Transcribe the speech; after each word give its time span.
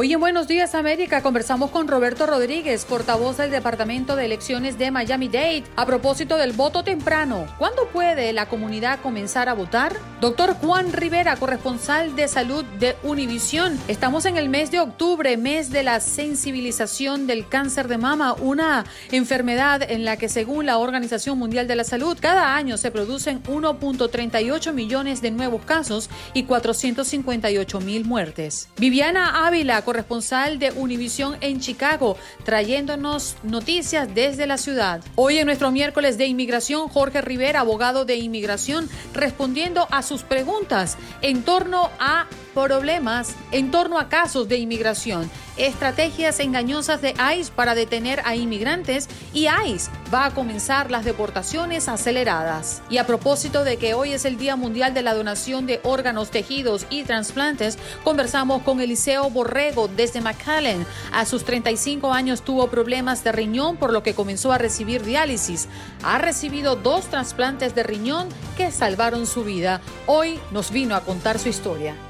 Hoy 0.00 0.12
en 0.12 0.20
Buenos 0.20 0.46
Días 0.46 0.76
América 0.76 1.22
conversamos 1.22 1.72
con 1.72 1.88
Roberto 1.88 2.24
Rodríguez, 2.24 2.84
portavoz 2.84 3.36
del 3.36 3.50
Departamento 3.50 4.14
de 4.14 4.26
Elecciones 4.26 4.78
de 4.78 4.92
Miami-Dade, 4.92 5.64
a 5.74 5.86
propósito 5.86 6.36
del 6.36 6.52
voto 6.52 6.84
temprano. 6.84 7.48
¿Cuándo 7.58 7.88
puede 7.88 8.32
la 8.32 8.48
comunidad 8.48 9.00
comenzar 9.00 9.48
a 9.48 9.54
votar? 9.54 9.96
Doctor 10.20 10.54
Juan 10.54 10.92
Rivera, 10.92 11.34
corresponsal 11.34 12.14
de 12.14 12.28
salud 12.28 12.64
de 12.78 12.94
Univisión. 13.02 13.76
Estamos 13.88 14.24
en 14.26 14.36
el 14.36 14.48
mes 14.48 14.70
de 14.70 14.78
octubre, 14.78 15.36
mes 15.36 15.70
de 15.70 15.82
la 15.82 15.98
sensibilización 15.98 17.26
del 17.26 17.48
cáncer 17.48 17.88
de 17.88 17.98
mama, 17.98 18.34
una 18.34 18.84
enfermedad 19.10 19.82
en 19.82 20.04
la 20.04 20.16
que 20.16 20.28
según 20.28 20.64
la 20.64 20.78
Organización 20.78 21.40
Mundial 21.40 21.66
de 21.66 21.74
la 21.74 21.82
Salud, 21.82 22.16
cada 22.20 22.54
año 22.54 22.76
se 22.76 22.92
producen 22.92 23.42
1.38 23.42 24.72
millones 24.72 25.22
de 25.22 25.32
nuevos 25.32 25.64
casos 25.64 26.08
y 26.34 26.44
458 26.44 27.80
mil 27.80 28.04
muertes. 28.04 28.68
Viviana 28.76 29.44
Ávila, 29.44 29.82
corresponsal 29.88 30.58
de 30.58 30.70
Univisión 30.72 31.38
en 31.40 31.60
Chicago, 31.60 32.18
trayéndonos 32.44 33.36
noticias 33.42 34.14
desde 34.14 34.46
la 34.46 34.58
ciudad. 34.58 35.02
Hoy 35.14 35.38
en 35.38 35.46
nuestro 35.46 35.70
miércoles 35.70 36.18
de 36.18 36.26
inmigración, 36.26 36.88
Jorge 36.88 37.22
Rivera, 37.22 37.60
abogado 37.60 38.04
de 38.04 38.16
inmigración, 38.16 38.86
respondiendo 39.14 39.88
a 39.90 40.02
sus 40.02 40.24
preguntas 40.24 40.98
en 41.22 41.42
torno 41.42 41.88
a 41.98 42.26
problemas 42.64 43.34
en 43.52 43.70
torno 43.70 43.98
a 43.98 44.08
casos 44.08 44.48
de 44.48 44.56
inmigración, 44.56 45.30
estrategias 45.56 46.40
engañosas 46.40 47.00
de 47.00 47.14
ICE 47.36 47.52
para 47.54 47.74
detener 47.74 48.20
a 48.24 48.36
inmigrantes 48.36 49.08
y 49.32 49.46
ICE 49.46 49.90
va 50.12 50.26
a 50.26 50.34
comenzar 50.34 50.90
las 50.90 51.04
deportaciones 51.04 51.88
aceleradas. 51.88 52.82
Y 52.90 52.98
a 52.98 53.06
propósito 53.06 53.64
de 53.64 53.76
que 53.76 53.94
hoy 53.94 54.12
es 54.12 54.24
el 54.24 54.38
Día 54.38 54.56
Mundial 54.56 54.94
de 54.94 55.02
la 55.02 55.14
Donación 55.14 55.66
de 55.66 55.80
Órganos, 55.84 56.30
Tejidos 56.30 56.86
y 56.90 57.04
Transplantes, 57.04 57.78
conversamos 58.04 58.62
con 58.62 58.80
Eliseo 58.80 59.30
Borrego 59.30 59.88
desde 59.88 60.20
McAllen. 60.20 60.86
A 61.12 61.24
sus 61.26 61.44
35 61.44 62.12
años 62.12 62.42
tuvo 62.42 62.68
problemas 62.68 63.24
de 63.24 63.32
riñón 63.32 63.76
por 63.76 63.92
lo 63.92 64.02
que 64.02 64.14
comenzó 64.14 64.52
a 64.52 64.58
recibir 64.58 65.04
diálisis. 65.04 65.68
Ha 66.02 66.18
recibido 66.18 66.76
dos 66.76 67.06
trasplantes 67.06 67.74
de 67.74 67.82
riñón 67.82 68.28
que 68.56 68.70
salvaron 68.70 69.26
su 69.26 69.44
vida. 69.44 69.80
Hoy 70.06 70.38
nos 70.50 70.70
vino 70.70 70.94
a 70.94 71.00
contar 71.00 71.38
su 71.38 71.48
historia. 71.48 72.07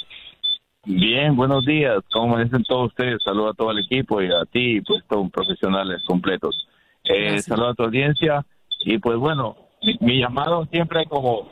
Bien, 0.86 1.34
buenos 1.34 1.64
días. 1.64 2.04
¿Cómo 2.12 2.38
dicen 2.38 2.62
todos 2.62 2.88
ustedes? 2.88 3.22
Saludos 3.24 3.52
a 3.52 3.56
todo 3.56 3.70
el 3.70 3.78
equipo 3.78 4.20
y 4.20 4.26
a 4.26 4.44
ti, 4.44 4.82
pues 4.82 5.02
todos 5.08 5.30
profesionales 5.30 6.02
completos. 6.06 6.68
Eh, 7.04 7.38
saludos 7.40 7.72
a 7.72 7.74
tu 7.74 7.82
audiencia 7.84 8.44
y 8.80 8.98
pues 8.98 9.16
bueno, 9.16 9.56
mi, 10.00 10.20
llamado 10.20 10.66
siempre 10.66 11.06
como 11.06 11.48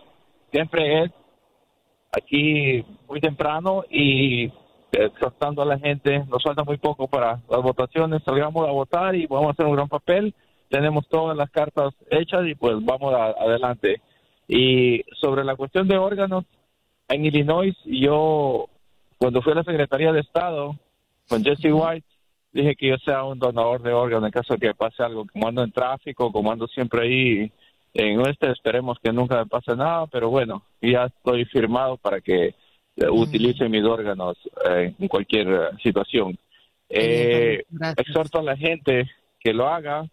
siempre 0.50 1.04
es 1.04 1.10
aquí 2.12 2.84
muy 3.08 3.20
temprano 3.20 3.84
y 3.90 4.52
exhortando 4.92 5.62
a 5.62 5.66
la 5.66 5.78
gente, 5.78 6.24
nos 6.26 6.42
falta 6.42 6.62
muy 6.62 6.76
poco 6.76 7.08
para 7.08 7.40
las 7.48 7.62
votaciones, 7.62 8.22
salgamos 8.24 8.68
a 8.68 8.72
votar 8.72 9.14
y 9.14 9.26
vamos 9.26 9.48
a 9.48 9.50
hacer 9.52 9.64
un 9.64 9.76
gran 9.76 9.88
papel, 9.88 10.34
tenemos 10.68 11.08
todas 11.08 11.34
las 11.38 11.50
cartas 11.50 11.94
hechas 12.10 12.46
y 12.46 12.54
pues 12.54 12.76
vamos 12.84 13.14
adelante. 13.14 14.02
Y 14.46 15.02
sobre 15.18 15.42
la 15.42 15.56
cuestión 15.56 15.88
de 15.88 15.96
órganos, 15.96 16.44
en 17.08 17.24
Illinois 17.24 17.74
yo 17.86 18.68
cuando 19.22 19.40
fui 19.40 19.52
a 19.52 19.54
la 19.54 19.62
Secretaría 19.62 20.10
de 20.10 20.18
Estado 20.18 20.74
con 21.28 21.44
Jesse 21.44 21.70
White, 21.70 22.04
dije 22.52 22.74
que 22.74 22.88
yo 22.88 22.96
sea 22.96 23.22
un 23.22 23.38
donador 23.38 23.80
de 23.80 23.92
órganos 23.92 24.26
en 24.26 24.32
caso 24.32 24.54
de 24.54 24.58
que 24.58 24.74
pase 24.74 25.00
algo, 25.00 25.24
como 25.32 25.46
ando 25.46 25.62
en 25.62 25.70
tráfico, 25.70 26.32
como 26.32 26.50
ando 26.50 26.66
siempre 26.66 27.02
ahí 27.02 27.52
en 27.94 28.20
este, 28.22 28.50
esperemos 28.50 28.98
que 29.00 29.12
nunca 29.12 29.36
me 29.36 29.46
pase 29.46 29.76
nada, 29.76 30.08
pero 30.08 30.28
bueno, 30.28 30.64
ya 30.80 31.04
estoy 31.04 31.44
firmado 31.44 31.98
para 31.98 32.20
que 32.20 32.46
eh, 32.46 33.08
utilice 33.12 33.68
mis 33.68 33.84
órganos 33.84 34.36
eh, 34.68 34.92
en 34.98 35.06
cualquier 35.06 35.46
eh, 35.46 35.68
situación. 35.80 36.36
exhorto 36.88 38.40
a 38.40 38.42
la 38.42 38.56
gente 38.56 39.08
que 39.38 39.52
lo 39.54 39.68
haga 39.68 40.04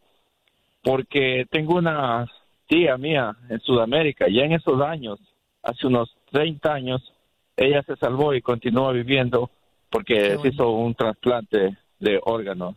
porque 0.83 1.47
tengo 1.49 1.77
una 1.77 2.27
tía 2.67 2.95
mía 2.99 3.35
en 3.49 3.59
Sudamérica, 3.61 4.27
ya 4.29 4.43
en 4.43 4.51
esos 4.51 4.79
años, 4.83 5.19
hace 5.63 5.87
unos 5.87 6.15
30 6.31 6.71
años, 6.71 7.11
ella 7.59 7.83
se 7.83 7.95
salvó 7.97 8.33
y 8.33 8.41
continúa 8.41 8.91
viviendo 8.93 9.51
porque 9.89 10.37
se 10.37 10.47
hizo 10.47 10.71
un 10.71 10.95
trasplante 10.95 11.77
de 11.99 12.19
órganos. 12.23 12.75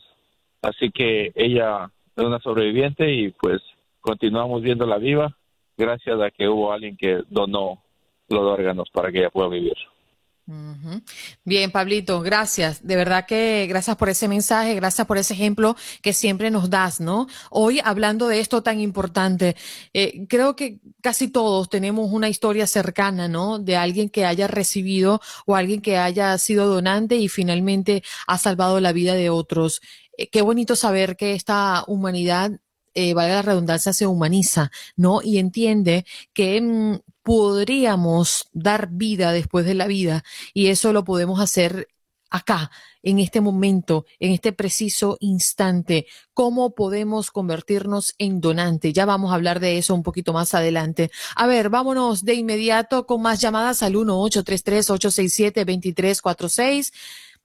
Así 0.61 0.91
que 0.91 1.33
ella 1.35 1.91
es 2.17 2.25
una 2.25 2.41
sobreviviente 2.41 3.13
y 3.13 3.31
pues 3.31 3.61
continuamos 4.01 4.63
viéndola 4.63 4.99
viva 4.99 5.37
gracias 5.77 6.21
a 6.21 6.31
que 6.31 6.49
hubo 6.49 6.73
alguien 6.73 6.97
que 6.97 7.23
donó 7.29 7.83
los 8.29 8.41
órganos 8.41 8.89
para 8.93 9.13
que 9.13 9.19
ella 9.19 9.31
pueda 9.31 9.49
vivir. 9.49 9.77
Bien, 11.45 11.71
Pablito, 11.71 12.21
gracias. 12.21 12.85
De 12.85 12.97
verdad 12.97 13.27
que 13.27 13.67
gracias 13.69 13.97
por 13.97 14.09
ese 14.09 14.27
mensaje, 14.27 14.75
gracias 14.75 15.07
por 15.07 15.17
ese 15.19 15.35
ejemplo 15.35 15.77
que 16.03 16.13
siempre 16.13 16.51
nos 16.51 16.69
das, 16.69 17.01
¿no? 17.01 17.29
Hoy 17.51 17.81
hablando 17.85 18.27
de 18.27 18.41
esto 18.41 18.63
tan 18.63 18.81
importante, 18.81 19.57
eh, 19.93 20.27
creo 20.29 20.57
que 20.57 20.81
casi 21.01 21.29
todos 21.29 21.71
tenemos 21.71 22.11
una 22.11 22.29
historia 22.29 22.67
cercana, 22.67 23.29
¿no? 23.29 23.59
De 23.61 23.77
alguien 23.77 24.11
que 24.11 24.25
haya 24.25 24.49
recibido 24.49 25.21
o 25.47 25.55
alguien 25.55 25.81
que 25.81 25.97
haya 25.97 26.37
sido 26.39 26.67
donante 26.67 27.17
y 27.17 27.29
finalmente 27.29 28.03
ha 28.27 28.39
salvado 28.39 28.81
la 28.81 28.93
vida 28.93 29.15
de 29.15 29.31
otros. 29.31 29.81
Eh, 30.19 30.29
qué 30.29 30.43
bonito 30.43 30.75
saber 30.77 31.17
que 31.17 31.35
esta 31.35 31.85
humanidad 31.87 32.53
eh, 32.95 33.15
valga 33.15 33.37
la 33.37 33.43
redundancia, 33.43 33.93
se 33.93 34.07
humaniza, 34.07 34.71
¿no? 34.97 35.23
Y 35.23 35.39
entiende 35.39 36.05
que 36.35 36.61
mm, 36.61 37.12
podríamos 37.23 38.49
dar 38.53 38.89
vida 38.91 39.33
después 39.33 39.65
de 39.65 39.75
la 39.75 39.87
vida 39.87 40.25
y 40.55 40.69
eso 40.69 40.93
lo 40.93 41.05
podemos 41.05 41.41
hacer 41.41 41.89
acá, 42.33 42.71
en 43.03 43.19
este 43.19 43.41
momento, 43.41 44.05
en 44.19 44.33
este 44.33 44.53
preciso 44.53 45.17
instante, 45.21 46.07
cómo 46.35 46.75
podemos 46.75 47.31
convertirnos 47.31 48.15
en 48.19 48.41
donante. 48.41 48.93
Ya 48.93 49.07
vamos 49.07 49.33
a 49.33 49.35
hablar 49.35 49.61
de 49.61 49.79
eso 49.79 49.95
un 49.95 50.03
poquito 50.03 50.33
más 50.33 50.55
adelante. 50.55 51.11
A 51.37 51.47
ver, 51.47 51.69
vámonos 51.69 52.25
de 52.25 52.35
inmediato 52.35 53.07
con 53.07 53.23
más 53.23 53.41
llamadas 53.41 53.83
al 53.83 53.95
1-833-867-2346. 53.95 56.93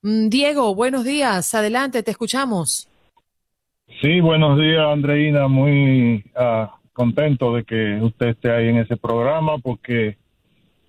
Mm, 0.02 0.30
Diego, 0.30 0.74
buenos 0.74 1.04
días. 1.04 1.54
Adelante, 1.54 2.02
te 2.04 2.12
escuchamos. 2.12 2.88
Sí, 4.02 4.22
buenos 4.22 4.57
días, 4.60 4.86
Andreina. 4.86 5.48
Muy 5.48 6.24
uh, 6.36 6.68
contento 6.98 7.54
de 7.54 7.64
que 7.64 8.00
usted 8.02 8.30
esté 8.30 8.50
ahí 8.50 8.70
en 8.70 8.78
ese 8.78 8.98
programa 8.98 9.60
porque 9.60 10.18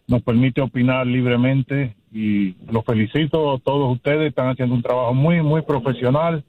nos 0.07 0.23
permite 0.23 0.63
opinar 0.63 1.07
libremente 1.07 1.97
y 2.11 2.55
los 2.73 2.83
felicito 2.87 3.53
a 3.53 3.59
todos 3.59 3.95
ustedes. 3.95 4.31
Están 4.31 4.49
haciendo 4.49 4.75
un 4.75 4.81
trabajo 4.81 5.13
muy, 5.13 5.43
muy 5.43 5.61
profesional 5.61 6.43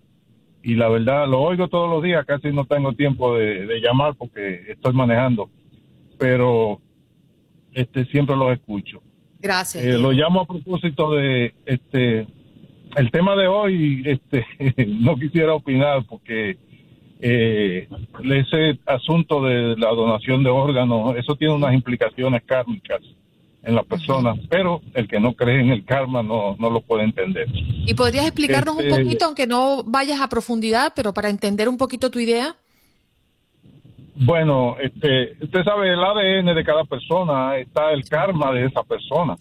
y 0.64 0.76
la 0.76 0.88
verdad 0.88 1.28
lo 1.28 1.42
oigo 1.42 1.68
todos 1.68 1.90
los 1.90 2.02
días. 2.02 2.26
Casi 2.26 2.54
no 2.54 2.64
tengo 2.64 2.94
tiempo 2.94 3.36
de, 3.36 3.82
llamar 3.82 4.16
porque 4.16 4.62
estoy 4.70 4.94
manejando, 4.94 5.50
pero 6.18 6.80
este 7.74 8.06
siempre 8.06 8.38
los 8.38 8.54
escucho. 8.54 9.04
Gracias. 9.42 9.84
Eh, 9.84 9.98
lo 9.98 10.14
llamo 10.14 10.40
a 10.40 10.48
propósito 10.48 11.12
de 11.12 11.54
este 11.66 12.28
el 12.96 13.12
tema 13.12 13.36
de 13.36 13.48
hoy, 13.48 14.04
este, 14.06 14.46
no 14.88 15.18
quisiera 15.18 15.54
opinar 15.54 16.06
porque 16.08 16.58
eh, 17.20 17.88
ese 18.24 18.80
asunto 18.86 19.44
de 19.44 19.76
la 19.78 19.90
donación 19.90 20.44
de 20.44 20.50
órganos, 20.50 21.16
eso 21.18 21.36
tiene 21.36 21.54
unas 21.54 21.74
implicaciones 21.74 22.44
kármicas 22.44 23.02
en 23.64 23.76
la 23.76 23.84
persona, 23.84 24.36
pero 24.50 24.82
el 24.94 25.08
que 25.08 25.20
no 25.20 25.34
cree 25.34 25.60
en 25.60 25.70
el 25.70 25.84
karma 25.84 26.24
no, 26.24 26.56
no 26.58 26.70
lo 26.70 26.82
puede 26.82 27.04
entender. 27.04 27.48
¿Y 27.54 27.94
podrías 27.94 28.26
explicarnos 28.26 28.78
un 28.78 28.86
este, 28.86 29.04
poquito, 29.04 29.26
aunque 29.26 29.48
no 29.48 29.84
vayas 29.84 30.22
a 30.22 30.30
profundidad, 30.30 30.94
pero 30.96 31.14
para 31.14 31.30
entender 31.30 31.68
un 31.68 31.78
poquito 31.78 32.10
tu 32.10 32.20
idea? 32.20 32.56
Bueno, 34.16 34.78
este, 34.82 35.34
usted 35.42 35.64
sabe, 35.64 35.94
el 35.94 36.04
ADN 36.04 36.56
de 36.56 36.64
cada 36.64 36.86
persona 36.86 37.58
está 37.58 37.92
el 37.92 38.08
karma 38.08 38.52
de 38.54 38.66
esa 38.66 38.84
persona. 38.84 39.36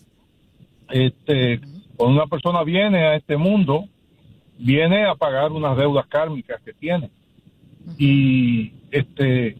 Este, 0.90 1.60
cuando 1.96 2.16
una 2.16 2.26
persona 2.26 2.62
viene 2.64 3.06
a 3.06 3.16
este 3.16 3.36
mundo, 3.36 3.84
viene 4.58 5.04
a 5.04 5.14
pagar 5.14 5.52
unas 5.52 5.76
deudas 5.76 6.06
kármicas 6.06 6.60
que 6.62 6.72
tiene. 6.72 7.10
Y 7.96 8.72
este, 8.90 9.56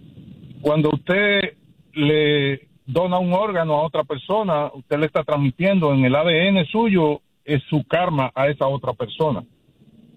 cuando 0.60 0.90
usted 0.90 1.54
le 1.94 2.68
dona 2.86 3.18
un 3.18 3.32
órgano 3.32 3.74
a 3.74 3.82
otra 3.82 4.04
persona, 4.04 4.70
usted 4.72 4.98
le 4.98 5.06
está 5.06 5.22
transmitiendo 5.22 5.92
en 5.92 6.04
el 6.04 6.14
ADN 6.14 6.64
suyo 6.66 7.20
es 7.44 7.62
su 7.70 7.84
karma 7.84 8.30
a 8.34 8.48
esa 8.48 8.66
otra 8.66 8.92
persona. 8.92 9.42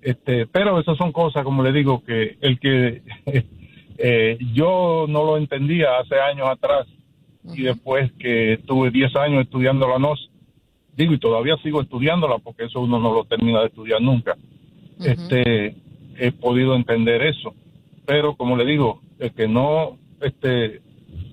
Este, 0.01 0.47
pero 0.47 0.79
esas 0.79 0.97
son 0.97 1.11
cosas, 1.11 1.43
como 1.43 1.63
le 1.63 1.71
digo, 1.71 2.03
que 2.03 2.37
el 2.41 2.59
que 2.59 3.03
eh, 3.97 4.37
yo 4.53 5.05
no 5.07 5.23
lo 5.23 5.37
entendía 5.37 5.99
hace 5.99 6.19
años 6.19 6.49
atrás 6.49 6.87
y 7.43 7.63
después 7.63 8.11
que 8.19 8.53
estuve 8.53 8.91
10 8.91 9.15
años 9.15 9.43
estudiando 9.43 9.87
la 9.87 9.99
NOS, 9.99 10.29
digo, 10.95 11.13
y 11.13 11.19
todavía 11.19 11.55
sigo 11.63 11.81
estudiándola 11.81 12.37
porque 12.39 12.65
eso 12.65 12.81
uno 12.81 12.99
no 12.99 13.13
lo 13.13 13.23
termina 13.25 13.61
de 13.61 13.67
estudiar 13.67 14.01
nunca, 14.01 14.35
este, 14.99 15.75
he 16.17 16.31
podido 16.31 16.75
entender 16.75 17.21
eso. 17.23 17.53
Pero 18.11 18.35
como 18.35 18.57
le 18.57 18.65
digo, 18.65 18.99
que 19.37 19.47
no, 19.47 19.97
este, 20.19 20.81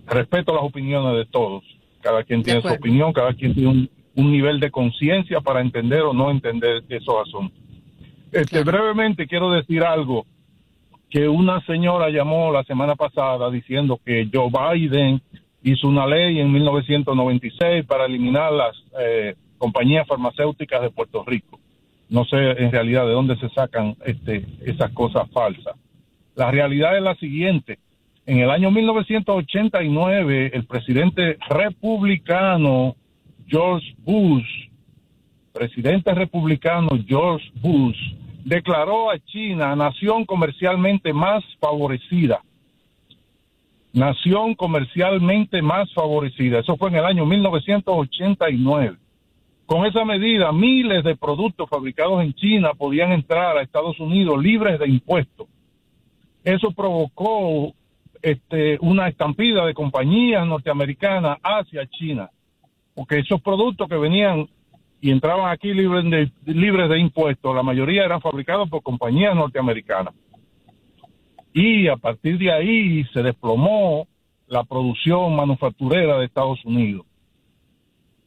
respeto 0.06 0.54
las 0.54 0.62
opiniones 0.62 1.16
de 1.16 1.24
todos. 1.24 1.64
Cada 2.00 2.22
quien 2.22 2.44
tiene 2.44 2.62
su 2.62 2.68
opinión, 2.68 3.12
cada 3.12 3.34
quien 3.34 3.52
tiene 3.52 3.88
un, 4.14 4.30
nivel 4.30 4.60
de 4.60 4.70
conciencia 4.70 5.40
para 5.40 5.60
entender 5.60 6.02
o 6.02 6.12
no 6.12 6.30
entender 6.30 6.84
esos 6.88 7.16
asuntos. 7.26 7.58
Este, 8.30 8.62
Brevemente 8.62 9.26
quiero 9.26 9.50
decir 9.50 9.82
algo 9.82 10.24
que 11.10 11.28
una 11.28 11.60
señora 11.66 12.10
llamó 12.10 12.52
la 12.52 12.62
semana 12.62 12.94
pasada 12.94 13.50
diciendo 13.50 13.98
que 14.04 14.28
Joe 14.32 14.48
Biden 14.48 15.20
hizo 15.64 15.88
una 15.88 16.06
ley 16.06 16.38
en 16.38 16.52
1996 16.52 17.86
para 17.86 18.04
eliminar 18.04 18.52
las 18.52 18.76
eh, 19.00 19.34
compañías 19.58 20.06
farmacéuticas 20.06 20.80
de 20.80 20.90
Puerto 20.90 21.24
Rico. 21.26 21.58
No 22.08 22.24
sé 22.24 22.36
en 22.36 22.70
realidad 22.70 23.04
de 23.04 23.14
dónde 23.14 23.36
se 23.38 23.48
sacan 23.48 23.96
este, 24.06 24.46
esas 24.64 24.92
cosas 24.92 25.28
falsas. 25.32 25.74
La 26.38 26.52
realidad 26.52 26.96
es 26.96 27.02
la 27.02 27.16
siguiente. 27.16 27.80
En 28.24 28.38
el 28.38 28.48
año 28.48 28.70
1989, 28.70 30.52
el 30.54 30.66
presidente 30.66 31.36
republicano 31.48 32.94
George 33.48 33.96
Bush, 34.04 34.46
presidente 35.52 36.14
republicano 36.14 36.90
George 37.04 37.50
Bush, 37.60 37.98
declaró 38.44 39.10
a 39.10 39.18
China 39.18 39.74
nación 39.74 40.24
comercialmente 40.24 41.12
más 41.12 41.42
favorecida. 41.58 42.40
Nación 43.92 44.54
comercialmente 44.54 45.60
más 45.60 45.92
favorecida. 45.92 46.60
Eso 46.60 46.76
fue 46.76 46.90
en 46.90 46.96
el 46.98 47.04
año 47.04 47.26
1989. 47.26 48.96
Con 49.66 49.86
esa 49.86 50.04
medida, 50.04 50.52
miles 50.52 51.02
de 51.02 51.16
productos 51.16 51.68
fabricados 51.68 52.22
en 52.22 52.32
China 52.34 52.74
podían 52.74 53.10
entrar 53.10 53.58
a 53.58 53.62
Estados 53.62 53.98
Unidos 53.98 54.40
libres 54.40 54.78
de 54.78 54.88
impuestos. 54.88 55.48
Eso 56.44 56.70
provocó 56.72 57.72
este, 58.22 58.78
una 58.80 59.08
estampida 59.08 59.64
de 59.66 59.74
compañías 59.74 60.46
norteamericanas 60.46 61.38
hacia 61.42 61.86
China, 61.86 62.30
porque 62.94 63.18
esos 63.18 63.40
productos 63.40 63.88
que 63.88 63.96
venían 63.96 64.48
y 65.00 65.10
entraban 65.10 65.50
aquí 65.52 65.72
libres 65.72 66.04
de, 66.04 66.30
libres 66.52 66.88
de 66.88 66.98
impuestos, 66.98 67.54
la 67.54 67.62
mayoría 67.62 68.04
eran 68.04 68.20
fabricados 68.20 68.68
por 68.68 68.82
compañías 68.82 69.34
norteamericanas. 69.34 70.14
Y 71.52 71.88
a 71.88 71.96
partir 71.96 72.38
de 72.38 72.52
ahí 72.52 73.04
se 73.12 73.22
desplomó 73.22 74.06
la 74.48 74.64
producción 74.64 75.36
manufacturera 75.36 76.18
de 76.18 76.26
Estados 76.26 76.64
Unidos. 76.64 77.06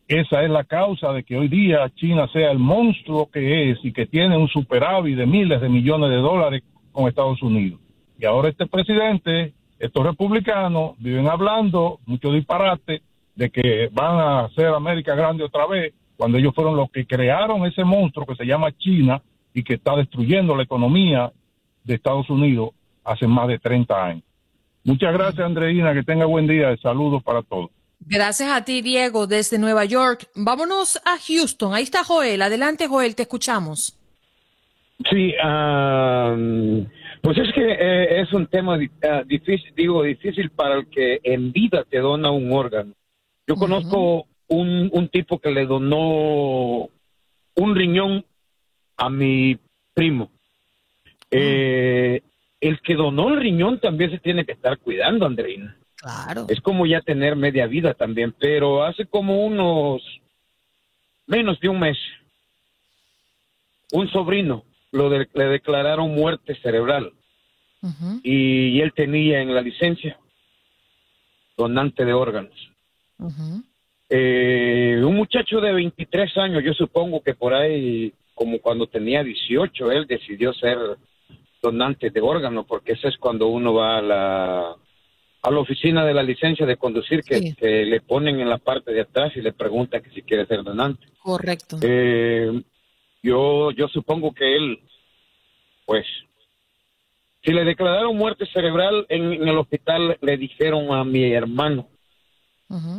Esa 0.07 0.43
es 0.43 0.49
la 0.49 0.63
causa 0.63 1.13
de 1.13 1.23
que 1.23 1.37
hoy 1.37 1.47
día 1.47 1.89
China 1.95 2.27
sea 2.33 2.51
el 2.51 2.59
monstruo 2.59 3.29
que 3.31 3.71
es 3.71 3.79
y 3.83 3.93
que 3.93 4.05
tiene 4.05 4.37
un 4.37 4.47
superávit 4.47 5.17
de 5.17 5.25
miles 5.25 5.61
de 5.61 5.69
millones 5.69 6.09
de 6.09 6.17
dólares 6.17 6.63
con 6.91 7.07
Estados 7.07 7.41
Unidos. 7.41 7.79
Y 8.21 8.25
ahora 8.27 8.49
este 8.49 8.67
presidente, 8.67 9.51
estos 9.79 10.05
republicanos, 10.05 10.93
viven 10.99 11.27
hablando 11.27 11.99
mucho 12.05 12.31
disparate 12.31 13.01
de 13.33 13.49
que 13.49 13.89
van 13.91 14.19
a 14.19 14.39
hacer 14.41 14.67
América 14.67 15.15
grande 15.15 15.43
otra 15.43 15.65
vez, 15.65 15.91
cuando 16.17 16.37
ellos 16.37 16.53
fueron 16.53 16.75
los 16.75 16.91
que 16.91 17.07
crearon 17.07 17.65
ese 17.65 17.83
monstruo 17.83 18.27
que 18.27 18.35
se 18.35 18.45
llama 18.45 18.71
China 18.77 19.23
y 19.55 19.63
que 19.63 19.73
está 19.73 19.95
destruyendo 19.95 20.55
la 20.55 20.61
economía 20.61 21.31
de 21.83 21.95
Estados 21.95 22.29
Unidos 22.29 22.69
hace 23.03 23.25
más 23.25 23.47
de 23.47 23.57
30 23.57 24.05
años. 24.05 24.23
Muchas 24.83 25.13
gracias, 25.13 25.43
Andreina. 25.43 25.91
Que 25.95 26.03
tenga 26.03 26.25
buen 26.25 26.45
día. 26.45 26.77
Saludos 26.77 27.23
para 27.23 27.41
todos. 27.41 27.71
Gracias 28.01 28.49
a 28.51 28.63
ti, 28.63 28.83
Diego, 28.83 29.25
desde 29.25 29.57
Nueva 29.57 29.85
York. 29.85 30.27
Vámonos 30.35 30.97
a 31.05 31.17
Houston. 31.17 31.73
Ahí 31.73 31.83
está 31.83 32.03
Joel. 32.03 32.43
Adelante, 32.43 32.87
Joel, 32.87 33.15
te 33.15 33.23
escuchamos. 33.23 33.97
Sí, 35.09 35.33
pues 37.21 37.37
es 37.37 37.53
que 37.53 37.61
eh, 37.61 38.21
es 38.21 38.33
un 38.33 38.47
tema 38.47 38.79
ah, 39.03 39.23
difícil, 39.25 39.73
digo, 39.75 40.03
difícil 40.03 40.49
para 40.49 40.75
el 40.75 40.87
que 40.87 41.19
en 41.23 41.51
vida 41.51 41.83
te 41.83 41.99
dona 41.99 42.31
un 42.31 42.51
órgano. 42.51 42.93
Yo 43.47 43.55
conozco 43.55 44.25
un, 44.47 44.89
un 44.91 45.07
tipo 45.09 45.39
que 45.39 45.51
le 45.51 45.65
donó 45.65 46.89
un 47.55 47.75
riñón 47.75 48.25
a 48.97 49.09
mi 49.09 49.57
primo. 49.93 50.31
Eh, 51.29 52.21
el 52.59 52.81
que 52.81 52.95
donó 52.95 53.29
el 53.29 53.39
riñón 53.39 53.79
también 53.79 54.11
se 54.11 54.19
tiene 54.19 54.45
que 54.45 54.53
estar 54.53 54.77
cuidando, 54.79 55.25
Andreina. 55.25 55.77
Claro. 55.95 56.45
Es 56.49 56.59
como 56.61 56.87
ya 56.87 57.01
tener 57.01 57.35
media 57.35 57.67
vida 57.67 57.93
también, 57.93 58.33
pero 58.39 58.83
hace 58.83 59.05
como 59.05 59.45
unos 59.45 60.01
menos 61.27 61.59
de 61.59 61.69
un 61.69 61.79
mes, 61.79 61.97
un 63.91 64.09
sobrino 64.09 64.63
lo 64.91 65.09
le 65.09 65.45
declararon 65.45 66.13
muerte 66.13 66.55
cerebral 66.61 67.13
y, 68.23 68.79
él 68.79 68.93
tenía 68.93 69.41
en 69.41 69.53
la 69.53 69.61
licencia 69.61 70.17
donante 71.57 72.05
de 72.05 72.13
órganos. 72.13 72.55
Eh, 74.09 75.01
un 75.03 75.15
muchacho 75.15 75.61
de 75.61 75.73
23 75.73 76.37
años, 76.37 76.63
yo 76.63 76.73
supongo 76.73 77.21
que 77.21 77.33
por 77.33 77.53
ahí, 77.53 78.13
como 78.33 78.59
cuando 78.59 78.87
tenía 78.87 79.23
18, 79.23 79.91
él 79.91 80.05
decidió 80.07 80.53
ser 80.53 80.77
donante 81.61 82.09
de 82.09 82.21
órganos, 82.21 82.65
porque 82.65 82.93
ese 82.93 83.07
es 83.07 83.17
cuando 83.17 83.47
uno 83.47 83.73
va 83.73 83.97
a 83.97 84.01
la 84.01 84.75
a 85.43 85.49
la 85.49 85.59
oficina 85.59 86.05
de 86.05 86.13
la 86.13 86.21
licencia 86.21 86.67
de 86.67 86.77
conducir 86.77 87.23
que, 87.23 87.55
le 87.85 88.01
ponen 88.01 88.39
en 88.39 88.47
la 88.49 88.59
parte 88.59 88.91
de 88.91 89.01
atrás 89.01 89.31
y 89.35 89.41
le 89.41 89.53
pregunta 89.53 89.99
que 89.99 90.11
si 90.11 90.21
quiere 90.21 90.45
ser 90.45 90.63
donante. 90.63 91.07
Correcto. 91.19 91.79
Eh, 91.81 92.61
yo, 93.23 93.71
yo 93.71 93.87
supongo 93.87 94.33
que 94.33 94.55
él, 94.55 94.79
pues, 95.85 96.05
si 97.43 97.51
le 97.51 97.63
declararon 97.63 98.17
muerte 98.17 98.45
cerebral 98.53 99.05
en, 99.09 99.47
el 99.47 99.57
hospital, 99.57 100.17
le 100.21 100.37
dijeron 100.37 100.93
a 100.93 101.03
mi 101.03 101.31
hermano 101.31 101.87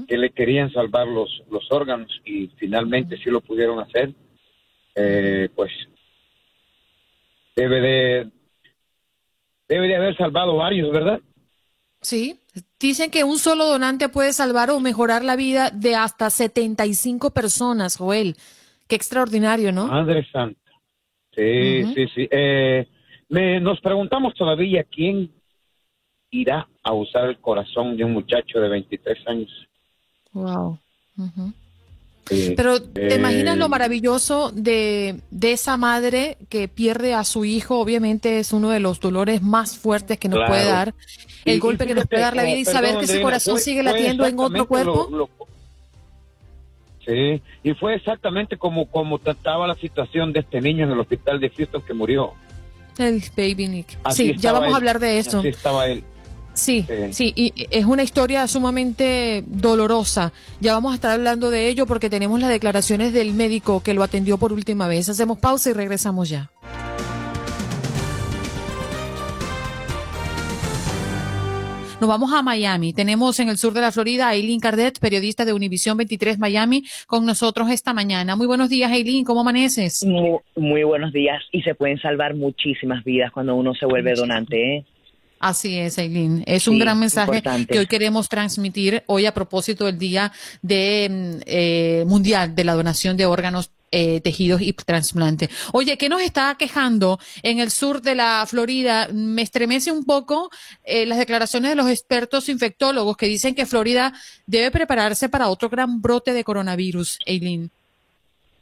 que 0.06 0.18
le 0.18 0.30
querían 0.30 0.70
salvar 0.70 1.06
los, 1.06 1.30
los 1.50 1.64
órganos 1.70 2.10
y 2.26 2.48
finalmente 2.58 3.16
sí 3.16 3.30
lo 3.30 3.40
pudieron 3.40 3.80
hacer. 3.80 4.12
Eh, 4.94 5.48
pues 5.54 5.70
debe 7.56 7.80
de 7.80 8.30
debe 9.68 9.88
de 9.88 9.96
haber 9.96 10.16
salvado 10.18 10.56
varios, 10.56 10.92
¿verdad? 10.92 11.20
Sí, 12.02 12.40
dicen 12.78 13.10
que 13.10 13.24
un 13.24 13.38
solo 13.38 13.64
donante 13.64 14.08
puede 14.08 14.32
salvar 14.32 14.70
o 14.70 14.80
mejorar 14.80 15.24
la 15.24 15.36
vida 15.36 15.70
de 15.70 15.94
hasta 15.94 16.28
75 16.28 17.30
personas, 17.30 17.96
Joel. 17.96 18.36
Qué 18.92 18.96
extraordinario, 18.96 19.72
¿no? 19.72 19.86
Madre 19.86 20.22
Santa. 20.30 20.70
Sí, 21.34 21.82
sí, 21.94 22.08
sí. 22.14 22.28
Eh, 22.30 22.86
nos 23.30 23.80
preguntamos 23.80 24.34
todavía 24.34 24.84
quién 24.84 25.30
irá 26.30 26.68
a 26.82 26.92
usar 26.92 27.30
el 27.30 27.38
corazón 27.38 27.96
de 27.96 28.04
un 28.04 28.12
muchacho 28.12 28.60
de 28.60 28.68
23 28.68 29.28
años. 29.28 29.50
Wow. 30.34 30.78
Pero 32.54 32.82
¿te 32.82 33.14
imaginas 33.14 33.56
lo 33.56 33.64
eh, 33.64 33.68
maravilloso 33.70 34.50
de, 34.50 35.22
de, 35.30 35.52
esa 35.52 35.78
madre 35.78 36.36
que 36.50 36.68
pierde 36.68 37.14
a 37.14 37.24
su 37.24 37.46
hijo? 37.46 37.78
Obviamente 37.78 38.40
es 38.40 38.52
uno 38.52 38.68
de 38.68 38.80
los 38.80 39.00
dolores 39.00 39.40
más 39.40 39.78
fuertes 39.78 40.18
que 40.18 40.28
nos 40.28 40.46
puede 40.46 40.66
dar. 40.66 40.94
El 41.46 41.60
golpe 41.60 41.86
que 41.86 41.94
nos 41.94 42.06
puede 42.06 42.20
dar 42.20 42.36
la 42.36 42.44
vida 42.44 42.58
y 42.58 42.66
saber 42.66 42.98
que 42.98 43.06
ese 43.06 43.22
corazón 43.22 43.58
sigue 43.58 43.82
latiendo 43.82 44.26
en 44.26 44.38
otro 44.38 44.68
cuerpo. 44.68 45.30
Sí, 47.04 47.42
y 47.62 47.74
fue 47.74 47.96
exactamente 47.96 48.56
como, 48.56 48.86
como 48.86 49.18
trataba 49.18 49.66
la 49.66 49.74
situación 49.74 50.32
de 50.32 50.40
este 50.40 50.60
niño 50.60 50.84
en 50.84 50.92
el 50.92 51.00
hospital 51.00 51.40
de 51.40 51.50
Houston 51.50 51.82
que 51.82 51.94
murió. 51.94 52.32
El 52.98 53.22
baby 53.36 53.68
Nick. 53.68 53.98
sí, 54.10 54.34
ya 54.38 54.52
vamos 54.52 54.72
a 54.72 54.76
hablar 54.76 54.98
de 55.00 55.18
eso. 55.18 55.40
Así 55.40 55.48
estaba 55.48 55.88
él. 55.88 56.04
Sí, 56.54 56.86
sí, 57.12 57.32
y 57.34 57.66
es 57.70 57.86
una 57.86 58.02
historia 58.02 58.46
sumamente 58.46 59.42
dolorosa. 59.46 60.32
Ya 60.60 60.74
vamos 60.74 60.92
a 60.92 60.96
estar 60.96 61.12
hablando 61.12 61.50
de 61.50 61.68
ello 61.68 61.86
porque 61.86 62.10
tenemos 62.10 62.38
las 62.40 62.50
declaraciones 62.50 63.12
del 63.14 63.32
médico 63.32 63.82
que 63.82 63.94
lo 63.94 64.02
atendió 64.02 64.36
por 64.36 64.52
última 64.52 64.86
vez. 64.86 65.08
Hacemos 65.08 65.38
pausa 65.38 65.70
y 65.70 65.72
regresamos 65.72 66.28
ya. 66.28 66.50
Nos 72.02 72.08
vamos 72.08 72.32
a 72.32 72.42
Miami. 72.42 72.92
Tenemos 72.92 73.38
en 73.38 73.48
el 73.48 73.58
sur 73.58 73.72
de 73.74 73.80
la 73.80 73.92
Florida 73.92 74.26
a 74.26 74.34
Eileen 74.34 74.58
Cardet, 74.58 74.98
periodista 74.98 75.44
de 75.44 75.52
Univisión 75.52 75.96
23 75.96 76.36
Miami, 76.36 76.82
con 77.06 77.24
nosotros 77.24 77.70
esta 77.70 77.94
mañana. 77.94 78.34
Muy 78.34 78.48
buenos 78.48 78.70
días, 78.70 78.90
Eileen. 78.90 79.24
¿Cómo 79.24 79.42
amaneces? 79.42 80.04
Muy, 80.04 80.82
buenos 80.82 81.12
días. 81.12 81.40
Y 81.52 81.62
se 81.62 81.76
pueden 81.76 82.00
salvar 82.00 82.34
muchísimas 82.34 83.04
vidas 83.04 83.30
cuando 83.30 83.54
uno 83.54 83.72
se 83.76 83.86
vuelve 83.86 84.14
donante, 84.14 84.78
¿eh? 84.78 84.84
Así 85.38 85.78
es, 85.78 85.96
Eileen. 85.96 86.42
Es 86.44 86.66
un 86.66 86.80
gran 86.80 86.98
mensaje 86.98 87.40
que 87.70 87.78
hoy 87.78 87.86
queremos 87.86 88.28
transmitir 88.28 89.04
hoy 89.06 89.26
a 89.26 89.32
propósito 89.32 89.86
del 89.86 89.96
Día 89.96 90.32
de, 90.60 91.08
mm, 91.08 91.40
eh, 91.46 92.04
Mundial 92.08 92.56
de 92.56 92.64
la 92.64 92.74
Donación 92.74 93.16
de 93.16 93.26
Órganos 93.26 93.70
eh, 93.92 94.20
tejidos 94.22 94.62
y 94.62 94.72
trasplante. 94.72 95.48
Oye, 95.72 95.98
¿qué 95.98 96.08
nos 96.08 96.22
está 96.22 96.56
quejando 96.58 97.18
en 97.42 97.58
el 97.58 97.70
sur 97.70 98.00
de 98.00 98.14
la 98.14 98.44
Florida? 98.48 99.08
Me 99.12 99.42
estremece 99.42 99.92
un 99.92 100.04
poco 100.04 100.50
eh, 100.82 101.04
las 101.06 101.18
declaraciones 101.18 101.70
de 101.70 101.76
los 101.76 101.90
expertos 101.90 102.48
infectólogos 102.48 103.18
que 103.18 103.26
dicen 103.26 103.54
que 103.54 103.66
Florida 103.66 104.12
debe 104.46 104.70
prepararse 104.70 105.28
para 105.28 105.48
otro 105.48 105.68
gran 105.68 106.00
brote 106.00 106.32
de 106.32 106.42
coronavirus, 106.42 107.18
Eileen. 107.26 107.70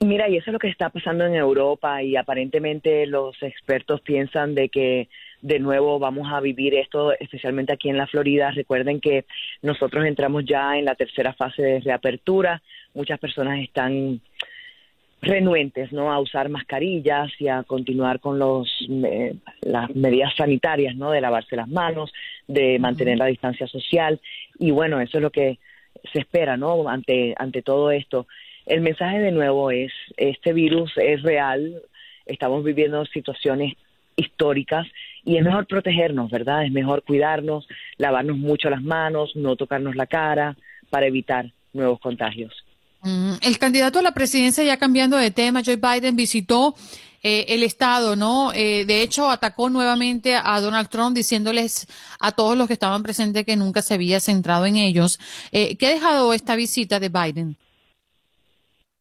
Mira, 0.00 0.28
y 0.28 0.36
eso 0.36 0.50
es 0.50 0.52
lo 0.54 0.58
que 0.58 0.68
está 0.68 0.88
pasando 0.88 1.26
en 1.26 1.34
Europa 1.34 2.02
y 2.02 2.16
aparentemente 2.16 3.06
los 3.06 3.40
expertos 3.42 4.00
piensan 4.00 4.54
de 4.54 4.68
que 4.68 5.08
de 5.42 5.58
nuevo 5.58 5.98
vamos 5.98 6.28
a 6.32 6.40
vivir 6.40 6.74
esto, 6.74 7.12
especialmente 7.18 7.72
aquí 7.72 7.88
en 7.88 7.98
la 7.98 8.06
Florida. 8.06 8.50
Recuerden 8.50 9.00
que 9.00 9.26
nosotros 9.62 10.04
entramos 10.06 10.44
ya 10.44 10.76
en 10.76 10.86
la 10.86 10.94
tercera 10.94 11.34
fase 11.34 11.62
de 11.62 11.80
reapertura. 11.80 12.62
Muchas 12.94 13.18
personas 13.18 13.60
están 13.60 14.20
renuentes 15.22 15.92
no 15.92 16.10
a 16.12 16.18
usar 16.18 16.48
mascarillas 16.48 17.30
y 17.38 17.48
a 17.48 17.62
continuar 17.62 18.20
con 18.20 18.38
los 18.38 18.68
eh, 18.88 19.34
las 19.60 19.94
medidas 19.94 20.34
sanitarias 20.34 20.96
no 20.96 21.10
de 21.10 21.20
lavarse 21.20 21.56
las 21.56 21.68
manos 21.68 22.12
de 22.46 22.78
mantener 22.78 23.18
la 23.18 23.26
distancia 23.26 23.66
social. 23.66 24.20
Y 24.58 24.70
bueno 24.70 25.00
eso 25.00 25.18
es 25.18 25.22
lo 25.22 25.30
que 25.30 25.58
se 26.12 26.20
espera 26.20 26.56
no 26.56 26.88
ante 26.88 27.34
ante 27.38 27.62
todo 27.62 27.90
esto. 27.90 28.26
El 28.66 28.80
mensaje 28.80 29.18
de 29.18 29.32
nuevo 29.32 29.70
es 29.70 29.92
este 30.16 30.52
virus 30.52 30.92
es 30.96 31.22
real 31.22 31.82
estamos 32.26 32.64
viviendo 32.64 33.04
situaciones 33.06 33.74
históricas 34.16 34.86
y 35.24 35.36
es 35.36 35.44
mejor 35.44 35.66
protegernos 35.66 36.30
verdad 36.30 36.64
es 36.64 36.72
mejor 36.72 37.02
cuidarnos 37.02 37.66
lavarnos 37.98 38.38
mucho 38.38 38.70
las 38.70 38.82
manos 38.82 39.34
no 39.34 39.56
tocarnos 39.56 39.96
la 39.96 40.06
cara 40.06 40.56
para 40.90 41.06
evitar 41.06 41.52
nuevos 41.72 42.00
contagios. 42.00 42.64
Mm, 42.64 42.69
el 43.02 43.58
candidato 43.58 43.98
a 43.98 44.02
la 44.02 44.12
presidencia, 44.12 44.64
ya 44.64 44.76
cambiando 44.76 45.16
de 45.16 45.30
tema, 45.30 45.62
Joe 45.64 45.76
Biden 45.76 46.16
visitó 46.16 46.74
eh, 47.22 47.46
el 47.48 47.62
Estado, 47.62 48.16
¿no? 48.16 48.52
Eh, 48.54 48.84
de 48.86 49.02
hecho, 49.02 49.30
atacó 49.30 49.68
nuevamente 49.68 50.34
a 50.34 50.60
Donald 50.60 50.88
Trump 50.88 51.14
diciéndoles 51.14 51.86
a 52.18 52.32
todos 52.32 52.56
los 52.56 52.66
que 52.66 52.72
estaban 52.72 53.02
presentes 53.02 53.44
que 53.44 53.56
nunca 53.56 53.82
se 53.82 53.94
había 53.94 54.20
centrado 54.20 54.64
en 54.64 54.76
ellos. 54.76 55.18
Eh, 55.52 55.76
¿Qué 55.76 55.86
ha 55.86 55.90
dejado 55.90 56.32
esta 56.32 56.56
visita 56.56 56.98
de 56.98 57.10
Biden? 57.10 57.56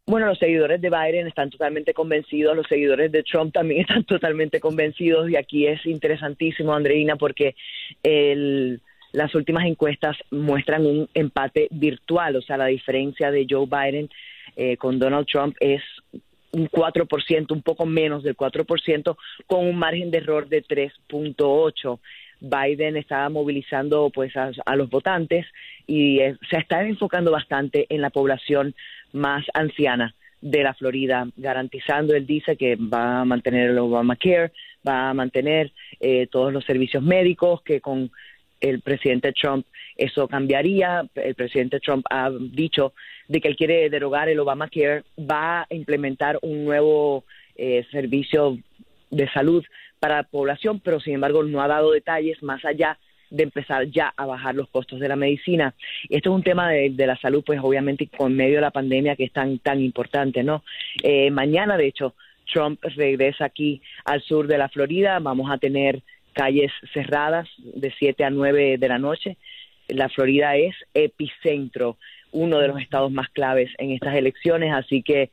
Bueno, 0.05 0.25
los 0.25 0.39
seguidores 0.39 0.81
de 0.81 0.89
Biden 0.89 1.27
están 1.27 1.49
totalmente 1.49 1.93
convencidos, 1.93 2.57
los 2.57 2.67
seguidores 2.67 3.11
de 3.11 3.23
Trump 3.23 3.53
también 3.53 3.81
están 3.87 4.03
totalmente 4.03 4.59
convencidos 4.59 5.29
y 5.29 5.37
aquí 5.37 5.67
es 5.67 5.85
interesantísimo, 5.85 6.73
Andreina, 6.73 7.15
porque 7.15 7.55
el 8.03 8.81
las 9.11 9.33
últimas 9.35 9.65
encuestas 9.65 10.17
muestran 10.31 10.85
un 10.85 11.09
empate 11.13 11.67
virtual, 11.71 12.35
o 12.35 12.41
sea, 12.41 12.57
la 12.57 12.67
diferencia 12.67 13.31
de 13.31 13.47
Joe 13.49 13.65
Biden 13.65 14.09
eh, 14.55 14.77
con 14.77 14.99
Donald 14.99 15.27
Trump 15.27 15.55
es 15.59 15.81
un 16.51 16.69
4%, 16.69 17.51
un 17.51 17.61
poco 17.61 17.85
menos 17.85 18.23
del 18.23 18.35
4%, 18.35 19.17
con 19.47 19.65
un 19.67 19.77
margen 19.77 20.11
de 20.11 20.17
error 20.17 20.47
de 20.47 20.63
3.8. 20.63 21.99
Biden 22.41 22.97
está 22.97 23.27
movilizando 23.29 24.09
pues 24.13 24.33
a, 24.37 24.75
los 24.75 24.89
votantes 24.89 25.45
y 25.85 26.19
eh, 26.19 26.37
se 26.49 26.57
está 26.57 26.83
enfocando 26.83 27.31
bastante 27.31 27.85
en 27.89 28.01
la 28.01 28.09
población 28.09 28.73
más 29.11 29.45
anciana 29.53 30.15
de 30.41 30.63
la 30.63 30.73
Florida, 30.73 31.27
garantizando, 31.35 32.15
él 32.15 32.25
dice 32.25 32.55
que 32.55 32.77
va 32.77 33.21
a 33.21 33.25
mantener 33.25 33.71
el 33.71 33.77
Obamacare, 33.77 34.53
va 34.87 35.09
a 35.09 35.13
mantener 35.13 35.73
eh, 35.99 36.27
todos 36.27 36.53
los 36.53 36.63
servicios 36.63 37.03
médicos, 37.03 37.61
que 37.61 37.81
con 37.81 38.09
el 38.61 38.81
presidente 38.81 39.31
Trump 39.33 39.65
eso 39.95 40.27
cambiaría. 40.27 41.05
El 41.15 41.35
presidente 41.35 41.79
Trump 41.79 42.05
ha 42.09 42.29
dicho 42.31 42.93
de 43.27 43.41
que 43.41 43.49
él 43.49 43.55
quiere 43.55 43.89
derogar 43.89 44.29
el 44.29 44.39
Obamacare, 44.39 45.03
va 45.19 45.61
a 45.61 45.67
implementar 45.69 46.39
un 46.41 46.65
nuevo 46.65 47.25
eh, 47.55 47.85
servicio 47.91 48.57
de 49.11 49.29
salud 49.31 49.63
para 49.99 50.17
la 50.17 50.23
población, 50.23 50.79
pero 50.79 50.99
sin 50.99 51.15
embargo 51.15 51.43
no 51.43 51.61
ha 51.61 51.67
dado 51.67 51.91
detalles 51.91 52.41
más 52.41 52.63
allá 52.63 52.97
de 53.29 53.43
empezar 53.43 53.85
ya 53.91 54.13
a 54.15 54.25
bajar 54.25 54.55
los 54.55 54.69
costos 54.69 54.99
de 54.99 55.07
la 55.07 55.15
medicina. 55.15 55.75
Esto 56.09 56.29
es 56.29 56.35
un 56.35 56.43
tema 56.43 56.71
de, 56.71 56.93
la 57.05 57.17
salud, 57.17 57.43
pues 57.45 57.59
obviamente 57.61 58.07
con 58.07 58.35
medio 58.35 58.55
de 58.55 58.61
la 58.61 58.71
pandemia 58.71 59.15
que 59.15 59.25
es 59.25 59.33
tan, 59.33 59.59
tan 59.59 59.81
importante, 59.81 60.43
¿no? 60.43 60.63
Eh, 61.03 61.29
mañana, 61.29 61.77
de 61.77 61.87
hecho, 61.87 62.15
Trump 62.51 62.79
regresa 62.81 63.45
aquí 63.45 63.81
al 64.05 64.21
sur 64.21 64.47
de 64.47 64.57
la 64.57 64.69
Florida, 64.69 65.19
vamos 65.19 65.51
a 65.51 65.57
tener 65.57 66.01
calles 66.39 66.71
cerradas 66.93 67.49
de 67.57 67.93
7 67.99 68.23
a 68.23 68.29
9 68.29 68.77
de 68.77 68.87
la 68.87 68.97
noche. 68.97 69.35
La 69.89 70.07
Florida 70.07 70.55
es 70.55 70.73
epicentro, 70.93 71.97
uno 72.31 72.59
de 72.59 72.69
los 72.69 72.79
estados 72.79 73.11
más 73.11 73.27
claves 73.27 73.69
en 73.77 73.91
estas 73.91 74.15
elecciones, 74.15 74.73
así 74.73 75.03
que 75.03 75.31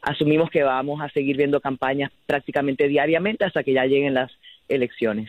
asumimos 0.00 0.48
que 0.48 0.62
vamos 0.62 1.02
a 1.02 1.10
seguir 1.10 1.36
viendo 1.36 1.60
campañas 1.60 2.10
prácticamente 2.26 2.88
diariamente 2.88 3.44
hasta 3.44 3.62
que 3.62 3.74
ya 3.74 3.84
lleguen 3.84 4.14
las 4.14 4.32
elecciones. 4.68 5.28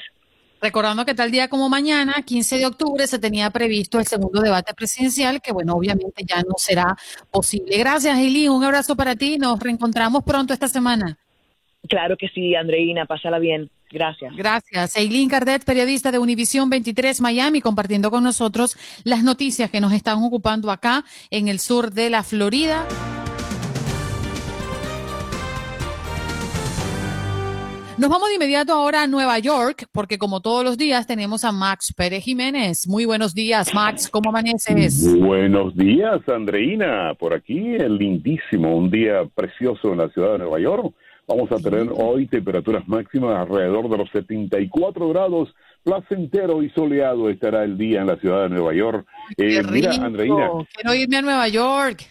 Recordando 0.62 1.04
que 1.04 1.16
tal 1.16 1.32
día 1.32 1.50
como 1.50 1.68
mañana, 1.68 2.22
15 2.26 2.58
de 2.58 2.66
octubre, 2.68 3.06
se 3.06 3.20
tenía 3.20 3.50
previsto 3.50 4.00
el 4.00 4.08
segundo 4.08 4.42
debate 4.42 4.74
presidencial, 4.74 5.42
que 5.42 5.52
bueno, 5.52 5.74
obviamente 5.74 6.24
ya 6.26 6.38
no 6.44 6.56
será 6.58 6.96
posible. 7.30 7.78
Gracias, 7.78 8.18
Eli. 8.20 8.48
Un 8.48 8.64
abrazo 8.64 8.96
para 8.96 9.18
ti. 9.18 9.38
Nos 9.38 9.60
reencontramos 9.60 10.24
pronto 10.24 10.54
esta 10.54 10.70
semana. 10.70 11.18
Claro 11.88 12.18
que 12.18 12.28
sí, 12.30 12.56
Andreina. 12.56 13.06
Pásala 13.06 13.40
bien. 13.40 13.70
Gracias. 13.92 14.36
Gracias. 14.36 14.96
Eileen 14.96 15.30
Cardet, 15.30 15.66
periodista 15.66 16.12
de 16.12 16.20
Univisión 16.20 16.70
23 16.70 17.22
Miami, 17.22 17.62
compartiendo 17.62 18.12
con 18.12 18.24
nosotros 18.24 18.78
las 19.04 19.24
noticias 19.24 19.72
que 19.72 19.82
nos 19.82 19.94
están 19.94 20.22
ocupando 20.24 20.70
acá 20.72 21.04
en 21.32 21.48
el 21.48 21.60
sur 21.60 21.92
de 21.92 22.10
la 22.10 22.24
Florida. 22.24 22.86
Nos 28.00 28.10
vamos 28.10 28.30
de 28.30 28.36
inmediato 28.36 28.72
ahora 28.72 29.04
a 29.04 29.08
Nueva 29.08 29.40
York, 29.40 29.88
porque 29.92 30.18
como 30.18 30.40
todos 30.40 30.64
los 30.64 30.78
días 30.78 31.06
tenemos 31.06 31.44
a 31.44 31.52
Max 31.52 31.94
Pérez 31.98 32.24
Jiménez. 32.24 32.88
Muy 32.88 33.04
buenos 33.04 33.34
días, 33.34 33.74
Max. 33.74 34.08
¿Cómo 34.08 34.30
amaneces? 34.30 35.20
Buenos 35.20 35.76
días, 35.76 36.22
Andreina. 36.30 37.14
Por 37.16 37.34
aquí, 37.34 37.58
el 37.76 37.98
lindísimo, 37.98 38.74
un 38.78 38.90
día 38.90 39.26
precioso 39.36 39.92
en 39.92 39.98
la 39.98 40.08
ciudad 40.12 40.34
de 40.34 40.38
Nueva 40.38 40.62
York. 40.62 40.94
Vamos 41.30 41.52
a 41.52 41.58
tener 41.58 41.88
hoy 41.94 42.26
temperaturas 42.26 42.88
máximas 42.88 43.38
alrededor 43.38 43.88
de 43.88 43.98
los 44.00 44.10
74 44.10 45.10
grados. 45.10 45.54
Placentero 45.84 46.64
y 46.64 46.72
soleado 46.72 47.30
estará 47.30 47.64
el 47.64 47.78
día 47.78 48.02
en 48.02 48.08
la 48.08 48.16
ciudad 48.16 48.44
de 48.44 48.50
Nueva 48.50 48.74
York. 48.74 49.08
Eh, 49.38 49.62
mira, 49.72 49.92
Andreina. 49.94 50.50
Quiero 50.74 50.96
irme 50.96 51.18
a 51.18 51.22
Nueva 51.22 51.48
York. 51.48 52.04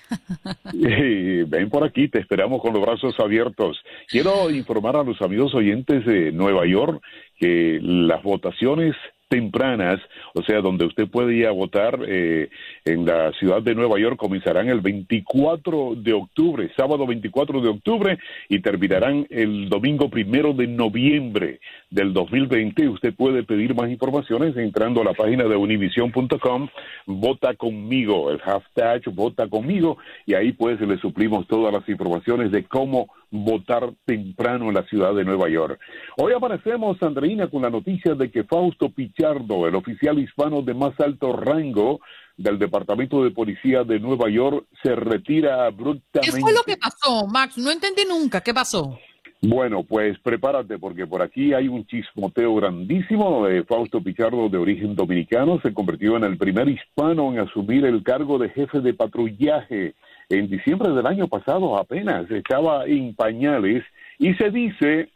ven 1.48 1.68
por 1.68 1.82
aquí, 1.82 2.08
te 2.08 2.20
esperamos 2.20 2.62
con 2.62 2.72
los 2.72 2.80
brazos 2.80 3.16
abiertos. 3.18 3.82
Quiero 4.06 4.50
informar 4.50 4.96
a 4.96 5.02
los 5.02 5.20
amigos 5.20 5.52
oyentes 5.52 6.06
de 6.06 6.30
Nueva 6.30 6.64
York 6.66 7.02
que 7.40 7.80
las 7.82 8.22
votaciones 8.22 8.94
tempranas, 9.28 10.00
o 10.34 10.42
sea, 10.42 10.60
donde 10.60 10.86
usted 10.86 11.08
puede 11.08 11.34
ir 11.34 11.46
a 11.46 11.52
votar 11.52 11.98
eh, 12.06 12.48
en 12.84 13.04
la 13.04 13.32
ciudad 13.32 13.62
de 13.62 13.74
Nueva 13.74 13.98
York, 13.98 14.16
comenzarán 14.16 14.68
el 14.68 14.80
24 14.80 15.94
de 15.96 16.12
octubre, 16.14 16.70
sábado 16.76 17.06
24 17.06 17.60
de 17.60 17.68
octubre, 17.68 18.18
y 18.48 18.60
terminarán 18.60 19.26
el 19.30 19.68
domingo 19.68 20.08
primero 20.08 20.52
de 20.52 20.66
noviembre 20.66 21.60
del 21.90 22.12
2020. 22.12 22.88
Usted 22.88 23.14
puede 23.14 23.42
pedir 23.42 23.74
más 23.74 23.90
informaciones 23.90 24.56
entrando 24.56 25.02
a 25.02 25.04
la 25.04 25.12
página 25.12 25.44
de 25.44 25.56
univision.com, 25.56 26.68
vota 27.06 27.54
conmigo, 27.54 28.30
el 28.30 28.38
hashtag 28.40 29.02
vota 29.12 29.48
conmigo, 29.48 29.98
y 30.26 30.34
ahí 30.34 30.52
pues 30.52 30.80
le 30.80 30.98
suplimos 30.98 31.46
todas 31.46 31.72
las 31.72 31.88
informaciones 31.88 32.50
de 32.50 32.64
cómo 32.64 33.08
votar 33.30 33.92
temprano 34.04 34.68
en 34.68 34.74
la 34.74 34.84
ciudad 34.84 35.14
de 35.14 35.24
Nueva 35.24 35.48
York. 35.48 35.78
Hoy 36.16 36.32
aparecemos, 36.32 37.02
Andreina, 37.02 37.48
con 37.48 37.62
la 37.62 37.70
noticia 37.70 38.14
de 38.14 38.30
que 38.30 38.44
Fausto 38.44 38.90
Pichardo, 38.90 39.66
el 39.66 39.74
oficial 39.74 40.18
hispano 40.18 40.62
de 40.62 40.74
más 40.74 40.98
alto 41.00 41.32
rango 41.32 42.00
del 42.36 42.58
Departamento 42.58 43.22
de 43.24 43.30
Policía 43.30 43.84
de 43.84 43.98
Nueva 43.98 44.30
York, 44.30 44.66
se 44.82 44.94
retira 44.94 45.66
abruptamente. 45.66 46.32
¿Qué 46.34 46.40
fue 46.40 46.52
lo 46.52 46.62
que 46.62 46.76
pasó, 46.76 47.26
Max? 47.26 47.58
No 47.58 47.70
entendí 47.70 48.02
nunca. 48.08 48.40
¿Qué 48.40 48.54
pasó? 48.54 48.98
Bueno, 49.40 49.84
pues 49.84 50.18
prepárate 50.18 50.78
porque 50.78 51.06
por 51.06 51.22
aquí 51.22 51.54
hay 51.54 51.68
un 51.68 51.86
chismoteo 51.86 52.56
grandísimo. 52.56 53.46
de 53.46 53.62
Fausto 53.64 54.02
Pichardo, 54.02 54.48
de 54.48 54.58
origen 54.58 54.96
dominicano, 54.96 55.60
se 55.60 55.72
convirtió 55.72 56.16
en 56.16 56.24
el 56.24 56.36
primer 56.36 56.68
hispano 56.68 57.32
en 57.32 57.40
asumir 57.40 57.84
el 57.84 58.02
cargo 58.02 58.38
de 58.38 58.48
jefe 58.50 58.80
de 58.80 58.94
patrullaje 58.94 59.94
en 60.28 60.48
diciembre 60.48 60.92
del 60.92 61.06
año 61.06 61.28
pasado 61.28 61.78
apenas 61.78 62.30
estaba 62.30 62.84
en 62.86 63.14
pañales 63.14 63.84
y 64.18 64.34
se 64.34 64.50
dice 64.50 65.08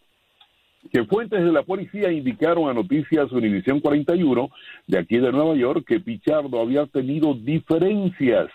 que 0.90 1.04
fuentes 1.04 1.44
de 1.44 1.52
la 1.52 1.62
policía 1.62 2.10
indicaron 2.10 2.68
a 2.68 2.74
Noticias 2.74 3.30
Univisión 3.30 3.80
41 3.80 4.50
de 4.86 4.98
aquí 4.98 5.18
de 5.18 5.30
Nueva 5.30 5.54
York 5.54 5.84
que 5.86 6.00
Pichardo 6.00 6.60
había 6.60 6.86
tenido 6.86 7.34
diferencias 7.34 8.48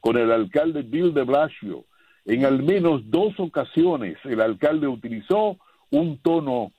con 0.00 0.18
el 0.18 0.30
alcalde 0.32 0.82
Bill 0.82 1.14
de 1.14 1.22
Blasio. 1.22 1.84
En 2.26 2.44
al 2.44 2.62
menos 2.62 3.02
dos 3.04 3.38
ocasiones 3.38 4.18
el 4.24 4.40
alcalde 4.40 4.88
utilizó 4.88 5.56
un 5.90 6.18
tono 6.18 6.72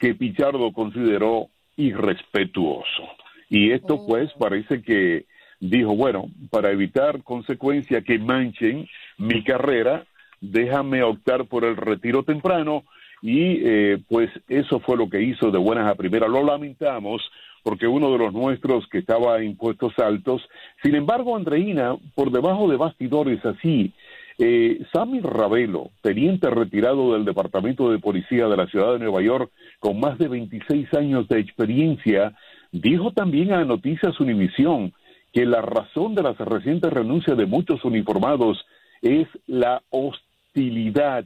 que 0.00 0.14
Pichardo 0.14 0.72
consideró 0.72 1.48
irrespetuoso. 1.76 3.02
Y 3.48 3.70
esto 3.70 3.94
oh. 3.94 4.06
pues 4.06 4.32
parece 4.38 4.82
que 4.82 5.26
dijo, 5.62 5.94
bueno, 5.94 6.26
para 6.50 6.72
evitar 6.72 7.22
consecuencias 7.22 8.02
que 8.02 8.18
manchen 8.18 8.88
mi 9.16 9.44
carrera, 9.44 10.04
déjame 10.40 11.04
optar 11.04 11.46
por 11.46 11.64
el 11.64 11.76
retiro 11.76 12.24
temprano 12.24 12.82
y 13.22 13.60
eh, 13.64 13.98
pues 14.08 14.28
eso 14.48 14.80
fue 14.80 14.96
lo 14.96 15.08
que 15.08 15.22
hizo 15.22 15.52
de 15.52 15.58
buenas 15.58 15.88
a 15.88 15.94
primeras. 15.94 16.28
Lo 16.28 16.42
lamentamos 16.42 17.22
porque 17.62 17.86
uno 17.86 18.10
de 18.10 18.18
los 18.18 18.32
nuestros 18.32 18.88
que 18.88 18.98
estaba 18.98 19.40
en 19.40 19.56
puestos 19.56 19.96
altos, 20.00 20.42
sin 20.82 20.96
embargo, 20.96 21.36
Andreina, 21.36 21.96
por 22.16 22.32
debajo 22.32 22.68
de 22.68 22.76
bastidores 22.76 23.44
así, 23.46 23.92
eh, 24.38 24.84
Sammy 24.92 25.20
Ravelo, 25.20 25.90
teniente 26.00 26.50
retirado 26.50 27.12
del 27.12 27.24
Departamento 27.24 27.88
de 27.92 28.00
Policía 28.00 28.48
de 28.48 28.56
la 28.56 28.66
Ciudad 28.66 28.94
de 28.94 28.98
Nueva 28.98 29.22
York, 29.22 29.52
con 29.78 30.00
más 30.00 30.18
de 30.18 30.26
26 30.26 30.92
años 30.94 31.28
de 31.28 31.38
experiencia, 31.38 32.34
dijo 32.72 33.12
también 33.12 33.52
a 33.52 33.64
Noticias 33.64 34.18
Univisión 34.18 34.92
que 35.32 35.46
la 35.46 35.62
razón 35.62 36.14
de 36.14 36.22
las 36.22 36.38
recientes 36.38 36.92
renuncias 36.92 37.36
de 37.36 37.46
muchos 37.46 37.84
uniformados 37.84 38.64
es 39.00 39.26
la 39.46 39.82
hostilidad 39.90 41.24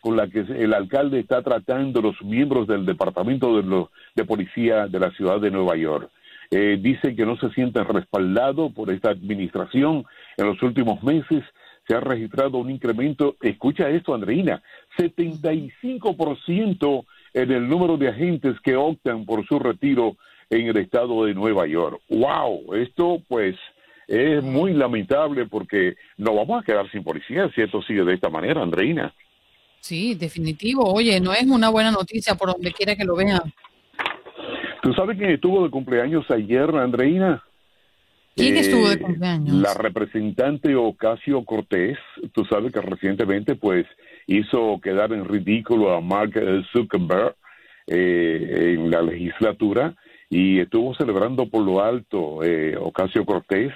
con 0.00 0.16
la 0.16 0.28
que 0.28 0.40
el 0.40 0.72
alcalde 0.72 1.20
está 1.20 1.42
tratando 1.42 2.00
los 2.00 2.22
miembros 2.22 2.66
del 2.66 2.86
Departamento 2.86 3.60
de, 4.14 4.24
Policía 4.24 4.86
de 4.86 4.98
la 4.98 5.10
ciudad 5.10 5.38
de 5.40 5.50
Nueva 5.50 5.76
York. 5.76 6.10
Eh, 6.50 6.78
dice 6.80 7.14
que 7.14 7.26
no 7.26 7.36
se 7.36 7.50
sienten 7.50 7.84
respaldados 7.84 8.72
por 8.72 8.90
esta 8.90 9.10
administración. 9.10 10.06
En 10.36 10.46
los 10.46 10.62
últimos 10.62 11.02
meses 11.02 11.44
se 11.86 11.94
ha 11.94 12.00
registrado 12.00 12.58
un 12.58 12.70
incremento, 12.70 13.36
escucha 13.40 13.88
esto, 13.90 14.14
Andreina, 14.14 14.62
75% 14.96 17.04
en 17.34 17.52
el 17.52 17.68
número 17.68 17.96
de 17.96 18.08
agentes 18.08 18.58
que 18.60 18.74
optan 18.76 19.26
por 19.26 19.46
su 19.46 19.58
retiro 19.58 20.16
en 20.50 20.66
el 20.66 20.76
estado 20.76 21.24
de 21.24 21.34
Nueva 21.34 21.66
York. 21.66 22.00
¡Wow! 22.08 22.74
Esto 22.74 23.22
pues 23.28 23.56
es 24.08 24.42
muy 24.42 24.72
lamentable 24.72 25.46
porque 25.46 25.94
nos 26.18 26.34
vamos 26.34 26.60
a 26.60 26.66
quedar 26.66 26.90
sin 26.90 27.04
policía 27.04 27.48
si 27.54 27.62
esto 27.62 27.80
sigue 27.82 28.04
de 28.04 28.14
esta 28.14 28.28
manera, 28.28 28.60
Andreina. 28.60 29.14
Sí, 29.78 30.14
definitivo. 30.14 30.92
Oye, 30.92 31.20
no 31.20 31.32
es 31.32 31.46
una 31.46 31.70
buena 31.70 31.92
noticia 31.92 32.34
por 32.34 32.52
donde 32.52 32.72
quiera 32.72 32.96
que 32.96 33.04
lo 33.04 33.14
vean. 33.16 33.40
¿Tú 34.82 34.92
sabes 34.94 35.16
quién 35.16 35.30
estuvo 35.30 35.62
de 35.62 35.70
cumpleaños 35.70 36.28
ayer, 36.30 36.68
Andreina? 36.74 37.42
¿Quién 38.34 38.56
estuvo 38.56 38.88
de 38.88 38.94
eh, 38.94 39.00
cumpleaños? 39.00 39.54
La 39.56 39.74
representante 39.74 40.74
Ocasio 40.74 41.44
Cortés, 41.44 41.98
tú 42.32 42.44
sabes 42.46 42.72
que 42.72 42.80
recientemente 42.80 43.54
pues 43.54 43.86
hizo 44.26 44.80
quedar 44.82 45.12
en 45.12 45.24
ridículo 45.24 45.94
a 45.94 46.00
Mark 46.00 46.32
Zuckerberg 46.72 47.36
eh, 47.86 48.74
en 48.74 48.90
la 48.90 49.02
legislatura 49.02 49.94
y 50.30 50.60
estuvo 50.60 50.94
celebrando 50.94 51.46
por 51.46 51.64
lo 51.64 51.82
alto 51.82 52.42
eh, 52.42 52.76
Ocasio 52.76 53.26
Cortés, 53.26 53.72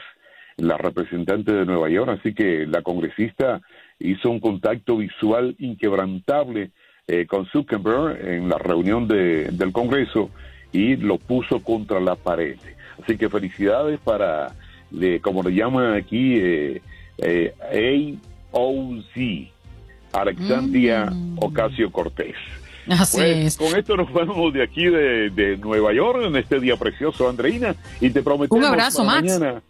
la 0.57 0.79
representante 0.79 1.53
de 1.53 1.67
Nueva 1.67 1.91
York, 1.91 2.19
así 2.21 2.33
que 2.33 2.65
la 2.67 2.83
congresista 2.83 3.61
hizo 3.99 4.31
un 4.31 4.39
contacto 4.39 4.97
visual 4.97 5.57
inquebrantable 5.59 6.71
eh, 7.09 7.27
con 7.27 7.47
Zuckerberg 7.47 8.25
en 8.27 8.49
la 8.49 8.57
reunión 8.57 9.09
de, 9.09 9.51
del 9.51 9.73
Congreso 9.73 10.31
y 10.73 10.97
lo 10.97 11.19
puso 11.19 11.61
contra 11.61 12.01
la 12.01 12.15
pared. 12.15 12.57
Así 13.03 13.19
que 13.19 13.29
felicidades 13.29 13.99
para, 14.01 14.55
como 15.21 15.43
le 15.43 15.55
llaman 15.55 15.95
aquí, 15.95 16.37
eh, 16.39 16.83
eh, 17.19 17.55
AOC, 18.53 19.51
Alexandria 20.13 21.07
mm. 21.07 21.39
Ocasio 21.41 21.91
Cortés. 21.91 22.37
Así 22.91 23.19
pues, 23.19 23.57
Con 23.57 23.79
esto 23.79 23.97
nos 23.97 24.13
vamos 24.13 24.53
de 24.53 24.63
aquí 24.63 24.87
de, 24.87 25.59
Nueva 25.63 25.93
York 25.93 26.23
en 26.25 26.37
este 26.37 26.61
día 26.61 26.77
precioso, 26.77 27.29
Andreina, 27.29 27.75
y 28.01 28.11
te 28.11 28.23
prometemos 28.23 28.59
un 28.59 28.65
abrazo, 28.65 29.05
Max. 29.05 29.23
Mañana. 29.23 29.63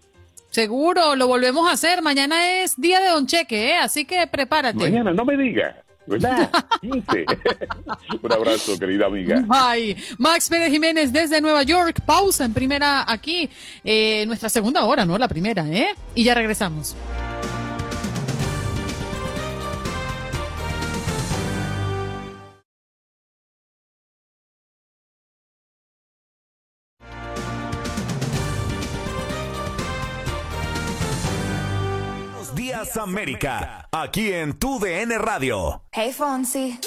Seguro, 0.51 1.17
lo 1.17 1.27
volvemos 1.27 1.69
a 1.69 1.73
hacer. 1.73 2.01
Mañana 2.01 2.63
es 2.63 2.77
día 2.77 3.01
de 3.01 3.09
Don 3.09 3.27
Cheque, 3.27 3.71
¿eh? 3.71 3.77
así 3.77 4.05
que 4.05 4.27
prepárate. 4.29 4.79
Mañana, 4.79 5.13
no 5.13 5.25
me 5.25 5.37
digas. 5.37 5.75
¿Verdad? 6.07 6.51
15. 6.81 7.25
Un 8.23 8.33
abrazo, 8.33 8.79
querida 8.79 9.07
amiga. 9.07 9.43
Bye. 9.47 9.97
Max 10.19 10.49
Pérez 10.49 10.71
Jiménez 10.71 11.13
desde 11.13 11.41
Nueva 11.41 11.63
York. 11.63 12.01
Pausa 12.07 12.45
en 12.45 12.55
primera 12.55 13.05
aquí. 13.11 13.49
Eh, 13.83 14.25
nuestra 14.27 14.49
segunda 14.49 14.85
hora, 14.85 15.05
¿no? 15.05 15.19
La 15.19 15.29
primera, 15.29 15.67
¿eh? 15.69 15.89
Y 16.15 16.25
ya 16.25 16.35
regresamos. 16.35 16.95
América, 32.97 33.89
aquí 33.91 34.33
en 34.33 34.55
tu 34.59 34.79
DN 34.79 35.19
Radio. 35.19 35.83
Hey 35.93 36.13
Fonsi. 36.13 36.79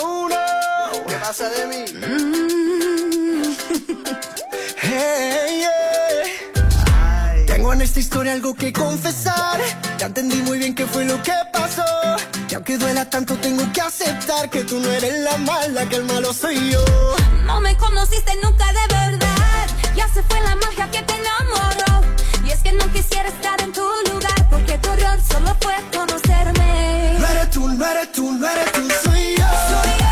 Oh 0.00 0.28
no, 0.28 1.06
¿qué 1.06 1.14
pasa 1.14 1.48
de 1.48 1.66
mí? 1.66 1.84
Mm. 2.06 3.42
hey, 4.82 5.60
yeah. 5.60 7.44
Tengo 7.46 7.72
en 7.72 7.82
esta 7.82 8.00
historia 8.00 8.32
algo 8.34 8.54
que 8.54 8.72
confesar. 8.72 9.60
Ya 9.98 10.06
entendí 10.06 10.36
muy 10.42 10.58
bien 10.58 10.74
qué 10.74 10.86
fue 10.86 11.04
lo 11.04 11.22
que 11.22 11.32
pasó. 11.52 11.84
Y 12.50 12.54
aunque 12.54 12.76
duela 12.76 13.08
tanto, 13.08 13.36
tengo 13.36 13.64
que 13.72 13.80
aceptar 13.80 14.50
que 14.50 14.64
tú 14.64 14.78
no 14.80 14.90
eres 14.92 15.18
la 15.20 15.38
mala, 15.38 15.88
que 15.88 15.96
el 15.96 16.04
malo 16.04 16.32
soy 16.32 16.70
yo. 16.70 16.84
No 17.44 17.60
me 17.60 17.76
conociste 17.76 18.32
nunca 18.42 18.66
de 18.66 18.94
verdad. 18.94 19.68
Ya 19.96 20.08
se 20.08 20.22
fue 20.22 20.40
la 20.42 20.56
magia 20.56 20.90
que 20.90 21.02
te 21.02 21.14
enamoró. 21.14 22.06
Y 22.44 22.50
es 22.50 22.62
que 22.62 22.72
no 22.72 22.90
quisiera 22.92 23.28
estar 23.28 23.60
en 23.60 23.72
tu 23.72 23.82
lugar 24.12 24.38
solo 25.22 25.56
fue 25.60 25.74
conocerme. 25.92 27.16
No 27.18 27.26
eres 27.26 27.50
tú, 27.50 27.68
no 27.68 27.86
eres 27.86 28.12
tú, 28.12 28.32
no 28.32 28.48
eres 28.48 28.72
tú, 28.72 28.80
soy 29.04 29.36
yo. 29.36 29.46
Soy 29.68 29.90
yo. 30.00 30.06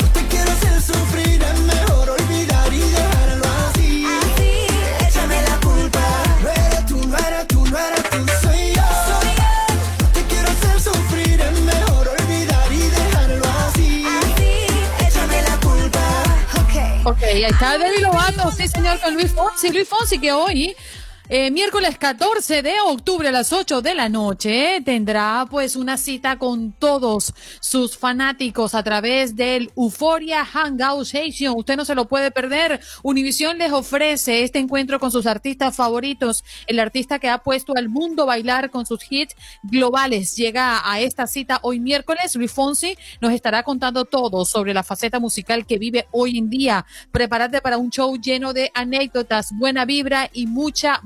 No 0.00 0.12
te 0.12 0.26
quiero 0.28 0.50
hacer 0.52 0.82
sufrir, 0.82 1.42
es 1.42 1.60
mejor 1.60 2.10
olvidar 2.10 2.72
y 2.72 2.80
dejarlo 2.80 3.44
así. 3.68 4.06
Así, 4.06 4.66
échame 5.06 5.42
la 5.42 5.56
culpa. 5.60 6.00
No 6.42 6.48
eres 6.50 6.86
tú, 6.86 7.06
no 7.06 7.18
eres 7.18 7.46
tú, 7.48 7.66
no 7.66 7.78
eres 7.78 8.10
tú, 8.10 8.26
soy 8.42 8.72
yo. 8.74 8.82
Soy 9.08 9.28
yo. 9.36 9.52
No 10.00 10.08
te 10.12 10.22
quiero 10.24 10.48
hacer 10.48 10.80
sufrir, 10.80 11.40
es 11.40 11.60
mejor 11.60 12.08
olvidar 12.08 12.72
y 12.72 12.88
dejarlo 12.98 13.44
así. 13.66 14.06
Así, 14.06 14.66
échame 15.06 15.42
la 15.42 15.56
culpa. 15.60 16.04
Ok. 16.60 17.06
Ok, 17.12 17.22
ahí 17.22 17.44
está 17.44 17.78
Demi 17.78 17.98
Lovato, 18.00 18.50
sí 18.52 18.68
señor, 18.68 18.98
con 19.00 19.14
Luis 19.14 19.32
Fonsi. 19.32 19.70
Luis 19.70 19.88
Fonsi 19.88 20.18
que 20.18 20.32
hoy 20.32 20.76
eh, 21.28 21.50
miércoles 21.50 21.98
14 21.98 22.62
de 22.62 22.74
octubre 22.86 23.28
a 23.28 23.32
las 23.32 23.52
8 23.52 23.82
de 23.82 23.94
la 23.94 24.08
noche 24.08 24.80
tendrá 24.84 25.44
pues 25.50 25.74
una 25.74 25.96
cita 25.96 26.38
con 26.38 26.72
todos 26.72 27.34
sus 27.60 27.98
fanáticos 27.98 28.74
a 28.74 28.82
través 28.82 29.34
del 29.34 29.72
Euphoria 29.76 30.44
Hangout 30.44 31.02
Station. 31.02 31.54
Usted 31.56 31.76
no 31.76 31.84
se 31.84 31.96
lo 31.96 32.06
puede 32.06 32.30
perder. 32.30 32.80
Univision 33.02 33.58
les 33.58 33.72
ofrece 33.72 34.44
este 34.44 34.60
encuentro 34.60 35.00
con 35.00 35.10
sus 35.10 35.26
artistas 35.26 35.74
favoritos. 35.74 36.44
El 36.66 36.78
artista 36.78 37.18
que 37.18 37.28
ha 37.28 37.38
puesto 37.38 37.72
al 37.76 37.88
mundo 37.88 38.22
a 38.22 38.26
bailar 38.26 38.70
con 38.70 38.86
sus 38.86 39.00
hits 39.10 39.34
globales 39.64 40.36
llega 40.36 40.88
a 40.88 41.00
esta 41.00 41.26
cita 41.26 41.58
hoy 41.62 41.80
miércoles. 41.80 42.36
Luis 42.36 42.52
Fonsi 42.52 42.96
nos 43.20 43.32
estará 43.32 43.64
contando 43.64 44.04
todo 44.04 44.44
sobre 44.44 44.74
la 44.74 44.82
faceta 44.84 45.18
musical 45.18 45.66
que 45.66 45.78
vive 45.78 46.06
hoy 46.12 46.38
en 46.38 46.50
día. 46.50 46.86
Prepárate 47.10 47.60
para 47.60 47.78
un 47.78 47.90
show 47.90 48.16
lleno 48.16 48.52
de 48.52 48.70
anécdotas, 48.74 49.48
buena 49.52 49.84
vibra 49.84 50.30
y 50.32 50.46
mucha, 50.46 51.00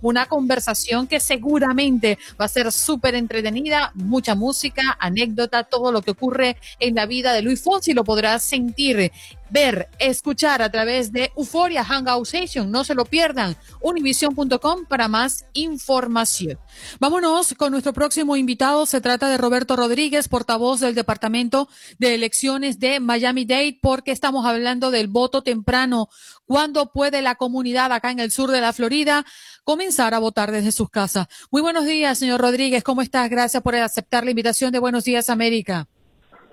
una 0.00 0.26
conversación 0.26 1.06
que 1.06 1.20
seguramente 1.20 2.18
va 2.40 2.46
a 2.46 2.48
ser 2.48 2.72
súper 2.72 3.14
entretenida, 3.14 3.92
mucha 3.94 4.34
música, 4.34 4.96
anécdota, 4.98 5.64
todo 5.64 5.92
lo 5.92 6.02
que 6.02 6.12
ocurre 6.12 6.56
en 6.80 6.94
la 6.94 7.06
vida 7.06 7.32
de 7.32 7.42
Luis 7.42 7.62
Fonsi 7.62 7.94
lo 7.94 8.04
podrás 8.04 8.42
sentir 8.42 9.12
ver, 9.52 9.88
escuchar 9.98 10.62
a 10.62 10.70
través 10.70 11.12
de 11.12 11.30
Euphoria 11.36 11.84
Hangout 11.84 12.26
Station. 12.26 12.70
No 12.70 12.84
se 12.84 12.94
lo 12.94 13.04
pierdan. 13.04 13.54
Univision.com 13.82 14.86
para 14.88 15.08
más 15.08 15.44
información. 15.52 16.58
Vámonos 16.98 17.54
con 17.54 17.70
nuestro 17.70 17.92
próximo 17.92 18.34
invitado. 18.36 18.86
Se 18.86 19.02
trata 19.02 19.28
de 19.28 19.36
Roberto 19.36 19.76
Rodríguez, 19.76 20.28
portavoz 20.28 20.80
del 20.80 20.94
Departamento 20.94 21.68
de 21.98 22.14
Elecciones 22.14 22.80
de 22.80 22.98
Miami-Dade, 22.98 23.78
porque 23.82 24.10
estamos 24.10 24.46
hablando 24.46 24.90
del 24.90 25.08
voto 25.08 25.42
temprano. 25.42 26.08
¿Cuándo 26.46 26.90
puede 26.90 27.20
la 27.20 27.34
comunidad 27.34 27.92
acá 27.92 28.10
en 28.10 28.20
el 28.20 28.30
sur 28.30 28.50
de 28.50 28.60
la 28.60 28.72
Florida 28.72 29.24
comenzar 29.64 30.14
a 30.14 30.18
votar 30.18 30.50
desde 30.50 30.72
sus 30.72 30.88
casas? 30.88 31.26
Muy 31.50 31.60
buenos 31.60 31.84
días, 31.84 32.18
señor 32.18 32.40
Rodríguez. 32.40 32.82
¿Cómo 32.82 33.02
estás? 33.02 33.28
Gracias 33.28 33.62
por 33.62 33.76
aceptar 33.76 34.24
la 34.24 34.30
invitación 34.30 34.72
de 34.72 34.78
Buenos 34.78 35.04
Días, 35.04 35.28
América. 35.28 35.88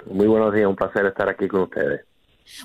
Muy 0.05 0.27
buenos 0.27 0.53
días. 0.53 0.67
Un 0.67 0.75
placer 0.75 1.05
estar 1.05 1.29
aquí 1.29 1.47
con 1.47 1.61
ustedes. 1.61 2.08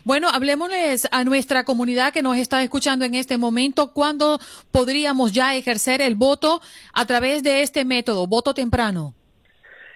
Bueno, 0.04 0.28
hablemosles 0.28 1.08
a 1.10 1.24
nuestra 1.24 1.64
comunidad 1.64 2.12
que 2.12 2.22
nos 2.22 2.36
está 2.36 2.62
escuchando 2.62 3.04
en 3.04 3.14
este 3.14 3.38
momento, 3.38 3.92
¿cuándo 3.92 4.38
podríamos 4.70 5.32
ya 5.32 5.54
ejercer 5.54 6.00
el 6.00 6.14
voto 6.14 6.60
a 6.92 7.06
través 7.06 7.42
de 7.42 7.62
este 7.62 7.84
método, 7.84 8.26
voto 8.26 8.54
temprano? 8.54 9.14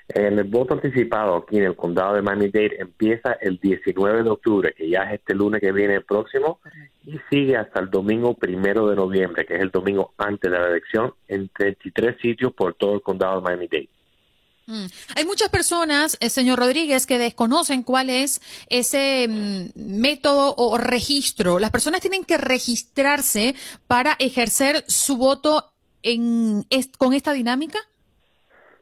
El 0.08 0.42
voto 0.44 0.72
anticipado 0.72 1.36
aquí 1.36 1.58
en 1.58 1.64
el 1.64 1.76
condado 1.76 2.14
de 2.14 2.22
Miami-Dade 2.22 2.80
empieza 2.80 3.32
el 3.42 3.58
19 3.58 4.22
de 4.22 4.30
octubre, 4.30 4.74
que 4.74 4.88
ya 4.88 5.02
es 5.02 5.20
este 5.20 5.34
lunes 5.34 5.60
que 5.60 5.70
viene 5.70 5.96
el 5.96 6.04
próximo, 6.04 6.60
y 7.04 7.18
sigue 7.28 7.58
hasta 7.58 7.80
el 7.80 7.90
domingo 7.90 8.32
primero 8.32 8.88
de 8.88 8.96
noviembre, 8.96 9.44
que 9.44 9.56
es 9.56 9.60
el 9.60 9.70
domingo 9.70 10.14
antes 10.16 10.50
de 10.50 10.58
la 10.58 10.68
elección, 10.68 11.12
en 11.28 11.50
33 11.50 12.16
sitios 12.22 12.54
por 12.54 12.72
todo 12.72 12.94
el 12.94 13.02
condado 13.02 13.40
de 13.40 13.42
Miami-Dade. 13.42 13.88
Mm. 14.68 14.84
Hay 15.16 15.24
muchas 15.24 15.48
personas, 15.48 16.18
eh, 16.20 16.28
señor 16.28 16.58
Rodríguez, 16.58 17.06
que 17.06 17.18
desconocen 17.18 17.82
cuál 17.82 18.10
es 18.10 18.42
ese 18.68 19.26
mm, 19.26 19.70
método 19.76 20.54
o 20.58 20.76
registro. 20.76 21.58
Las 21.58 21.70
personas 21.70 22.02
tienen 22.02 22.24
que 22.24 22.36
registrarse 22.36 23.54
para 23.86 24.14
ejercer 24.18 24.84
su 24.86 25.16
voto 25.16 25.72
en, 26.02 26.64
con 26.98 27.14
esta 27.14 27.32
dinámica. 27.32 27.78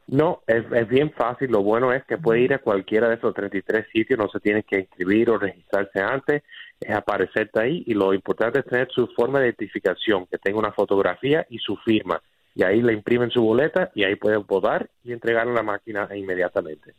No, 0.07 0.43
es, 0.45 0.65
es, 0.73 0.89
bien 0.89 1.11
fácil. 1.13 1.51
Lo 1.51 1.63
bueno 1.63 1.93
es 1.93 2.03
que 2.03 2.17
puede 2.17 2.41
ir 2.41 2.53
a 2.53 2.59
cualquiera 2.59 3.07
de 3.07 3.15
esos 3.15 3.33
33 3.33 3.87
sitios, 3.91 4.19
no 4.19 4.27
se 4.29 4.41
tiene 4.41 4.63
que 4.63 4.79
inscribir 4.79 5.29
o 5.29 5.37
registrarse 5.37 6.01
antes, 6.01 6.43
es 6.81 6.95
aparecerte 6.95 7.61
ahí 7.61 7.83
y 7.87 7.93
lo 7.93 8.13
importante 8.13 8.59
es 8.59 8.65
tener 8.65 8.89
su 8.91 9.07
forma 9.07 9.39
de 9.39 9.47
identificación, 9.47 10.25
que 10.27 10.37
tenga 10.37 10.59
una 10.59 10.73
fotografía 10.73 11.45
y 11.49 11.59
su 11.59 11.77
firma 11.77 12.21
y 12.57 12.63
ahí 12.63 12.81
le 12.81 12.93
imprimen 12.93 13.29
su 13.29 13.41
boleta 13.41 13.91
y 13.93 14.03
ahí 14.03 14.15
pueden 14.15 14.43
votar 14.47 14.89
y 15.03 15.13
entregar 15.13 15.45
la 15.45 15.61
máquina 15.61 16.09
inmediatamente. 16.15 16.95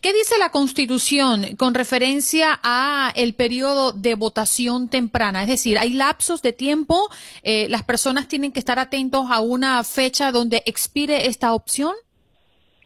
¿Qué 0.00 0.12
dice 0.12 0.38
la 0.38 0.50
Constitución 0.50 1.56
con 1.56 1.74
referencia 1.74 2.60
a 2.62 3.12
el 3.16 3.34
periodo 3.34 3.90
de 3.92 4.14
votación 4.14 4.88
temprana? 4.88 5.42
Es 5.42 5.48
decir, 5.48 5.76
hay 5.76 5.92
lapsos 5.92 6.40
de 6.40 6.52
tiempo, 6.52 7.08
eh, 7.42 7.66
las 7.68 7.82
personas 7.82 8.28
tienen 8.28 8.52
que 8.52 8.60
estar 8.60 8.78
atentos 8.78 9.26
a 9.30 9.40
una 9.40 9.82
fecha 9.82 10.30
donde 10.30 10.62
expire 10.66 11.26
esta 11.26 11.52
opción. 11.52 11.94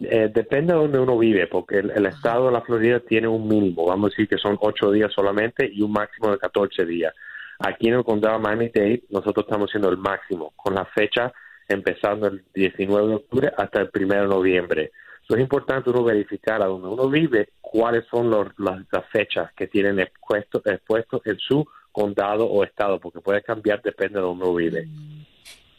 Eh, 0.00 0.30
depende 0.32 0.72
de 0.72 0.78
donde 0.80 0.98
uno 0.98 1.18
vive, 1.18 1.46
porque 1.48 1.80
el, 1.80 2.06
estado 2.06 2.46
de 2.46 2.52
la 2.52 2.62
Florida 2.62 3.00
tiene 3.00 3.28
un 3.28 3.46
mínimo, 3.46 3.84
vamos 3.84 4.06
a 4.06 4.10
decir 4.10 4.26
que 4.26 4.38
son 4.38 4.56
ocho 4.60 4.90
días 4.90 5.12
solamente 5.14 5.70
y 5.70 5.82
un 5.82 5.92
máximo 5.92 6.30
de 6.30 6.38
14 6.38 6.86
días. 6.86 7.14
Aquí 7.58 7.88
en 7.88 7.94
el 7.94 8.04
condado 8.04 8.38
de 8.38 8.42
Miami-Dade 8.42 9.02
nosotros 9.10 9.44
estamos 9.46 9.68
haciendo 9.68 9.90
el 9.90 9.98
máximo 9.98 10.52
con 10.56 10.74
la 10.74 10.86
fecha 10.86 11.30
empezando 11.68 12.26
el 12.26 12.44
19 12.54 13.08
de 13.08 13.14
octubre 13.14 13.52
hasta 13.56 13.80
el 13.80 13.90
1 13.94 14.14
de 14.14 14.28
noviembre. 14.28 14.92
es 15.28 15.40
importante 15.40 15.90
uno 15.90 16.04
verificar 16.04 16.62
a 16.62 16.66
donde 16.66 16.88
uno 16.88 17.08
vive 17.08 17.48
cuáles 17.60 18.04
son 18.10 18.30
las, 18.30 19.06
fechas 19.10 19.50
que 19.54 19.66
tienen 19.66 19.98
expuestos 19.98 20.62
expuesto 20.66 21.22
en 21.24 21.38
su 21.38 21.66
condado 21.90 22.46
o 22.46 22.64
estado, 22.64 22.98
porque 23.00 23.20
puede 23.20 23.42
cambiar 23.42 23.80
depende 23.82 24.18
de 24.18 24.24
donde 24.26 24.44
uno 24.44 24.54
vive. 24.54 24.88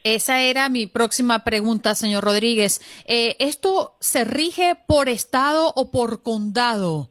Esa 0.03 0.41
era 0.41 0.67
mi 0.69 0.87
próxima 0.87 1.43
pregunta, 1.43 1.95
señor 1.95 2.23
Rodríguez. 2.23 2.81
Eh, 3.05 3.35
¿Esto 3.39 3.95
se 3.99 4.25
rige 4.25 4.75
por 4.87 5.07
estado 5.07 5.71
o 5.75 5.91
por 5.91 6.23
condado? 6.23 7.09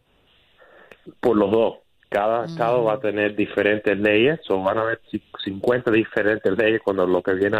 Por 1.21 1.37
los 1.37 1.51
dos. 1.51 1.82
Cada 2.13 2.45
estado 2.45 2.85
va 2.85 2.95
a 2.95 3.01
tener 3.01 3.35
diferentes 3.35 3.99
leyes, 3.99 4.39
o 4.51 4.63
van 4.63 4.77
a 4.77 4.83
haber 4.83 5.01
50 5.45 5.91
diferentes 5.91 6.59
leyes 6.59 6.83
cuando 6.85 7.07
lo 7.07 7.23
que 7.23 7.33
viene 7.33 7.59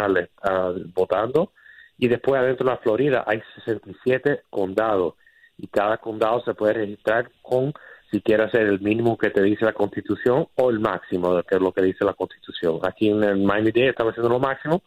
votando. 0.93 1.51
Y 1.97 2.07
después 2.07 2.39
adentro 2.39 2.65
de 2.65 2.71
la 2.71 2.77
Florida 2.77 3.23
hay 3.25 3.41
67 3.55 4.43
condados 4.51 5.15
y 5.57 5.67
cada 5.67 5.97
condado 5.97 6.43
se 6.43 6.53
puede 6.53 6.73
registrar 6.73 7.29
con 7.41 7.73
si 8.11 8.21
quiere 8.21 8.43
hacer 8.43 8.61
el 8.61 8.79
mínimo 8.79 9.17
que 9.17 9.31
te 9.31 9.41
dice 9.41 9.65
la 9.65 9.73
Constitución 9.73 10.47
o 10.55 10.69
el 10.69 10.79
máximo 10.79 11.35
de 11.35 11.43
que 11.43 11.55
es 11.55 11.61
lo 11.61 11.71
que 11.71 11.81
dice 11.81 12.05
la 12.05 12.13
Constitución. 12.13 12.79
Aquí 12.83 13.09
en 13.09 13.23
el 13.23 13.37
Miami-Dade 13.37 13.89
estamos 13.89 14.11
haciendo 14.11 14.29
lo 14.29 14.39
máximo. 14.39 14.83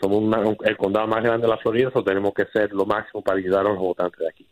Somos 0.00 0.56
el 0.62 0.76
condado 0.76 1.08
más 1.08 1.24
grande 1.24 1.46
de 1.46 1.52
la 1.52 1.58
Florida, 1.58 1.90
so 1.92 2.04
tenemos 2.04 2.32
que 2.34 2.42
hacer 2.42 2.72
lo 2.72 2.86
máximo 2.86 3.20
para 3.20 3.38
ayudar 3.38 3.66
a 3.66 3.70
los 3.70 3.78
votantes 3.78 4.20
de 4.20 4.28
aquí. 4.28 4.46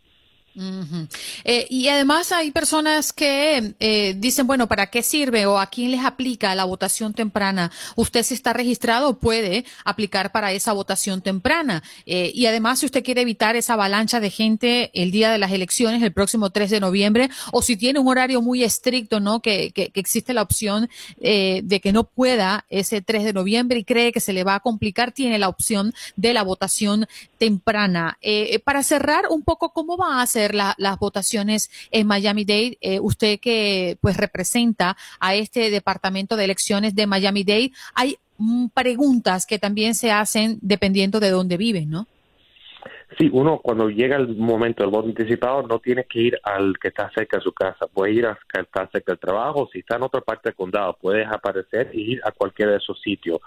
Eh, 1.44 1.66
y 1.68 1.88
además 1.88 2.32
hay 2.32 2.50
personas 2.50 3.12
que 3.12 3.74
eh, 3.78 4.14
dicen, 4.16 4.46
bueno, 4.46 4.66
¿para 4.66 4.86
qué 4.88 5.02
sirve 5.02 5.46
o 5.46 5.58
a 5.58 5.66
quién 5.66 5.90
les 5.90 6.04
aplica 6.04 6.54
la 6.54 6.64
votación 6.64 7.12
temprana? 7.12 7.70
Usted 7.94 8.22
si 8.22 8.34
está 8.34 8.52
registrado 8.52 9.18
puede 9.18 9.64
aplicar 9.84 10.32
para 10.32 10.52
esa 10.52 10.72
votación 10.72 11.20
temprana. 11.20 11.82
Eh, 12.06 12.30
y 12.34 12.46
además, 12.46 12.78
si 12.78 12.86
usted 12.86 13.04
quiere 13.04 13.20
evitar 13.22 13.56
esa 13.56 13.74
avalancha 13.74 14.20
de 14.20 14.30
gente 14.30 14.90
el 14.94 15.10
día 15.10 15.30
de 15.30 15.38
las 15.38 15.52
elecciones, 15.52 16.02
el 16.02 16.12
próximo 16.12 16.50
3 16.50 16.70
de 16.70 16.80
noviembre, 16.80 17.30
o 17.52 17.60
si 17.60 17.76
tiene 17.76 17.98
un 17.98 18.08
horario 18.08 18.40
muy 18.40 18.64
estricto, 18.64 19.20
¿no? 19.20 19.40
Que, 19.40 19.72
que, 19.72 19.90
existe 19.96 20.34
la 20.34 20.42
opción 20.42 20.88
de 21.18 21.80
que 21.82 21.92
no 21.92 22.04
pueda 22.04 22.64
ese 22.68 23.00
3 23.00 23.24
de 23.24 23.32
noviembre 23.32 23.78
y 23.78 23.84
cree 23.84 24.12
que 24.12 24.20
se 24.20 24.32
le 24.32 24.44
va 24.44 24.56
a 24.56 24.60
complicar, 24.60 25.10
tiene 25.12 25.38
la 25.38 25.48
opción 25.48 25.94
de 26.16 26.32
la 26.32 26.42
votación 26.42 27.06
temprana. 27.38 28.18
para 28.64 28.82
cerrar 28.82 29.24
un 29.30 29.42
poco, 29.42 29.72
¿cómo 29.72 29.96
va 29.96 30.22
a 30.22 30.26
ser? 30.26 30.45
Las 30.54 30.98
votaciones 30.98 31.70
en 31.90 32.06
Miami-Dade. 32.06 32.78
Eh, 32.80 33.00
usted 33.00 33.38
que 33.40 33.96
pues 34.00 34.16
representa 34.16 34.96
a 35.20 35.34
este 35.34 35.70
departamento 35.70 36.36
de 36.36 36.44
elecciones 36.44 36.94
de 36.94 37.06
Miami-Dade, 37.06 37.72
hay 37.94 38.18
mm, 38.38 38.68
preguntas 38.68 39.46
que 39.46 39.58
también 39.58 39.94
se 39.94 40.10
hacen 40.10 40.58
dependiendo 40.62 41.20
de 41.20 41.30
dónde 41.30 41.56
vive, 41.56 41.86
¿no? 41.86 42.06
Sí, 43.18 43.30
uno 43.32 43.60
cuando 43.62 43.88
llega 43.88 44.16
el 44.16 44.36
momento 44.36 44.82
del 44.82 44.90
voto 44.90 45.08
anticipado 45.08 45.62
no 45.62 45.78
tiene 45.78 46.04
que 46.04 46.20
ir 46.20 46.40
al 46.42 46.76
que 46.78 46.88
está 46.88 47.08
cerca 47.14 47.38
de 47.38 47.42
su 47.42 47.52
casa, 47.52 47.86
puede 47.86 48.12
ir 48.12 48.26
al 48.26 48.36
que 48.52 48.60
está 48.60 48.86
cerca 48.88 49.12
del 49.12 49.20
trabajo, 49.20 49.68
si 49.72 49.78
está 49.78 49.96
en 49.96 50.02
otra 50.02 50.20
parte 50.20 50.48
del 50.48 50.56
condado, 50.56 50.96
puede 51.00 51.24
aparecer 51.24 51.90
y 51.94 52.12
ir 52.12 52.20
a 52.24 52.32
cualquiera 52.32 52.72
de 52.72 52.78
esos 52.78 53.00
sitios. 53.00 53.38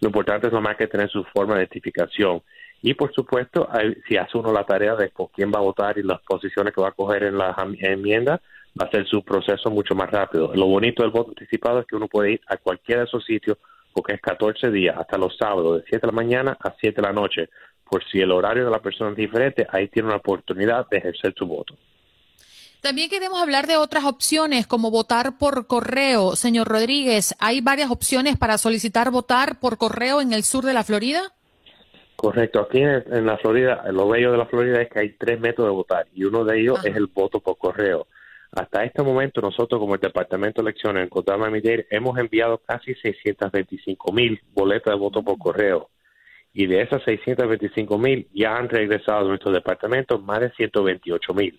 Lo 0.00 0.08
importante 0.08 0.46
es 0.46 0.52
nomás 0.52 0.76
que 0.76 0.86
tener 0.86 1.10
su 1.10 1.24
forma 1.24 1.54
de 1.54 1.62
identificación. 1.62 2.42
Y 2.82 2.94
por 2.94 3.12
supuesto, 3.12 3.68
si 4.06 4.16
hace 4.16 4.38
uno 4.38 4.52
la 4.52 4.64
tarea 4.64 4.94
de 4.94 5.08
por 5.08 5.30
quién 5.30 5.52
va 5.52 5.58
a 5.58 5.62
votar 5.62 5.98
y 5.98 6.02
las 6.02 6.20
posiciones 6.22 6.72
que 6.72 6.80
va 6.80 6.88
a 6.88 6.92
coger 6.92 7.24
en 7.24 7.36
las 7.36 7.56
enmiendas, 7.80 8.40
va 8.80 8.86
a 8.86 8.90
ser 8.90 9.06
su 9.06 9.22
proceso 9.24 9.70
mucho 9.70 9.94
más 9.94 10.10
rápido. 10.10 10.52
Lo 10.54 10.66
bonito 10.66 11.02
del 11.02 11.10
voto 11.10 11.30
anticipado 11.30 11.80
es 11.80 11.86
que 11.86 11.96
uno 11.96 12.06
puede 12.06 12.32
ir 12.32 12.40
a 12.46 12.56
cualquiera 12.56 13.00
de 13.00 13.06
esos 13.08 13.24
sitios 13.24 13.58
porque 13.92 14.14
es 14.14 14.20
14 14.20 14.70
días, 14.70 14.96
hasta 14.96 15.18
los 15.18 15.36
sábados, 15.36 15.78
de 15.78 15.84
7 15.88 16.06
de 16.06 16.12
la 16.12 16.12
mañana 16.12 16.56
a 16.60 16.72
7 16.80 17.00
de 17.00 17.06
la 17.06 17.12
noche. 17.12 17.48
Por 17.82 18.04
si 18.04 18.20
el 18.20 18.30
horario 18.30 18.64
de 18.64 18.70
la 18.70 18.80
persona 18.80 19.10
es 19.10 19.16
diferente, 19.16 19.66
ahí 19.70 19.88
tiene 19.88 20.08
una 20.08 20.18
oportunidad 20.18 20.86
de 20.88 20.98
ejercer 20.98 21.34
su 21.36 21.46
voto. 21.46 21.74
También 22.80 23.10
queremos 23.10 23.40
hablar 23.40 23.66
de 23.66 23.76
otras 23.76 24.04
opciones, 24.04 24.68
como 24.68 24.92
votar 24.92 25.36
por 25.36 25.66
correo. 25.66 26.36
Señor 26.36 26.68
Rodríguez, 26.68 27.34
¿hay 27.40 27.60
varias 27.60 27.90
opciones 27.90 28.36
para 28.36 28.56
solicitar 28.56 29.10
votar 29.10 29.58
por 29.58 29.78
correo 29.78 30.20
en 30.20 30.32
el 30.32 30.44
sur 30.44 30.64
de 30.64 30.74
la 30.74 30.84
Florida? 30.84 31.32
Correcto. 32.20 32.62
Aquí 32.62 32.80
en, 32.82 33.26
la 33.26 33.38
Florida, 33.38 33.84
lo 33.92 34.08
bello 34.08 34.32
de 34.32 34.38
la 34.38 34.46
Florida 34.46 34.82
es 34.82 34.90
que 34.90 34.98
hay 34.98 35.10
tres 35.10 35.38
métodos 35.38 35.70
de 35.70 35.76
votar 35.76 36.06
y 36.12 36.24
uno 36.24 36.44
de 36.44 36.60
ellos 36.60 36.84
es 36.84 36.96
el 36.96 37.06
voto 37.06 37.38
por 37.38 37.56
correo. 37.58 38.08
Hasta 38.50 38.82
este 38.82 39.04
momento 39.04 39.40
nosotros 39.40 39.80
como 39.80 39.94
el 39.94 40.00
Departamento 40.00 40.60
de 40.60 40.70
Elecciones 40.70 41.04
en 41.04 41.10
Condado 41.10 41.38
Miami 41.38 41.62
hemos 41.90 42.18
enviado 42.18 42.58
casi 42.58 42.92
625 42.96 44.12
mil 44.12 44.42
boletas 44.52 44.94
de 44.94 44.98
voto 44.98 45.22
por 45.22 45.38
correo 45.38 45.90
y 46.52 46.66
de 46.66 46.82
esas 46.82 47.04
625 47.04 47.96
mil 47.98 48.26
ya 48.34 48.56
han 48.56 48.68
regresado 48.68 49.20
a 49.20 49.28
nuestro 49.28 49.52
departamento 49.52 50.18
más 50.18 50.40
de 50.40 50.50
128 50.50 51.34
mil. 51.34 51.56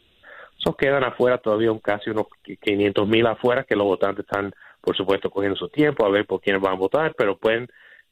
Eso 0.60 0.76
quedan 0.76 1.06
afuera 1.06 1.38
todavía 1.38 1.72
un 1.72 1.80
casi 1.80 2.10
unos 2.10 2.26
500 2.43 3.08
mil 3.08 3.26
afuera 3.28 3.63
que 3.63 3.78
los 3.78 3.86
votantes 3.86 4.26
están, 4.26 4.52
por 4.82 4.98
supuesto, 4.98 5.30
cogiendo 5.30 5.56
su 5.58 5.69
tiempo 5.69 6.06
a 6.06 6.10
ver 6.10 6.26
por 6.26 6.41
quiénes 6.41 6.62
van 6.62 6.74
a 6.74 6.78
votar, 6.78 7.13
pero 7.17 7.38
pueden 7.38 7.69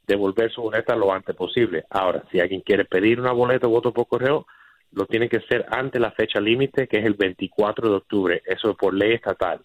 devolver 0.07 0.51
su 0.51 0.61
boleta 0.61 0.95
lo 0.95 1.11
antes 1.11 1.35
posible. 1.35 1.85
Ahora, 1.89 2.23
si 2.31 2.39
alguien 2.39 2.61
quiere 2.61 2.85
pedir 2.85 3.19
una 3.19 3.33
boleta 3.33 3.67
o 3.67 3.71
voto 3.71 3.91
por 3.91 4.07
correo, 4.07 4.47
lo 4.93 5.05
tiene 5.05 5.27
que 5.27 5.37
hacer 5.37 5.65
ante 5.69 5.99
la 5.99 6.11
fecha 6.11 6.39
límite, 6.39 6.87
que 6.87 6.97
es 6.97 7.05
el 7.05 7.13
24 7.13 7.89
de 7.89 7.95
octubre. 7.95 8.41
Eso 8.45 8.71
es 8.71 8.77
por 8.77 8.93
ley 8.93 9.13
estatal. 9.13 9.59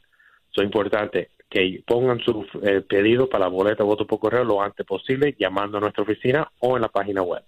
Eso 0.50 0.60
es 0.60 0.64
importante 0.64 1.30
que 1.48 1.82
pongan 1.86 2.18
su 2.20 2.46
eh, 2.62 2.80
pedido 2.80 3.28
para 3.28 3.44
la 3.44 3.50
boleta 3.50 3.84
o 3.84 3.86
voto 3.86 4.06
por 4.06 4.18
correo 4.18 4.44
lo 4.44 4.60
antes 4.60 4.84
posible, 4.84 5.36
llamando 5.38 5.78
a 5.78 5.80
nuestra 5.80 6.02
oficina 6.02 6.50
o 6.60 6.76
en 6.76 6.82
la 6.82 6.88
página 6.88 7.22
web. 7.22 7.42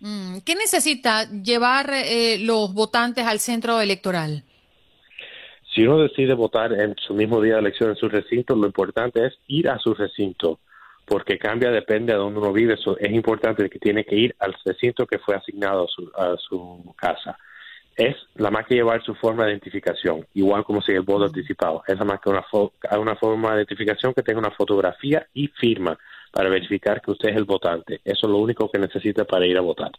Mm, 0.00 0.38
¿Qué 0.44 0.54
necesita 0.54 1.24
llevar 1.30 1.90
eh, 1.92 2.38
los 2.40 2.74
votantes 2.74 3.24
al 3.24 3.38
centro 3.38 3.80
electoral? 3.80 4.42
Si 5.74 5.82
uno 5.82 5.98
decide 5.98 6.34
votar 6.34 6.72
en 6.72 6.94
su 6.96 7.14
mismo 7.14 7.40
día 7.40 7.54
de 7.54 7.60
elección 7.60 7.90
en 7.90 7.96
su 7.96 8.08
recinto, 8.08 8.56
lo 8.56 8.66
importante 8.66 9.26
es 9.26 9.34
ir 9.46 9.68
a 9.68 9.78
su 9.78 9.94
recinto, 9.94 10.58
porque 11.06 11.38
cambia, 11.38 11.70
depende 11.70 12.12
de 12.12 12.18
dónde 12.18 12.40
uno 12.40 12.52
vive. 12.52 12.74
Es 12.74 13.12
importante 13.12 13.70
que 13.70 13.78
tiene 13.78 14.04
que 14.04 14.16
ir 14.16 14.36
al 14.40 14.54
recinto 14.64 15.06
que 15.06 15.18
fue 15.18 15.36
asignado 15.36 15.84
a 15.84 15.88
su, 15.88 16.12
a 16.16 16.36
su 16.36 16.94
casa. 16.96 17.38
Es 17.96 18.16
la 18.34 18.50
más 18.50 18.66
que 18.66 18.74
llevar 18.74 19.02
su 19.02 19.14
forma 19.14 19.44
de 19.44 19.52
identificación, 19.52 20.26
igual 20.34 20.64
como 20.64 20.82
si 20.82 20.92
el 20.92 21.02
voto 21.02 21.24
anticipado. 21.24 21.82
Es 21.86 21.96
la 21.96 22.04
más 22.04 22.20
que 22.20 22.28
una, 22.28 22.44
una 22.98 23.16
forma 23.16 23.50
de 23.50 23.58
identificación 23.58 24.12
que 24.12 24.22
tenga 24.22 24.40
una 24.40 24.50
fotografía 24.50 25.26
y 25.32 25.48
firma 25.48 25.96
para 26.32 26.50
verificar 26.50 27.00
que 27.00 27.12
usted 27.12 27.30
es 27.30 27.36
el 27.36 27.44
votante. 27.44 28.00
Eso 28.04 28.26
es 28.26 28.30
lo 28.30 28.38
único 28.38 28.70
que 28.70 28.78
necesita 28.78 29.24
para 29.24 29.46
ir 29.46 29.56
a 29.56 29.62
votar. 29.62 29.92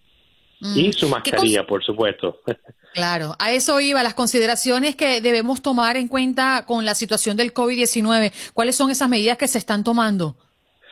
Y 0.60 0.92
su 0.92 1.08
mascarilla, 1.08 1.66
por 1.66 1.84
supuesto. 1.84 2.42
Claro, 2.94 3.36
a 3.38 3.52
eso 3.52 3.80
iba, 3.80 4.02
las 4.02 4.16
consideraciones 4.16 4.96
que 4.96 5.22
debemos 5.22 5.62
tomar 5.62 5.98
en 5.98 6.08
cuenta 6.08 6.66
con 6.66 6.84
la 6.84 6.96
situación 6.96 7.38
del 7.38 7.54
COVID-19. 7.54 8.34
¿Cuáles 8.56 8.76
son 8.76 8.90
esas 8.90 9.08
medidas 9.08 9.38
que 9.38 9.48
se 9.48 9.60
están 9.60 9.84
tomando 9.84 10.36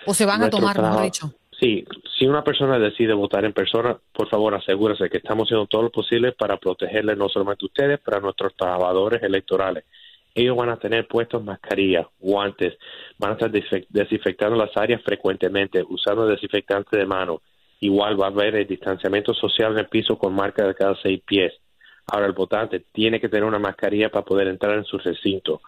o 0.06 0.14
se 0.14 0.26
van 0.26 0.44
a 0.44 0.50
tomar, 0.50 0.82
mejor 0.82 1.04
dicho? 1.04 1.34
Sí, 1.60 1.86
si 2.18 2.28
una 2.28 2.44
persona 2.44 2.78
decide 2.78 3.14
votar 3.14 3.46
en 3.46 3.54
persona, 3.54 3.98
por 4.14 4.30
favor 4.30 4.54
asegúrese 4.56 5.10
que 5.10 5.18
estamos 5.18 5.48
haciendo 5.48 5.68
todo 5.68 5.84
lo 5.84 5.90
posible 5.90 6.34
para 6.34 6.58
protegerle 6.58 7.16
no 7.16 7.30
solamente 7.30 7.66
a 7.66 7.68
ustedes, 7.68 8.00
pero 8.04 8.18
a 8.18 8.22
nuestros 8.22 8.56
trabajadores 8.56 9.24
electorales. 9.24 9.86
Ellos 10.34 10.58
van 10.58 10.70
a 10.70 10.76
tener 10.76 11.08
puestos 11.08 11.42
mascarillas, 11.42 12.08
guantes, 12.20 12.78
van 13.18 13.32
a 13.32 13.34
estar 13.36 13.50
desinfectando 13.50 14.58
las 14.58 14.76
áreas 14.76 15.02
frecuentemente, 15.02 15.82
usando 15.88 16.28
desinfectante 16.28 16.98
de 16.98 17.06
mano. 17.06 17.42
Igual 17.80 18.20
va 18.20 18.26
a 18.26 18.30
haber 18.30 18.56
el 18.56 18.68
distanciamiento 18.68 19.34
social 19.34 19.72
en 19.72 19.80
el 19.80 19.88
piso 19.88 20.18
con 20.18 20.34
marca 20.34 20.68
de 20.68 20.76
cada 20.76 20.96
seis 21.02 21.22
pies. 21.26 21.54
Ahora 22.08 22.26
el 22.26 22.34
votante 22.34 22.84
tiene 22.92 23.22
que 23.22 23.30
tener 23.30 23.46
una 23.46 23.60
mascarilla 23.60 24.10
para 24.10 24.26
poder 24.26 24.48
entrar 24.50 24.78
en 24.78 24.84
su 24.84 24.98
recinto. 24.98 25.62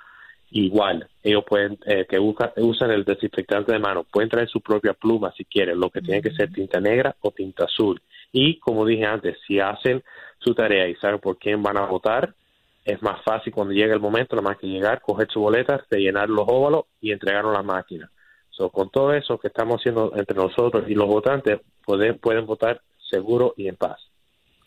Igual, 0.49 1.07
ellos 1.23 1.43
pueden, 1.45 1.77
eh, 1.85 2.05
que 2.09 2.19
usan 2.19 2.91
el 2.91 3.03
desinfectante 3.03 3.73
de 3.73 3.79
mano, 3.79 4.05
pueden 4.05 4.29
traer 4.29 4.47
su 4.47 4.61
propia 4.61 4.93
pluma 4.93 5.33
si 5.35 5.43
quieren, 5.43 5.79
lo 5.79 5.89
que 5.89 6.01
tiene 6.01 6.21
que 6.21 6.31
ser 6.31 6.51
tinta 6.51 6.79
negra 6.79 7.15
o 7.19 7.31
tinta 7.31 7.65
azul. 7.65 8.01
Y 8.31 8.57
como 8.59 8.85
dije 8.85 9.05
antes, 9.05 9.37
si 9.45 9.59
hacen 9.59 10.03
su 10.39 10.53
tarea 10.53 10.87
y 10.87 10.95
saben 10.95 11.19
por 11.19 11.37
quién 11.37 11.61
van 11.61 11.77
a 11.77 11.85
votar, 11.85 12.33
es 12.85 13.01
más 13.01 13.21
fácil 13.23 13.51
cuando 13.51 13.73
llegue 13.73 13.91
el 13.93 13.99
momento, 13.99 14.37
nada 14.37 14.49
más 14.49 14.57
que 14.57 14.67
llegar, 14.67 15.01
coger 15.01 15.27
su 15.29 15.41
boleta, 15.41 15.85
rellenar 15.89 16.29
los 16.29 16.45
óvalos 16.47 16.85
y 17.01 17.11
entregarlo 17.11 17.49
a 17.49 17.55
la 17.55 17.63
máquina. 17.63 18.09
So, 18.49 18.69
con 18.69 18.89
todo 18.89 19.13
eso 19.13 19.37
que 19.37 19.49
estamos 19.49 19.81
haciendo 19.81 20.13
entre 20.15 20.37
nosotros 20.37 20.85
y 20.87 20.95
los 20.95 21.07
votantes, 21.07 21.59
pueden, 21.85 22.17
pueden 22.17 22.45
votar 22.45 22.81
seguro 23.09 23.53
y 23.57 23.67
en 23.67 23.75
paz. 23.75 23.99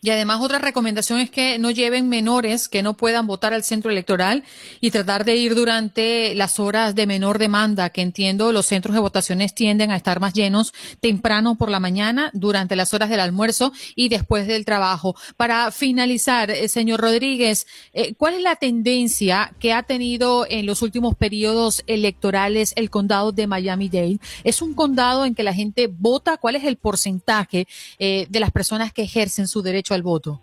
Y 0.03 0.09
además 0.09 0.41
otra 0.41 0.57
recomendación 0.57 1.19
es 1.19 1.29
que 1.29 1.59
no 1.59 1.69
lleven 1.69 2.09
menores 2.09 2.67
que 2.67 2.81
no 2.81 2.97
puedan 2.97 3.27
votar 3.27 3.53
al 3.53 3.63
centro 3.63 3.91
electoral 3.91 4.43
y 4.79 4.89
tratar 4.89 5.25
de 5.25 5.35
ir 5.35 5.53
durante 5.53 6.33
las 6.33 6.59
horas 6.59 6.95
de 6.95 7.05
menor 7.05 7.37
demanda, 7.37 7.91
que 7.91 8.01
entiendo 8.01 8.51
los 8.51 8.65
centros 8.65 8.95
de 8.95 8.99
votaciones 8.99 9.53
tienden 9.53 9.91
a 9.91 9.95
estar 9.95 10.19
más 10.19 10.33
llenos 10.33 10.73
temprano 11.01 11.53
por 11.53 11.69
la 11.69 11.79
mañana, 11.79 12.31
durante 12.33 12.75
las 12.75 12.95
horas 12.95 13.11
del 13.11 13.19
almuerzo 13.19 13.73
y 13.95 14.09
después 14.09 14.47
del 14.47 14.65
trabajo. 14.65 15.15
Para 15.37 15.69
finalizar, 15.69 16.49
eh, 16.49 16.67
señor 16.67 16.99
Rodríguez, 16.99 17.67
eh, 17.93 18.15
¿cuál 18.15 18.33
es 18.33 18.41
la 18.41 18.55
tendencia 18.55 19.53
que 19.59 19.71
ha 19.71 19.83
tenido 19.83 20.47
en 20.49 20.65
los 20.65 20.81
últimos 20.81 21.13
periodos 21.13 21.83
electorales 21.85 22.73
el 22.75 22.89
condado 22.89 23.33
de 23.33 23.45
Miami-Dade? 23.45 24.17
¿Es 24.43 24.63
un 24.63 24.73
condado 24.73 25.25
en 25.25 25.35
que 25.35 25.43
la 25.43 25.53
gente 25.53 25.85
vota? 25.85 26.37
¿Cuál 26.37 26.55
es 26.55 26.63
el 26.63 26.77
porcentaje 26.77 27.67
eh, 27.99 28.25
de 28.31 28.39
las 28.39 28.49
personas 28.49 28.91
que 28.93 29.03
ejercen 29.03 29.47
su 29.47 29.61
derecho 29.61 29.90
al 29.95 30.03
voto? 30.03 30.41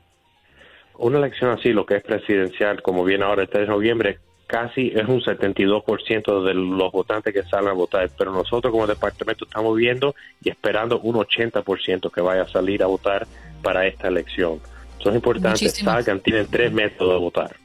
Una 0.98 1.18
elección 1.18 1.50
así, 1.50 1.72
lo 1.72 1.86
que 1.86 1.96
es 1.96 2.02
presidencial, 2.02 2.82
como 2.82 3.04
viene 3.04 3.24
ahora 3.24 3.42
el 3.42 3.48
3 3.48 3.66
de 3.66 3.72
noviembre, 3.72 4.18
casi 4.48 4.88
es 4.88 5.06
un 5.06 5.20
72% 5.20 6.44
de 6.44 6.54
los 6.54 6.90
votantes 6.90 7.32
que 7.32 7.42
salen 7.44 7.68
a 7.68 7.72
votar, 7.72 8.10
pero 8.16 8.32
nosotros 8.32 8.72
como 8.72 8.86
departamento 8.86 9.44
estamos 9.44 9.76
viendo 9.76 10.14
y 10.42 10.48
esperando 10.48 10.98
un 11.00 11.16
80% 11.16 12.10
que 12.10 12.20
vaya 12.20 12.42
a 12.42 12.48
salir 12.48 12.82
a 12.82 12.86
votar 12.86 13.26
para 13.62 13.86
esta 13.86 14.08
elección. 14.08 14.58
Eso 14.98 15.10
es 15.10 15.14
importante, 15.14 15.68
salgan, 15.68 16.20
tienen 16.20 16.46
tres 16.50 16.72
métodos 16.72 17.12
de 17.12 17.18
votar. 17.18 17.56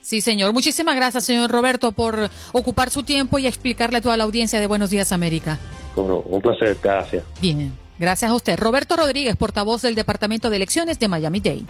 Sí, 0.00 0.20
señor. 0.20 0.52
Muchísimas 0.52 0.96
gracias, 0.96 1.24
señor 1.24 1.50
Roberto, 1.50 1.92
por 1.92 2.30
ocupar 2.52 2.90
su 2.90 3.02
tiempo 3.02 3.38
y 3.38 3.46
explicarle 3.46 3.98
a 3.98 4.00
toda 4.00 4.16
la 4.16 4.24
audiencia 4.24 4.58
de 4.58 4.66
Buenos 4.66 4.90
Días 4.90 5.12
América. 5.12 5.58
un 5.94 6.40
placer, 6.40 6.76
gracias. 6.82 7.22
Bien. 7.40 7.70
Gracias 8.00 8.30
a 8.30 8.34
usted. 8.34 8.58
Roberto 8.58 8.96
Rodríguez, 8.96 9.36
portavoz 9.36 9.82
del 9.82 9.94
Departamento 9.94 10.48
de 10.48 10.56
Elecciones 10.56 10.98
de 10.98 11.06
Miami-Dade. 11.06 11.64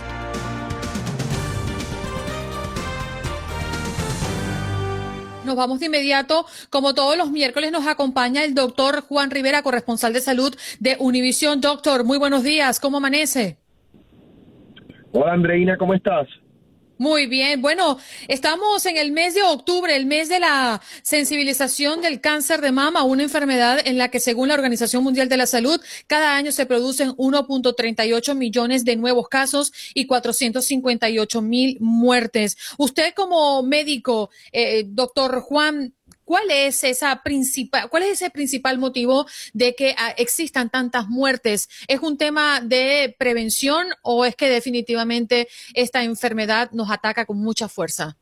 Nos 5.44 5.56
vamos 5.56 5.80
de 5.80 5.86
inmediato. 5.86 6.46
Como 6.70 6.94
todos 6.94 7.18
los 7.18 7.32
miércoles 7.32 7.72
nos 7.72 7.88
acompaña 7.88 8.44
el 8.44 8.54
doctor 8.54 9.00
Juan 9.00 9.32
Rivera, 9.32 9.62
corresponsal 9.62 10.12
de 10.12 10.20
salud 10.20 10.54
de 10.78 10.96
Univisión. 11.00 11.60
Doctor, 11.60 12.04
muy 12.04 12.16
buenos 12.16 12.44
días. 12.44 12.78
¿Cómo 12.78 12.98
amanece? 12.98 13.58
Hola 15.10 15.32
Andreina, 15.32 15.76
¿cómo 15.76 15.94
estás? 15.94 16.28
Muy 17.00 17.24
bien. 17.24 17.62
Bueno, 17.62 17.96
estamos 18.28 18.84
en 18.84 18.98
el 18.98 19.10
mes 19.10 19.32
de 19.32 19.42
octubre, 19.42 19.96
el 19.96 20.04
mes 20.04 20.28
de 20.28 20.38
la 20.38 20.82
sensibilización 21.00 22.02
del 22.02 22.20
cáncer 22.20 22.60
de 22.60 22.72
mama, 22.72 23.04
una 23.04 23.22
enfermedad 23.22 23.80
en 23.86 23.96
la 23.96 24.10
que 24.10 24.20
según 24.20 24.48
la 24.48 24.54
Organización 24.54 25.02
Mundial 25.02 25.30
de 25.30 25.38
la 25.38 25.46
Salud, 25.46 25.80
cada 26.06 26.36
año 26.36 26.52
se 26.52 26.66
producen 26.66 27.12
1.38 27.12 28.34
millones 28.34 28.84
de 28.84 28.96
nuevos 28.96 29.30
casos 29.30 29.72
y 29.94 30.06
458 30.06 31.40
mil 31.40 31.78
muertes. 31.80 32.58
Usted 32.76 33.14
como 33.14 33.62
médico, 33.62 34.28
eh, 34.52 34.84
doctor 34.86 35.40
Juan, 35.40 35.94
¿Cuál 36.30 36.48
es 36.52 36.84
esa 36.84 37.22
principal, 37.24 37.88
cuál 37.90 38.04
es 38.04 38.10
ese 38.22 38.30
principal 38.30 38.78
motivo 38.78 39.26
de 39.52 39.74
que 39.74 39.96
ah, 39.98 40.14
existan 40.16 40.70
tantas 40.70 41.08
muertes? 41.08 41.68
¿Es 41.88 41.98
un 42.02 42.18
tema 42.18 42.60
de 42.60 43.16
prevención 43.18 43.88
o 44.04 44.24
es 44.24 44.36
que 44.36 44.48
definitivamente 44.48 45.48
esta 45.74 46.04
enfermedad 46.04 46.70
nos 46.70 46.88
ataca 46.88 47.26
con 47.26 47.38
mucha 47.38 47.66
fuerza? 47.66 48.16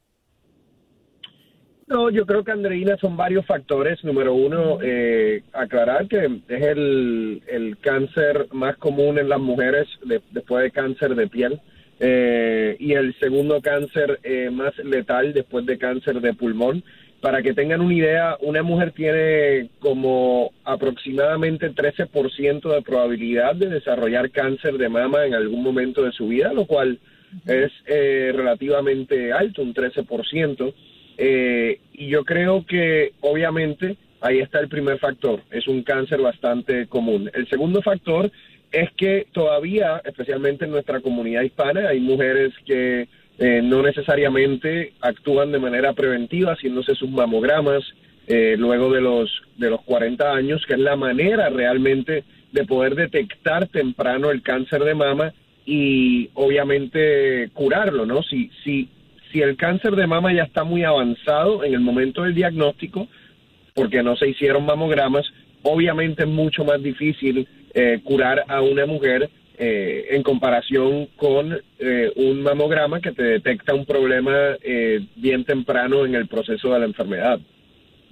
No, 1.86 2.08
yo 2.08 2.24
creo 2.24 2.42
que 2.42 2.50
Andreina 2.50 2.96
son 2.96 3.14
varios 3.14 3.44
factores. 3.44 4.02
Número 4.02 4.32
uno, 4.32 4.78
eh, 4.82 5.42
aclarar 5.52 6.08
que 6.08 6.40
es 6.48 6.62
el, 6.62 7.76
cáncer 7.82 8.48
más 8.52 8.78
común 8.78 9.18
en 9.18 9.28
las 9.28 9.38
mujeres 9.38 9.86
después 10.30 10.62
de 10.62 10.70
cáncer 10.70 11.14
de 11.14 11.28
piel. 11.28 11.60
Eh, 12.00 12.74
y 12.78 12.92
el 12.92 13.14
segundo 13.18 13.60
cáncer 13.60 14.20
eh, 14.22 14.48
más 14.50 14.74
letal 14.78 15.34
después 15.34 15.66
de 15.66 15.76
cáncer 15.76 16.22
de 16.22 16.32
pulmón. 16.32 16.82
Para 17.20 17.42
que 17.42 17.52
tengan 17.52 17.80
una 17.80 17.94
idea, 17.94 18.36
una 18.40 18.62
mujer 18.62 18.92
tiene 18.92 19.70
como 19.80 20.52
aproximadamente 20.64 21.72
13% 21.72 22.72
de 22.72 22.82
probabilidad 22.82 23.56
de 23.56 23.68
desarrollar 23.68 24.30
cáncer 24.30 24.78
de 24.78 24.88
mama 24.88 25.26
en 25.26 25.34
algún 25.34 25.62
momento 25.62 26.04
de 26.04 26.12
su 26.12 26.28
vida, 26.28 26.52
lo 26.52 26.66
cual 26.66 27.00
es 27.46 27.72
eh, 27.86 28.32
relativamente 28.34 29.32
alto, 29.32 29.62
un 29.62 29.74
13%. 29.74 30.72
Eh, 31.16 31.80
y 31.92 32.06
yo 32.06 32.24
creo 32.24 32.64
que 32.64 33.12
obviamente 33.20 33.96
ahí 34.20 34.38
está 34.38 34.60
el 34.60 34.68
primer 34.68 34.98
factor, 34.98 35.42
es 35.50 35.66
un 35.66 35.82
cáncer 35.82 36.20
bastante 36.20 36.86
común. 36.86 37.30
El 37.34 37.48
segundo 37.48 37.82
factor 37.82 38.30
es 38.70 38.90
que 38.92 39.26
todavía, 39.32 40.02
especialmente 40.04 40.64
en 40.64 40.70
nuestra 40.70 41.00
comunidad 41.00 41.42
hispana, 41.42 41.88
hay 41.88 42.00
mujeres 42.00 42.52
que 42.66 43.08
eh, 43.38 43.60
no 43.62 43.82
necesariamente 43.82 44.94
actúan 45.00 45.52
de 45.52 45.60
manera 45.60 45.92
preventiva 45.92 46.52
haciéndose 46.52 46.94
sus 46.94 47.10
mamogramas 47.10 47.84
eh, 48.26 48.56
luego 48.58 48.92
de 48.92 49.00
los 49.00 49.30
de 49.56 49.70
los 49.70 49.80
40 49.82 50.32
años, 50.32 50.64
que 50.66 50.74
es 50.74 50.80
la 50.80 50.96
manera 50.96 51.48
realmente 51.48 52.24
de 52.52 52.64
poder 52.64 52.94
detectar 52.94 53.68
temprano 53.68 54.30
el 54.30 54.42
cáncer 54.42 54.84
de 54.84 54.94
mama 54.94 55.32
y 55.64 56.30
obviamente 56.34 57.48
curarlo, 57.54 58.06
¿no? 58.06 58.22
Si 58.22 58.50
si 58.64 58.88
si 59.30 59.40
el 59.40 59.56
cáncer 59.56 59.94
de 59.96 60.06
mama 60.06 60.32
ya 60.32 60.42
está 60.42 60.64
muy 60.64 60.84
avanzado 60.84 61.64
en 61.64 61.74
el 61.74 61.80
momento 61.80 62.22
del 62.22 62.34
diagnóstico 62.34 63.08
porque 63.74 64.02
no 64.02 64.16
se 64.16 64.28
hicieron 64.28 64.66
mamogramas, 64.66 65.26
obviamente 65.62 66.24
es 66.24 66.28
mucho 66.28 66.64
más 66.64 66.82
difícil 66.82 67.46
eh, 67.74 68.00
curar 68.02 68.44
a 68.48 68.60
una 68.60 68.86
mujer 68.86 69.30
eh, 69.58 70.06
en 70.10 70.22
comparación 70.22 71.08
con 71.16 71.60
eh, 71.78 72.12
un 72.16 72.42
mamograma 72.42 73.00
que 73.00 73.12
te 73.12 73.22
detecta 73.22 73.74
un 73.74 73.84
problema 73.84 74.56
eh, 74.62 75.06
bien 75.16 75.44
temprano 75.44 76.06
en 76.06 76.14
el 76.14 76.28
proceso 76.28 76.72
de 76.72 76.78
la 76.78 76.86
enfermedad. 76.86 77.40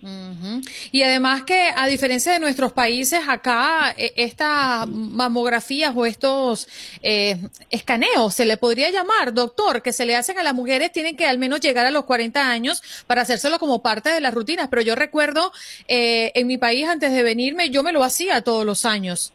Ujú. 0.03 0.61
Y 0.93 1.03
además 1.03 1.43
que 1.43 1.71
a 1.75 1.87
diferencia 1.87 2.33
de 2.33 2.39
nuestros 2.39 2.73
países, 2.73 3.21
acá 3.27 3.95
eh, 3.97 4.13
estas 4.17 4.87
mamografías 4.89 5.93
o 5.97 6.05
estos 6.05 6.69
eh, 7.03 7.37
escaneos, 7.71 8.35
se 8.35 8.45
le 8.45 8.57
podría 8.57 8.91
llamar, 8.91 9.33
doctor, 9.33 9.83
que 9.83 9.93
se 9.93 10.05
le 10.05 10.15
hacen 10.15 10.39
a 10.39 10.43
las 10.43 10.55
mujeres, 10.55 10.93
tienen 10.93 11.17
que 11.17 11.27
al 11.27 11.39
menos 11.39 11.61
llegar 11.61 11.87
a 11.87 11.91
los 11.91 12.05
40 12.05 12.49
años 12.49 12.83
para 13.07 13.23
hacérselo 13.23 13.59
como 13.59 13.83
parte 13.83 14.11
de 14.11 14.21
las 14.21 14.35
rutinas. 14.35 14.69
Pero 14.69 14.83
yo 14.83 14.95
recuerdo 14.95 15.53
eh, 15.89 16.31
en 16.35 16.47
mi 16.47 16.59
país, 16.59 16.87
antes 16.87 17.13
de 17.13 17.23
venirme, 17.23 17.71
yo 17.71 17.83
me 17.83 17.93
lo 17.93 18.05
hacía 18.05 18.43
todos 18.43 18.65
los 18.65 18.85
años. 18.85 19.33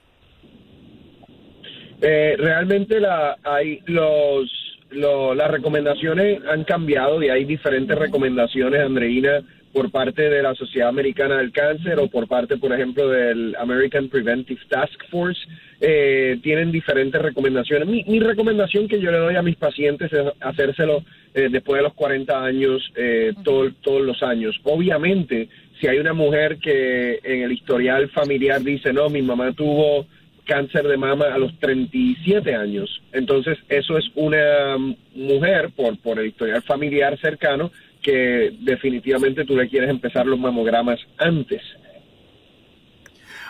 Eh, 2.01 2.35
realmente 2.37 2.99
la, 2.99 3.37
hay 3.43 3.79
los, 3.85 4.49
lo- 4.89 5.35
las 5.35 5.51
recomendaciones 5.51 6.39
han 6.49 6.63
cambiado 6.63 7.21
y 7.23 7.29
hay 7.29 7.45
diferentes 7.45 7.97
recomendaciones, 7.97 8.81
Andreina, 8.81 9.41
por 9.71 9.89
parte 9.91 10.29
de 10.29 10.41
la 10.43 10.53
Sociedad 10.55 10.89
Americana 10.89 11.37
del 11.37 11.51
Cáncer 11.53 11.97
o 11.99 12.07
por 12.07 12.27
parte, 12.27 12.57
por 12.57 12.73
ejemplo, 12.73 13.07
del 13.07 13.55
American 13.57 14.09
Preventive 14.09 14.59
Task 14.67 14.99
Force. 15.09 15.39
Eh, 15.79 16.37
tienen 16.43 16.71
diferentes 16.71 17.21
recomendaciones. 17.21 17.87
Mi, 17.87 18.03
mi 18.03 18.19
recomendación 18.19 18.87
que 18.87 18.99
yo 18.99 19.11
le 19.11 19.17
doy 19.19 19.35
a 19.35 19.41
mis 19.41 19.55
pacientes 19.55 20.11
es 20.11 20.23
hacérselo 20.41 21.03
eh, 21.33 21.47
después 21.49 21.77
de 21.79 21.83
los 21.83 21.93
40 21.93 22.43
años, 22.43 22.91
eh, 22.95 23.31
todo- 23.43 23.71
todos 23.81 24.01
los 24.01 24.21
años. 24.23 24.59
Obviamente, 24.63 25.47
si 25.79 25.87
hay 25.87 25.99
una 25.99 26.13
mujer 26.13 26.57
que 26.57 27.19
en 27.23 27.43
el 27.43 27.51
historial 27.53 28.09
familiar 28.09 28.61
dice, 28.61 28.91
no, 28.91 29.09
mi 29.09 29.21
mamá 29.21 29.53
tuvo 29.53 30.05
cáncer 30.51 30.85
de 30.85 30.97
mama 30.97 31.27
a 31.33 31.37
los 31.37 31.57
37 31.59 32.53
años. 32.53 33.01
Entonces, 33.13 33.57
eso 33.69 33.97
es 33.97 34.03
una 34.15 34.75
mujer, 35.15 35.71
por, 35.73 35.97
por 36.01 36.19
el 36.19 36.27
historial 36.27 36.61
familiar 36.63 37.17
cercano, 37.21 37.71
que 38.01 38.53
definitivamente 38.59 39.45
tú 39.45 39.55
le 39.55 39.69
quieres 39.69 39.89
empezar 39.89 40.25
los 40.25 40.37
mamogramas 40.37 40.99
antes. 41.17 41.61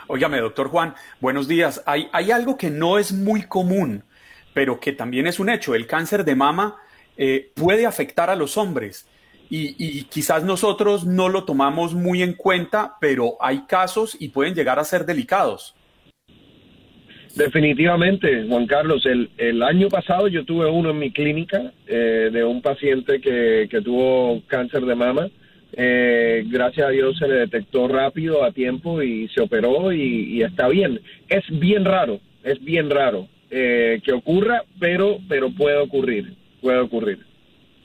Óigame, 0.06 0.38
doctor 0.42 0.68
Juan, 0.68 0.94
buenos 1.20 1.48
días. 1.48 1.82
Hay, 1.88 2.08
hay 2.14 2.30
algo 2.30 2.56
que 2.56 2.70
no 2.70 3.00
es 3.00 3.12
muy 3.12 3.48
común, 3.48 4.04
pero 4.54 4.80
que 4.80 4.92
también 4.92 5.26
es 5.26 5.40
un 5.40 5.50
hecho. 5.50 5.74
El 5.74 5.88
cáncer 5.88 6.24
de 6.24 6.36
mama 6.36 6.76
eh, 7.18 7.52
puede 7.56 7.88
afectar 7.88 8.30
a 8.30 8.36
los 8.36 8.58
hombres 8.58 9.08
y, 9.50 9.76
y 9.80 10.04
quizás 10.04 10.44
nosotros 10.44 11.04
no 11.04 11.30
lo 11.30 11.46
tomamos 11.46 11.96
muy 11.96 12.22
en 12.22 12.34
cuenta, 12.34 12.98
pero 13.02 13.38
hay 13.40 13.66
casos 13.66 14.16
y 14.20 14.30
pueden 14.30 14.54
llegar 14.54 14.78
a 14.78 14.84
ser 14.84 15.08
delicados. 15.08 15.76
Definitivamente, 17.36 18.46
Juan 18.48 18.67
Carlos. 18.67 19.06
El, 19.06 19.30
el 19.38 19.63
año 19.63 19.88
pasado 19.89 20.28
yo 20.28 20.44
tuve 20.46 20.70
uno 20.70 20.91
en 20.91 21.00
mi 21.00 21.12
clínica 21.12 21.72
eh, 21.88 22.30
de 22.32 22.44
un 22.44 22.62
paciente 22.62 23.22
que, 23.22 23.67
que 23.70 23.82
tuvo 23.82 24.41
cáncer 24.48 24.86
de 24.86 24.96
mama. 24.96 25.30
Eh, 25.74 26.44
gracias 26.48 26.88
a 26.88 26.89
Dios 26.89 27.17
se 27.17 27.28
le 27.28 27.36
detectó 27.36 27.88
rápido, 27.88 28.44
a 28.44 28.52
tiempo 28.52 29.02
y 29.02 29.30
se 29.30 29.41
operó 29.41 29.94
y, 29.94 30.38
y 30.38 30.44
está 30.44 30.67
bien. 30.67 31.00
Es 31.30 31.44
bien 31.50 31.86
raro, 31.86 32.20
es 32.44 32.62
bien 32.63 32.89
raro 32.89 33.28
eh, 33.50 34.02
que 34.04 34.12
ocurra, 34.12 34.63
pero, 34.80 35.20
pero 35.30 35.52
puede 35.52 35.78
ocurrir, 35.78 36.34
puede 36.62 36.80
ocurrir. 36.80 37.20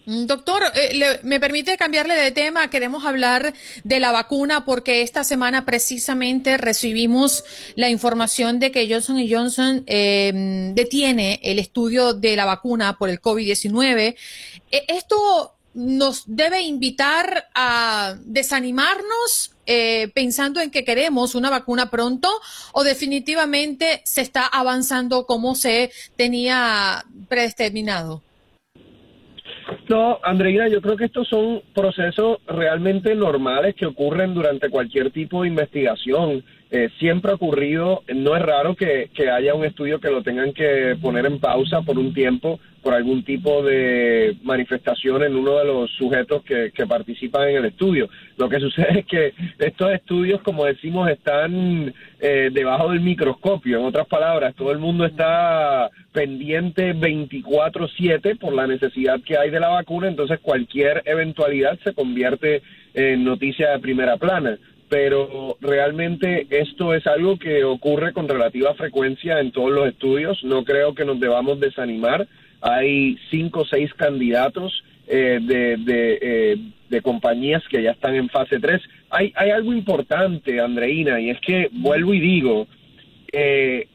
Mm, 0.07 0.27
Doctor, 0.27 0.63
eh, 0.75 0.95
le- 0.95 1.21
me 1.25 1.41
permite 1.41 1.77
cambiarle 1.77 2.15
de 2.15 2.31
tema. 2.31 2.71
Queremos 2.71 3.05
hablar 3.05 3.53
de 3.83 4.01
la 4.01 4.13
vacuna 4.13 4.65
porque 4.65 5.03
esta 5.03 5.25
semana 5.25 5.65
precisamente 5.65 6.57
recibimos 6.59 7.45
la 7.75 7.91
información 7.91 8.61
de 8.61 8.71
que 8.71 8.89
Johnson 8.89 9.19
Johnson 9.29 9.83
eh, 9.87 10.71
detiene 10.75 11.41
el 11.43 11.59
estudio 11.59 12.15
de 12.15 12.37
la 12.37 12.45
vacuna 12.45 12.97
por 12.99 13.11
el 13.11 13.21
COVID-19. 13.21 14.15
Eh, 14.71 14.85
¿Esto 14.89 15.55
nos 15.75 16.23
debe 16.27 16.63
invitar 16.63 17.49
a 17.55 18.15
desanimarnos 18.25 19.53
eh, 19.67 20.11
pensando 20.15 20.61
en 20.61 20.71
que 20.71 20.85
queremos 20.85 21.35
una 21.35 21.51
vacuna 21.51 21.91
pronto 21.91 22.31
o 22.73 22.85
definitivamente 22.85 24.01
se 24.05 24.21
está 24.23 24.47
avanzando 24.47 25.27
como 25.27 25.55
se 25.57 25.91
tenía 26.17 27.05
predeterminado? 27.29 28.26
No, 29.89 30.19
Andreina, 30.25 30.69
yo 30.69 30.81
creo 30.81 30.97
que 30.97 31.05
estos 31.05 31.29
son 31.29 31.63
procesos 31.73 32.39
realmente 32.47 33.15
normales 33.15 33.75
que 33.77 33.87
ocurren 33.87 34.35
durante 34.35 34.69
cualquier 34.69 35.11
tipo 35.13 35.43
de 35.43 35.49
investigación. 35.49 36.43
Eh, 36.71 36.89
siempre 36.99 37.31
ha 37.31 37.37
ocurrido, 37.37 38.03
no 38.13 38.37
es 38.37 38.43
raro 38.43 38.75
que, 38.75 39.09
que 39.15 39.31
haya 39.31 39.55
un 39.55 39.65
estudio 39.65 40.01
que 40.01 40.11
lo 40.11 40.23
tengan 40.23 40.53
que 40.53 40.97
poner 41.01 41.25
en 41.27 41.39
pausa 41.39 41.83
por 41.83 41.97
un 41.97 42.13
tiempo 42.13 42.59
por 42.87 42.95
algún 42.95 43.25
tipo 43.25 43.65
de 43.65 44.37
manifestación 44.45 45.25
en 45.25 45.35
uno 45.35 45.59
de 45.59 45.65
los 45.65 45.91
sujetos 45.93 46.45
que, 46.45 46.71
que 46.73 46.87
participan 46.87 47.49
en 47.49 47.57
el 47.57 47.65
estudio. 47.65 48.09
Lo 48.37 48.49
que 48.49 48.61
sucede 48.61 49.01
es 49.01 49.07
que 49.07 49.35
estos 49.59 49.93
estudios, 49.93 50.41
como 50.43 50.65
decimos, 50.65 51.11
están 51.11 51.93
eh, 52.21 52.51
debajo 52.53 52.91
del 52.91 53.01
microscopio. 53.01 53.81
En 53.81 53.87
otras 53.87 54.07
palabras, 54.07 54.55
todo 54.55 54.71
el 54.71 54.79
mundo 54.79 55.05
está 55.05 55.91
pendiente 56.13 56.95
24/7 56.95 58.39
por 58.39 58.55
la 58.55 58.69
necesidad 58.69 59.21
que 59.21 59.37
hay 59.37 59.51
de 59.51 59.59
la 59.59 59.69
vacuna, 59.69 60.07
entonces 60.07 60.39
cualquier 60.41 61.03
eventualidad 61.07 61.77
se 61.83 61.93
convierte 61.93 62.63
en 62.95 63.25
noticia 63.25 63.71
de 63.71 63.81
primera 63.81 64.17
plana. 64.17 64.59
Pero 64.89 65.57
realmente 65.61 66.47
esto 66.51 66.95
es 66.95 67.07
algo 67.07 67.39
que 67.39 67.65
ocurre 67.65 68.13
con 68.13 68.29
relativa 68.29 68.75
frecuencia 68.75 69.41
en 69.41 69.51
todos 69.51 69.73
los 69.73 69.89
estudios. 69.89 70.43
No 70.45 70.65
creo 70.65 70.95
que 70.95 71.05
nos 71.05 71.19
debamos 71.19 71.59
desanimar. 71.59 72.29
Hay 72.61 73.19
cinco 73.31 73.61
o 73.61 73.65
seis 73.67 73.93
candidatos 73.95 74.85
eh, 75.09 75.39
de, 75.43 75.77
de, 75.77 76.19
eh, 76.21 76.57
de 76.89 77.01
compañías 77.03 77.63
que 77.69 77.83
ya 77.83 77.93
están 77.93 78.15
en 78.15 78.29
fase 78.29 78.59
3. 78.59 78.81
Hay, 79.11 79.33
hay 79.37 79.51
algo 79.51 79.73
importante, 79.73 80.61
Andreina, 80.61 81.21
y 81.21 81.31
es 81.31 81.41
que 81.41 81.69
vuelvo 81.73 82.13
y 82.15 82.21
digo, 82.21 82.67
eh, 83.33 83.87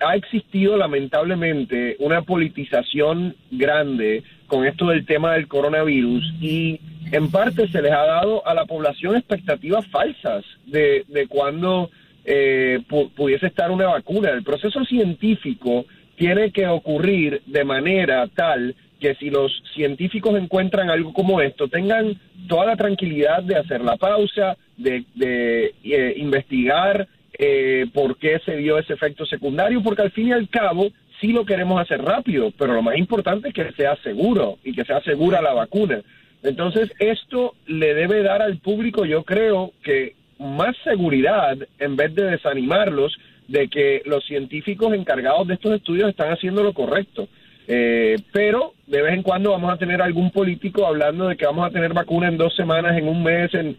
ha 0.00 0.16
existido 0.16 0.76
lamentablemente 0.76 1.96
una 1.98 2.22
politización 2.22 3.34
grande 3.50 4.22
con 4.46 4.66
esto 4.66 4.88
del 4.88 5.04
tema 5.04 5.34
del 5.34 5.46
coronavirus 5.48 6.24
y 6.40 6.80
en 7.12 7.30
parte 7.30 7.68
se 7.68 7.82
les 7.82 7.92
ha 7.92 8.04
dado 8.06 8.46
a 8.46 8.54
la 8.54 8.64
población 8.66 9.16
expectativas 9.16 9.86
falsas 9.88 10.44
de, 10.66 11.04
de 11.08 11.26
cuándo 11.26 11.90
eh, 12.24 12.80
pu- 12.88 13.10
pudiese 13.10 13.46
estar 13.46 13.70
una 13.70 13.86
vacuna. 13.86 14.30
El 14.30 14.42
proceso 14.42 14.84
científico 14.84 15.86
tiene 16.16 16.50
que 16.50 16.66
ocurrir 16.66 17.42
de 17.46 17.64
manera 17.64 18.26
tal 18.28 18.74
que 19.00 19.14
si 19.14 19.30
los 19.30 19.52
científicos 19.74 20.36
encuentran 20.36 20.90
algo 20.90 21.12
como 21.12 21.40
esto, 21.40 21.68
tengan 21.68 22.18
toda 22.48 22.66
la 22.66 22.76
tranquilidad 22.76 23.42
de 23.44 23.56
hacer 23.56 23.80
la 23.82 23.96
pausa, 23.96 24.56
de, 24.76 25.04
de, 25.14 25.74
eh, 25.84 26.14
investigar 26.16 27.06
eh, 27.38 27.86
por 27.94 28.18
qué 28.18 28.40
se 28.44 28.56
dio 28.56 28.78
ese 28.78 28.94
efecto 28.94 29.24
secundario, 29.24 29.82
porque 29.82 30.02
al 30.02 30.10
fin 30.10 30.28
y 30.28 30.32
al 30.32 30.48
cabo 30.48 30.88
sí 31.20 31.28
lo 31.28 31.44
queremos 31.44 31.80
hacer 31.80 32.02
rápido, 32.02 32.52
pero 32.58 32.74
lo 32.74 32.82
más 32.82 32.96
importante 32.96 33.48
es 33.48 33.54
que 33.54 33.72
sea 33.72 33.96
seguro 34.02 34.58
y 34.64 34.72
que 34.74 34.84
sea 34.84 35.00
segura 35.02 35.40
la 35.40 35.54
vacuna. 35.54 36.02
Entonces, 36.42 36.92
esto 36.98 37.54
le 37.66 37.94
debe 37.94 38.22
dar 38.22 38.42
al 38.42 38.58
público, 38.58 39.04
yo 39.04 39.24
creo, 39.24 39.72
que 39.82 40.14
más 40.38 40.76
seguridad 40.84 41.56
en 41.78 41.96
vez 41.96 42.14
de 42.14 42.24
desanimarlos 42.24 43.16
de 43.48 43.68
que 43.68 44.02
los 44.04 44.24
científicos 44.24 44.92
encargados 44.92 45.48
de 45.48 45.54
estos 45.54 45.74
estudios 45.74 46.10
están 46.10 46.30
haciendo 46.30 46.62
lo 46.62 46.72
correcto. 46.72 47.28
Eh, 47.70 48.16
pero 48.32 48.72
de 48.86 49.02
vez 49.02 49.12
en 49.12 49.22
cuando 49.22 49.50
vamos 49.50 49.70
a 49.70 49.76
tener 49.76 50.00
algún 50.00 50.30
político 50.30 50.86
hablando 50.86 51.28
de 51.28 51.36
que 51.36 51.44
vamos 51.44 51.66
a 51.66 51.70
tener 51.70 51.92
vacuna 51.92 52.28
en 52.28 52.38
dos 52.38 52.56
semanas, 52.56 52.96
en 52.96 53.06
un 53.06 53.22
mes, 53.22 53.52
en, 53.52 53.76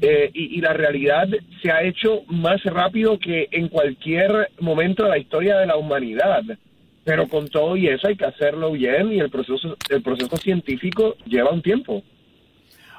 eh, 0.00 0.30
y, 0.32 0.58
y 0.58 0.60
la 0.60 0.72
realidad 0.72 1.28
se 1.60 1.72
ha 1.72 1.82
hecho 1.82 2.22
más 2.28 2.62
rápido 2.62 3.18
que 3.18 3.48
en 3.50 3.68
cualquier 3.68 4.48
momento 4.60 5.02
de 5.02 5.10
la 5.10 5.18
historia 5.18 5.58
de 5.58 5.66
la 5.66 5.76
humanidad. 5.76 6.42
Pero 7.04 7.26
con 7.26 7.48
todo 7.48 7.76
y 7.76 7.88
eso 7.88 8.06
hay 8.06 8.14
que 8.14 8.26
hacerlo 8.26 8.70
bien 8.70 9.12
y 9.12 9.18
el 9.18 9.28
proceso, 9.28 9.76
el 9.90 10.02
proceso 10.02 10.36
científico 10.36 11.16
lleva 11.26 11.50
un 11.50 11.62
tiempo. 11.62 12.04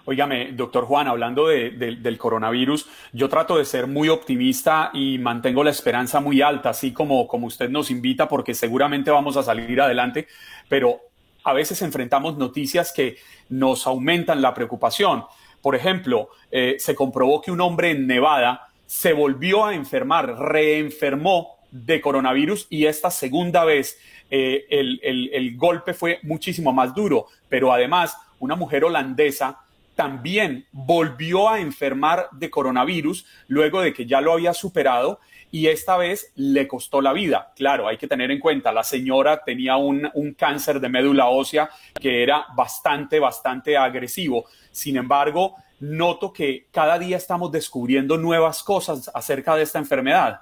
Óigame, 0.05 0.51
doctor 0.51 0.83
Juan, 0.83 1.07
hablando 1.07 1.47
de- 1.47 1.71
de- 1.71 1.95
del 1.95 2.17
coronavirus, 2.17 2.87
yo 3.13 3.29
trato 3.29 3.57
de 3.57 3.63
ser 3.63 3.87
muy 3.87 4.09
optimista 4.09 4.89
y 4.93 5.17
mantengo 5.17 5.63
la 5.63 5.69
esperanza 5.69 6.19
muy 6.19 6.41
alta, 6.41 6.69
así 6.71 6.91
como, 6.91 7.25
como 7.25 7.47
usted 7.47 7.69
nos 7.69 7.89
invita, 7.89 8.27
porque 8.27 8.53
seguramente 8.53 9.11
vamos 9.11 9.37
a 9.37 9.43
salir 9.43 9.79
adelante, 9.79 10.27
pero 10.67 10.99
a 11.45 11.53
veces 11.53 11.81
enfrentamos 11.81 12.37
noticias 12.37 12.91
que 12.93 13.15
nos 13.47 13.87
aumentan 13.87 14.41
la 14.41 14.53
preocupación. 14.53 15.23
Por 15.61 15.73
ejemplo, 15.73 16.29
eh, 16.51 16.75
se 16.79 16.95
comprobó 16.95 17.41
que 17.41 17.51
un 17.51 17.61
hombre 17.61 17.91
en 17.91 18.05
Nevada 18.05 18.67
se 18.85 19.13
volvió 19.13 19.65
a 19.65 19.73
enfermar, 19.73 20.37
reenfermó 20.37 21.55
de 21.71 22.01
coronavirus 22.01 22.67
y 22.69 22.85
esta 22.85 23.09
segunda 23.09 23.63
vez 23.63 23.97
eh, 24.29 24.65
el, 24.69 24.99
el- 25.03 25.29
el 25.33 25.55
golpe 25.57 25.93
fue 25.93 26.19
muchísimo 26.23 26.73
más 26.73 26.93
duro. 26.93 27.27
Pero 27.47 27.71
además, 27.71 28.17
una 28.39 28.55
mujer 28.55 28.83
holandesa 28.83 29.59
también 29.95 30.65
volvió 30.71 31.49
a 31.49 31.59
enfermar 31.59 32.27
de 32.31 32.49
coronavirus 32.49 33.25
luego 33.47 33.81
de 33.81 33.93
que 33.93 34.05
ya 34.05 34.21
lo 34.21 34.33
había 34.33 34.53
superado 34.53 35.19
y 35.51 35.67
esta 35.67 35.97
vez 35.97 36.33
le 36.35 36.67
costó 36.67 36.99
la 36.99 37.13
vida. 37.13 37.51
Claro, 37.55 37.87
hay 37.87 37.97
que 37.97 38.07
tener 38.07 38.31
en 38.31 38.39
cuenta, 38.39 38.71
la 38.71 38.83
señora 38.83 39.43
tenía 39.45 39.77
un, 39.77 40.09
un, 40.15 40.33
cáncer 40.33 40.79
de 40.79 40.89
médula 40.89 41.27
ósea 41.27 41.69
que 42.01 42.23
era 42.23 42.47
bastante, 42.55 43.19
bastante 43.19 43.77
agresivo. 43.77 44.45
Sin 44.71 44.97
embargo, 44.97 45.55
noto 45.79 46.33
que 46.33 46.65
cada 46.71 46.97
día 46.97 47.17
estamos 47.17 47.51
descubriendo 47.51 48.17
nuevas 48.17 48.63
cosas 48.63 49.11
acerca 49.13 49.55
de 49.55 49.61
esta 49.61 49.77
enfermedad. 49.77 50.39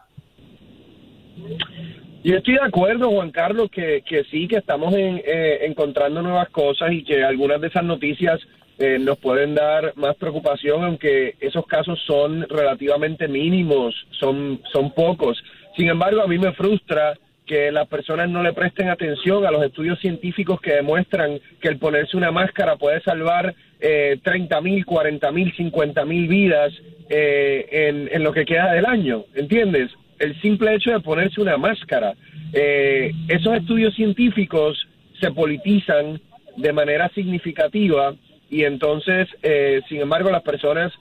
Yo 2.24 2.38
estoy 2.38 2.54
de 2.54 2.64
acuerdo, 2.64 3.10
Juan 3.10 3.32
Carlos, 3.32 3.70
que, 3.72 4.04
que 4.08 4.24
sí, 4.26 4.48
que 4.48 4.58
estamos 4.58 4.94
en, 4.94 5.22
eh, 5.26 5.66
encontrando 5.66 6.22
nuevas 6.22 6.50
cosas 6.50 6.92
y 6.92 7.04
que 7.04 7.24
algunas 7.24 7.60
de 7.60 7.68
esas 7.68 7.84
noticias 7.84 8.40
eh, 8.82 8.98
nos 9.00 9.18
pueden 9.20 9.56
dar 9.56 9.94
más 9.96 10.16
preocupación, 10.16 10.84
aunque 10.84 11.36
esos 11.40 11.66
casos 11.68 12.00
son 12.06 12.48
relativamente 12.50 13.28
mínimos, 13.28 13.96
son, 14.20 14.62
son 14.74 14.92
pocos. 14.92 15.42
Sin 15.78 15.88
embargo, 15.88 16.22
a 16.22 16.28
mí 16.28 16.38
me 16.38 16.54
frustra 16.54 17.18
que 17.46 17.72
las 17.72 17.88
personas 17.88 18.30
no 18.30 18.42
le 18.44 18.54
presten 18.54 18.90
atención 18.90 19.46
a 19.46 19.52
los 19.52 19.64
estudios 19.64 20.00
científicos 20.00 20.60
que 20.62 20.74
demuestran 20.74 21.40
que 21.60 21.68
el 21.68 21.78
ponerse 21.78 22.18
una 22.18 22.32
máscara 22.32 22.78
puede 22.78 23.02
salvar 23.02 23.54
eh, 23.80 24.20
30 24.24 24.62
mil, 24.62 24.86
40 24.86 25.32
mil, 25.32 25.54
50 25.56 26.06
mil 26.06 26.28
vidas 26.28 26.74
eh, 27.10 27.68
en, 27.72 28.10
en 28.12 28.24
lo 28.24 28.32
que 28.32 28.46
queda 28.46 28.74
del 28.74 28.86
año, 28.86 29.26
¿entiendes? 29.36 29.92
el 30.22 30.40
simple 30.40 30.76
hecho 30.76 30.92
de 30.92 31.00
ponerse 31.00 31.42
una 31.42 31.58
máscara. 31.58 32.14
Eh, 32.54 33.12
esos 33.28 33.56
estudios 33.56 33.94
científicos 33.96 34.88
se 35.20 35.32
politizan 35.32 36.22
de 36.58 36.74
manera 36.74 37.10
significativa 37.10 38.14
y 38.52 38.66
entonces, 38.66 39.30
eh, 39.42 39.82
sin 39.88 40.02
embargo, 40.02 40.30
las 40.30 40.44
personas 40.44 40.92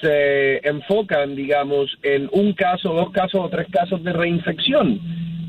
se 0.00 0.66
enfocan, 0.66 1.34
digamos, 1.34 1.98
en 2.02 2.30
un 2.32 2.54
caso, 2.54 2.94
dos 2.94 3.10
casos 3.10 3.40
o 3.42 3.48
tres 3.50 3.66
casos 3.70 4.02
de 4.02 4.12
reinfección. 4.12 5.00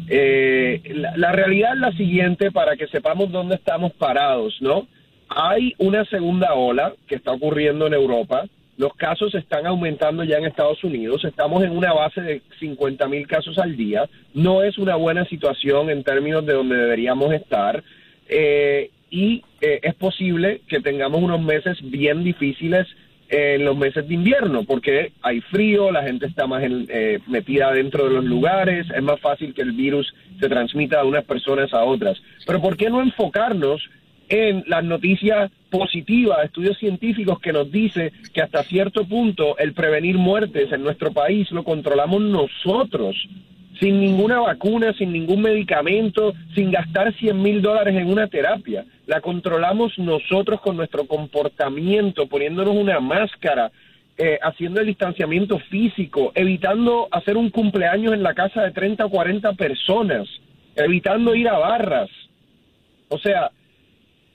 Eh, 0.09 0.81
la, 1.15 1.31
realidad 1.31 1.73
es 1.75 1.79
la 1.79 1.91
siguiente 1.93 2.51
para 2.51 2.75
que 2.75 2.87
sepamos 2.87 3.31
dónde 3.31 3.55
estamos 3.55 3.93
parados, 3.93 4.57
¿no? 4.59 4.87
Hay 5.29 5.73
una 5.77 6.03
segunda 6.05 6.55
ola 6.55 6.93
que 7.07 7.15
está 7.15 7.31
ocurriendo 7.31 7.87
en 7.87 7.93
Europa, 7.93 8.45
los 8.77 8.95
casos 8.95 9.35
están 9.35 9.67
aumentando 9.67 10.23
ya 10.23 10.37
en 10.37 10.45
Estados 10.45 10.83
Unidos. 10.83 11.23
Estamos 11.23 11.63
en 11.63 11.77
una 11.77 11.93
base 11.93 12.21
de 12.21 12.41
50 12.59 13.07
mil 13.07 13.27
casos 13.27 13.59
al 13.59 13.77
día. 13.77 14.09
No 14.33 14.63
es 14.63 14.79
una 14.79 14.95
buena 14.95 15.23
situación 15.25 15.91
en 15.91 16.03
términos 16.03 16.43
de 16.45 16.53
donde 16.53 16.75
deberíamos 16.75 17.31
estar. 17.31 17.83
Eh, 18.27 18.89
y 19.11 19.43
eh, 19.59 19.81
es 19.83 19.93
posible 19.93 20.61
que 20.67 20.79
tengamos 20.79 21.21
unos 21.21 21.41
meses 21.41 21.77
bien 21.83 22.23
difíciles 22.23 22.87
en 23.29 23.63
los 23.63 23.77
meses 23.77 24.07
de 24.07 24.13
invierno, 24.13 24.63
porque 24.63 25.11
hay 25.21 25.39
frío, 25.41 25.91
la 25.91 26.03
gente 26.03 26.25
está 26.25 26.47
más 26.47 26.63
eh, 26.65 27.19
metida 27.27 27.71
dentro 27.71 28.05
de 28.05 28.15
los 28.15 28.25
lugares, 28.25 28.87
es 28.93 29.03
más 29.03 29.19
fácil 29.19 29.53
que 29.53 29.61
el 29.61 29.73
virus 29.73 30.13
se 30.39 30.49
transmita 30.49 31.01
de 31.01 31.07
unas 31.07 31.23
personas 31.25 31.73
a 31.73 31.83
otras. 31.83 32.21
Pero 32.45 32.61
¿por 32.61 32.75
qué 32.75 32.89
no 32.89 33.01
enfocarnos 33.01 33.81
en 34.27 34.63
las 34.67 34.83
noticias 34.83 35.51
positivas, 35.69 36.45
estudios 36.45 36.77
científicos 36.77 37.39
que 37.39 37.53
nos 37.53 37.69
dice 37.71 38.11
que 38.33 38.41
hasta 38.41 38.63
cierto 38.63 39.05
punto 39.05 39.57
el 39.57 39.73
prevenir 39.73 40.17
muertes 40.17 40.71
en 40.71 40.83
nuestro 40.83 41.11
país 41.11 41.51
lo 41.51 41.63
controlamos 41.63 42.21
nosotros, 42.21 43.15
sin 43.81 43.99
ninguna 43.99 44.39
vacuna, 44.39 44.93
sin 44.93 45.11
ningún 45.11 45.41
medicamento, 45.41 46.33
sin 46.53 46.69
gastar 46.69 47.13
100 47.15 47.41
mil 47.41 47.63
dólares 47.63 47.95
en 47.95 48.07
una 48.07 48.27
terapia. 48.27 48.85
La 49.07 49.21
controlamos 49.21 49.97
nosotros 49.97 50.61
con 50.61 50.77
nuestro 50.77 51.05
comportamiento, 51.07 52.27
poniéndonos 52.27 52.75
una 52.75 52.99
máscara, 52.99 53.71
eh, 54.19 54.37
haciendo 54.43 54.81
el 54.81 54.87
distanciamiento 54.87 55.57
físico, 55.57 56.31
evitando 56.35 57.07
hacer 57.09 57.37
un 57.37 57.49
cumpleaños 57.49 58.13
en 58.13 58.21
la 58.21 58.35
casa 58.35 58.61
de 58.61 58.71
30 58.71 59.05
o 59.05 59.09
40 59.09 59.53
personas, 59.53 60.27
evitando 60.75 61.33
ir 61.33 61.49
a 61.49 61.57
barras. 61.57 62.09
O 63.09 63.17
sea, 63.17 63.49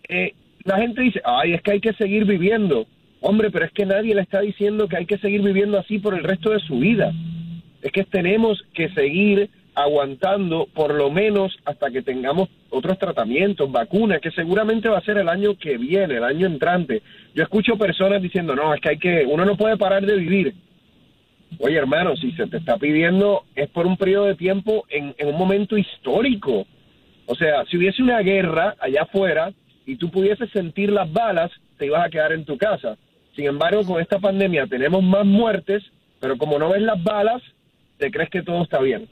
eh, 0.08 0.34
la 0.64 0.78
gente 0.78 1.02
dice, 1.02 1.22
ay, 1.24 1.52
es 1.52 1.62
que 1.62 1.70
hay 1.70 1.80
que 1.80 1.92
seguir 1.92 2.24
viviendo. 2.24 2.86
Hombre, 3.20 3.52
pero 3.52 3.64
es 3.64 3.70
que 3.70 3.86
nadie 3.86 4.12
le 4.12 4.22
está 4.22 4.40
diciendo 4.40 4.88
que 4.88 4.96
hay 4.96 5.06
que 5.06 5.18
seguir 5.18 5.42
viviendo 5.42 5.78
así 5.78 6.00
por 6.00 6.14
el 6.14 6.24
resto 6.24 6.50
de 6.50 6.58
su 6.58 6.80
vida. 6.80 7.12
Es 7.82 7.92
que 7.92 8.04
tenemos 8.04 8.62
que 8.74 8.88
seguir 8.90 9.50
aguantando 9.74 10.66
por 10.72 10.94
lo 10.94 11.10
menos 11.10 11.56
hasta 11.64 11.90
que 11.90 12.02
tengamos 12.02 12.48
otros 12.70 12.98
tratamientos, 12.98 13.70
vacunas, 13.70 14.20
que 14.20 14.30
seguramente 14.30 14.88
va 14.88 14.98
a 14.98 15.04
ser 15.04 15.18
el 15.18 15.28
año 15.28 15.56
que 15.58 15.76
viene, 15.76 16.16
el 16.16 16.24
año 16.24 16.46
entrante. 16.46 17.02
Yo 17.34 17.42
escucho 17.42 17.76
personas 17.76 18.22
diciendo, 18.22 18.54
no, 18.54 18.74
es 18.74 18.80
que 18.80 18.88
hay 18.90 18.98
que, 18.98 19.26
uno 19.26 19.44
no 19.44 19.56
puede 19.56 19.76
parar 19.76 20.04
de 20.04 20.16
vivir. 20.16 20.54
Oye, 21.58 21.76
hermano, 21.76 22.16
si 22.16 22.32
se 22.32 22.46
te 22.46 22.56
está 22.56 22.76
pidiendo 22.76 23.44
es 23.54 23.68
por 23.68 23.86
un 23.86 23.96
periodo 23.96 24.24
de 24.24 24.34
tiempo 24.34 24.84
en, 24.88 25.14
en 25.18 25.28
un 25.28 25.38
momento 25.38 25.76
histórico. 25.76 26.66
O 27.26 27.34
sea, 27.34 27.64
si 27.66 27.76
hubiese 27.76 28.02
una 28.02 28.20
guerra 28.20 28.76
allá 28.80 29.02
afuera, 29.02 29.52
y 29.86 29.96
tú 29.96 30.10
pudieses 30.10 30.50
sentir 30.50 30.90
las 30.90 31.10
balas, 31.10 31.50
te 31.78 31.86
ibas 31.86 32.04
a 32.04 32.10
quedar 32.10 32.32
en 32.32 32.44
tu 32.44 32.58
casa. 32.58 32.98
Sin 33.36 33.46
embargo, 33.46 33.84
con 33.84 34.02
esta 34.02 34.18
pandemia 34.18 34.66
tenemos 34.66 35.02
más 35.02 35.24
muertes, 35.24 35.82
pero 36.20 36.36
como 36.36 36.58
no 36.58 36.70
ves 36.70 36.82
las 36.82 37.02
balas, 37.02 37.42
te 37.98 38.10
crees 38.10 38.30
que 38.30 38.42
todo 38.42 38.62
está 38.62 38.80
bien. 38.80 39.08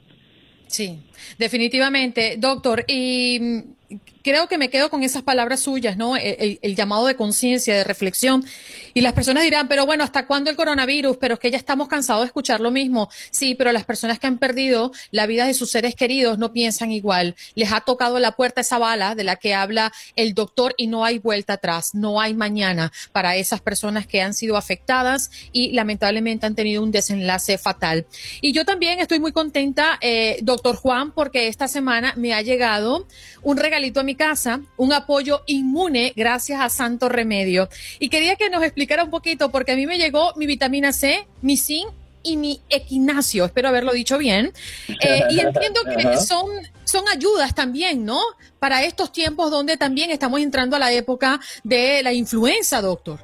Sí, 0.67 0.99
definitivamente, 1.37 2.35
doctor. 2.37 2.85
Y 2.87 3.63
creo 4.25 4.47
que 4.47 4.57
me 4.57 4.71
quedo 4.71 4.89
con 4.89 5.03
esas 5.03 5.21
palabras 5.21 5.59
suyas, 5.59 5.97
¿no? 5.97 6.17
El, 6.17 6.75
llamado 6.75 7.05
de 7.05 7.15
conciencia, 7.15 7.75
de 7.75 7.83
reflexión. 7.83 8.43
Y 8.95 9.01
las 9.01 9.13
personas 9.13 9.43
dirán, 9.43 9.67
pero 9.67 9.85
bueno, 9.85 10.03
¿hasta 10.03 10.25
cuándo 10.25 10.49
el 10.49 10.55
coronavirus? 10.55 11.17
Pero 11.17 11.35
es 11.35 11.39
que 11.39 11.51
ya 11.51 11.57
estamos 11.57 11.87
cansados 11.87 12.23
de 12.23 12.25
escuchar 12.25 12.59
lo 12.59 12.71
mismo. 12.71 13.07
Sí, 13.29 13.53
pero 13.53 13.71
las 13.71 13.85
personas 13.85 14.17
que 14.17 14.25
han 14.25 14.39
perdido 14.39 14.91
la 15.11 15.27
vida 15.27 15.45
de 15.45 15.53
sus 15.53 15.69
seres 15.69 15.93
queridos 15.93 16.39
no 16.39 16.53
piensan 16.53 16.91
igual. 16.91 17.35
Les 17.53 17.71
ha 17.71 17.81
tocado 17.81 18.17
la 18.17 18.31
puerta 18.31 18.61
esa 18.61 18.79
bala 18.79 19.13
de 19.13 19.23
la 19.23 19.35
que 19.35 19.53
habla 19.53 19.93
el 20.15 20.33
doctor 20.33 20.73
y 20.75 20.87
no 20.87 21.05
hay 21.05 21.19
vuelta 21.19 21.53
atrás, 21.53 21.93
no 21.93 22.19
hay 22.19 22.33
mañana 22.33 22.91
para 23.11 23.35
esas 23.35 23.61
personas 23.61 24.07
que 24.07 24.23
han 24.23 24.33
sido 24.33 24.57
afectadas 24.57 25.29
y 25.51 25.71
lamentablemente 25.73 26.47
han 26.47 26.55
tenido 26.55 26.81
un 26.81 26.89
desenlace 26.89 27.59
fatal. 27.59 28.07
Y 28.41 28.53
yo 28.53 28.65
también 28.65 28.99
estoy 28.99 29.19
muy 29.19 29.33
contenta, 29.33 29.99
eh, 30.01 30.39
doctor 30.41 30.77
Juan, 30.77 31.11
porque 31.11 31.47
esta 31.47 31.67
semana 31.67 32.13
me 32.17 32.33
ha 32.33 32.41
llegado 32.41 33.07
un 33.43 33.57
regalito 33.57 33.99
a 33.99 34.03
mi 34.03 34.14
casa, 34.15 34.61
un 34.77 34.93
apoyo 34.93 35.43
inmune 35.47 36.13
gracias 36.15 36.61
a 36.61 36.69
Santo 36.69 37.09
Remedio. 37.09 37.69
Y 37.99 38.09
quería 38.09 38.35
que 38.35 38.49
nos 38.49 38.63
explicara 38.63 39.03
un 39.03 39.09
poquito, 39.09 39.51
porque 39.51 39.73
a 39.73 39.75
mí 39.75 39.85
me 39.85 39.97
llegó 39.97 40.33
mi 40.35 40.45
vitamina 40.45 40.93
C, 40.93 41.27
mi 41.41 41.57
zinc 41.57 41.87
y 42.23 42.37
mi 42.37 42.59
equinacio, 42.69 43.45
espero 43.45 43.69
haberlo 43.69 43.93
dicho 43.93 44.17
bien. 44.17 44.51
Eh, 44.89 45.23
y 45.29 45.39
entiendo 45.39 45.81
que 45.97 46.17
son, 46.17 46.47
son 46.83 47.07
ayudas 47.07 47.53
también, 47.53 48.03
¿no? 48.03 48.19
Para 48.59 48.83
estos 48.83 49.11
tiempos 49.11 49.51
donde 49.51 49.77
también 49.77 50.09
estamos 50.09 50.41
entrando 50.41 50.75
a 50.75 50.79
la 50.79 50.91
época 50.91 51.39
de 51.63 52.01
la 52.03 52.13
influenza, 52.13 52.81
doctor. 52.81 53.19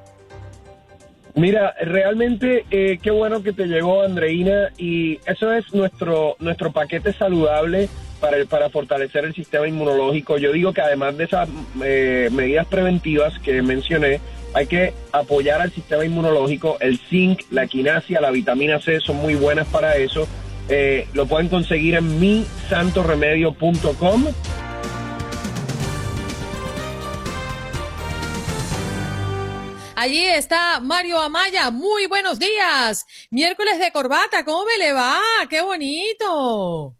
Mira, 1.33 1.73
realmente 1.81 2.65
eh, 2.69 2.99
qué 3.01 3.09
bueno 3.09 3.41
que 3.41 3.53
te 3.53 3.65
llegó, 3.65 4.03
Andreina, 4.03 4.69
y 4.77 5.19
eso 5.25 5.51
es 5.53 5.73
nuestro, 5.73 6.35
nuestro 6.39 6.71
paquete 6.71 7.13
saludable 7.13 7.89
para, 8.21 8.69
fortalecer 8.69 9.25
el 9.25 9.33
sistema 9.33 9.67
inmunológico. 9.67 10.37
Yo 10.37 10.53
digo 10.53 10.71
que 10.71 10.81
además 10.81 11.17
de 11.17 11.23
esas 11.25 11.49
eh, 11.83 12.29
medidas 12.31 12.67
preventivas 12.67 13.39
que 13.39 13.63
mencioné, 13.63 14.21
hay 14.53 14.67
que 14.67 14.93
apoyar 15.11 15.61
al 15.61 15.71
sistema 15.71 16.05
inmunológico. 16.05 16.77
El 16.79 16.99
zinc, 16.99 17.41
la 17.49 17.65
quinasia, 17.67 18.21
la 18.21 18.31
vitamina 18.31 18.79
C 18.79 18.99
son 18.99 19.15
muy 19.17 19.35
buenas 19.35 19.67
para 19.67 19.95
eso. 19.95 20.27
Eh, 20.69 21.07
lo 21.13 21.25
pueden 21.25 21.49
conseguir 21.49 21.95
en 21.95 22.19
misantoremedio.com. 22.19 24.27
Allí 29.95 30.25
está 30.25 30.79
Mario 30.79 31.19
Amaya. 31.19 31.69
Muy 31.69 32.07
buenos 32.07 32.39
días. 32.39 33.05
Miércoles 33.29 33.77
de 33.79 33.91
corbata. 33.91 34.45
¿Cómo 34.45 34.65
me 34.65 34.77
le 34.83 34.93
va? 34.93 35.19
¡Qué 35.49 35.61
bonito! 35.61 36.95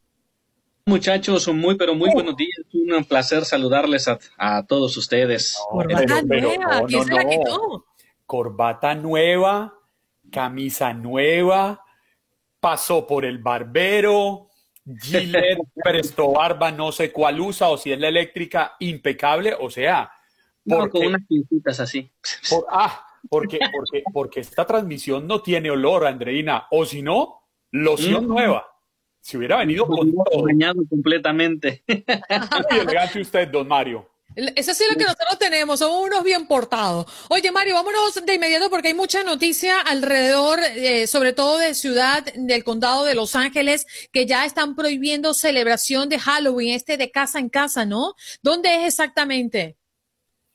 Muchachos, 0.86 1.48
muy 1.50 1.76
pero 1.76 1.94
muy 1.96 2.10
buenos 2.12 2.36
días. 2.36 2.58
Un 2.74 3.04
placer 3.06 3.46
saludarles 3.46 4.08
a, 4.08 4.20
a 4.38 4.66
todos 4.66 4.96
ustedes. 4.98 5.58
Corbata 5.70 6.22
nueva. 6.24 6.84
¿Quién 6.88 7.06
se 7.06 7.14
la 7.14 7.26
quitó? 7.30 7.86
Corbata 8.26 8.96
nueva, 8.96 9.74
camisa 10.32 10.94
nueva, 10.94 11.84
pasó 12.60 13.06
por 13.06 13.26
el 13.26 13.40
barbero, 13.40 14.48
Gillette, 14.86 15.60
Presto 15.84 16.32
Barba, 16.32 16.72
no 16.72 16.92
sé 16.92 17.12
cuál 17.12 17.40
usa, 17.42 17.68
o 17.70 17.78
si 17.78 17.92
es 17.92 18.00
la 18.00 18.08
eléctrica, 18.08 18.74
impecable. 18.80 19.56
O 19.60 19.70
sea, 19.70 20.12
No, 20.66 20.78
porque, 20.78 21.00
con 21.00 21.08
unas 21.08 21.22
pintitas 21.28 21.80
así. 21.82 22.10
por- 22.50 22.66
ah, 22.72 23.06
porque, 23.30 23.60
porque, 23.72 24.04
porque 24.14 24.40
esta 24.40 24.66
transmisión 24.66 25.28
no 25.28 25.42
tiene 25.42 25.70
olor, 25.70 26.08
Andreina, 26.08 26.68
o 26.72 26.86
si 26.86 27.02
no, 27.02 27.42
loción 27.72 28.26
Mm. 28.26 28.30
nueva. 28.30 28.68
Si 29.22 29.38
hubiera 29.38 29.58
venido 29.58 29.86
con 29.86 30.12
todo. 30.12 30.44
Bañado 30.44 30.82
completamente. 30.90 31.84
Muy 31.88 32.80
elegante 32.80 33.22
usted, 33.22 33.48
don 33.48 33.68
Mario. 33.68 34.12
Eso 34.36 34.74
sí 34.74 34.84
es 34.84 34.92
lo 34.92 34.98
que 34.98 35.04
nosotros 35.04 35.38
tenemos, 35.40 35.80
somos 35.80 36.06
unos 36.08 36.24
bien 36.24 36.48
portados. 36.48 37.06
Oye, 37.30 37.52
Mario, 37.52 37.74
vámonos 37.74 38.16
de 38.26 38.34
inmediato 38.34 38.70
porque 38.70 38.90
hay 38.90 38.94
mucha 38.94 39.24
noticia 39.24 39.82
alrededor, 39.82 40.60
eh, 40.78 41.06
sobre 41.08 41.34
todo 41.34 41.58
de 41.58 41.74
ciudad 41.74 42.24
del 42.36 42.64
condado 42.64 43.04
de 43.04 43.14
Los 43.14 43.36
Ángeles, 43.36 43.86
que 44.14 44.26
ya 44.26 44.46
están 44.46 44.76
prohibiendo 44.76 45.34
celebración 45.34 46.08
de 46.08 46.20
Halloween, 46.20 46.74
este 46.76 46.96
de 46.96 47.12
casa 47.12 47.40
en 47.40 47.50
casa, 47.50 47.86
¿no? 47.86 48.16
¿Dónde 48.42 48.74
es 48.74 48.88
exactamente? 48.88 49.76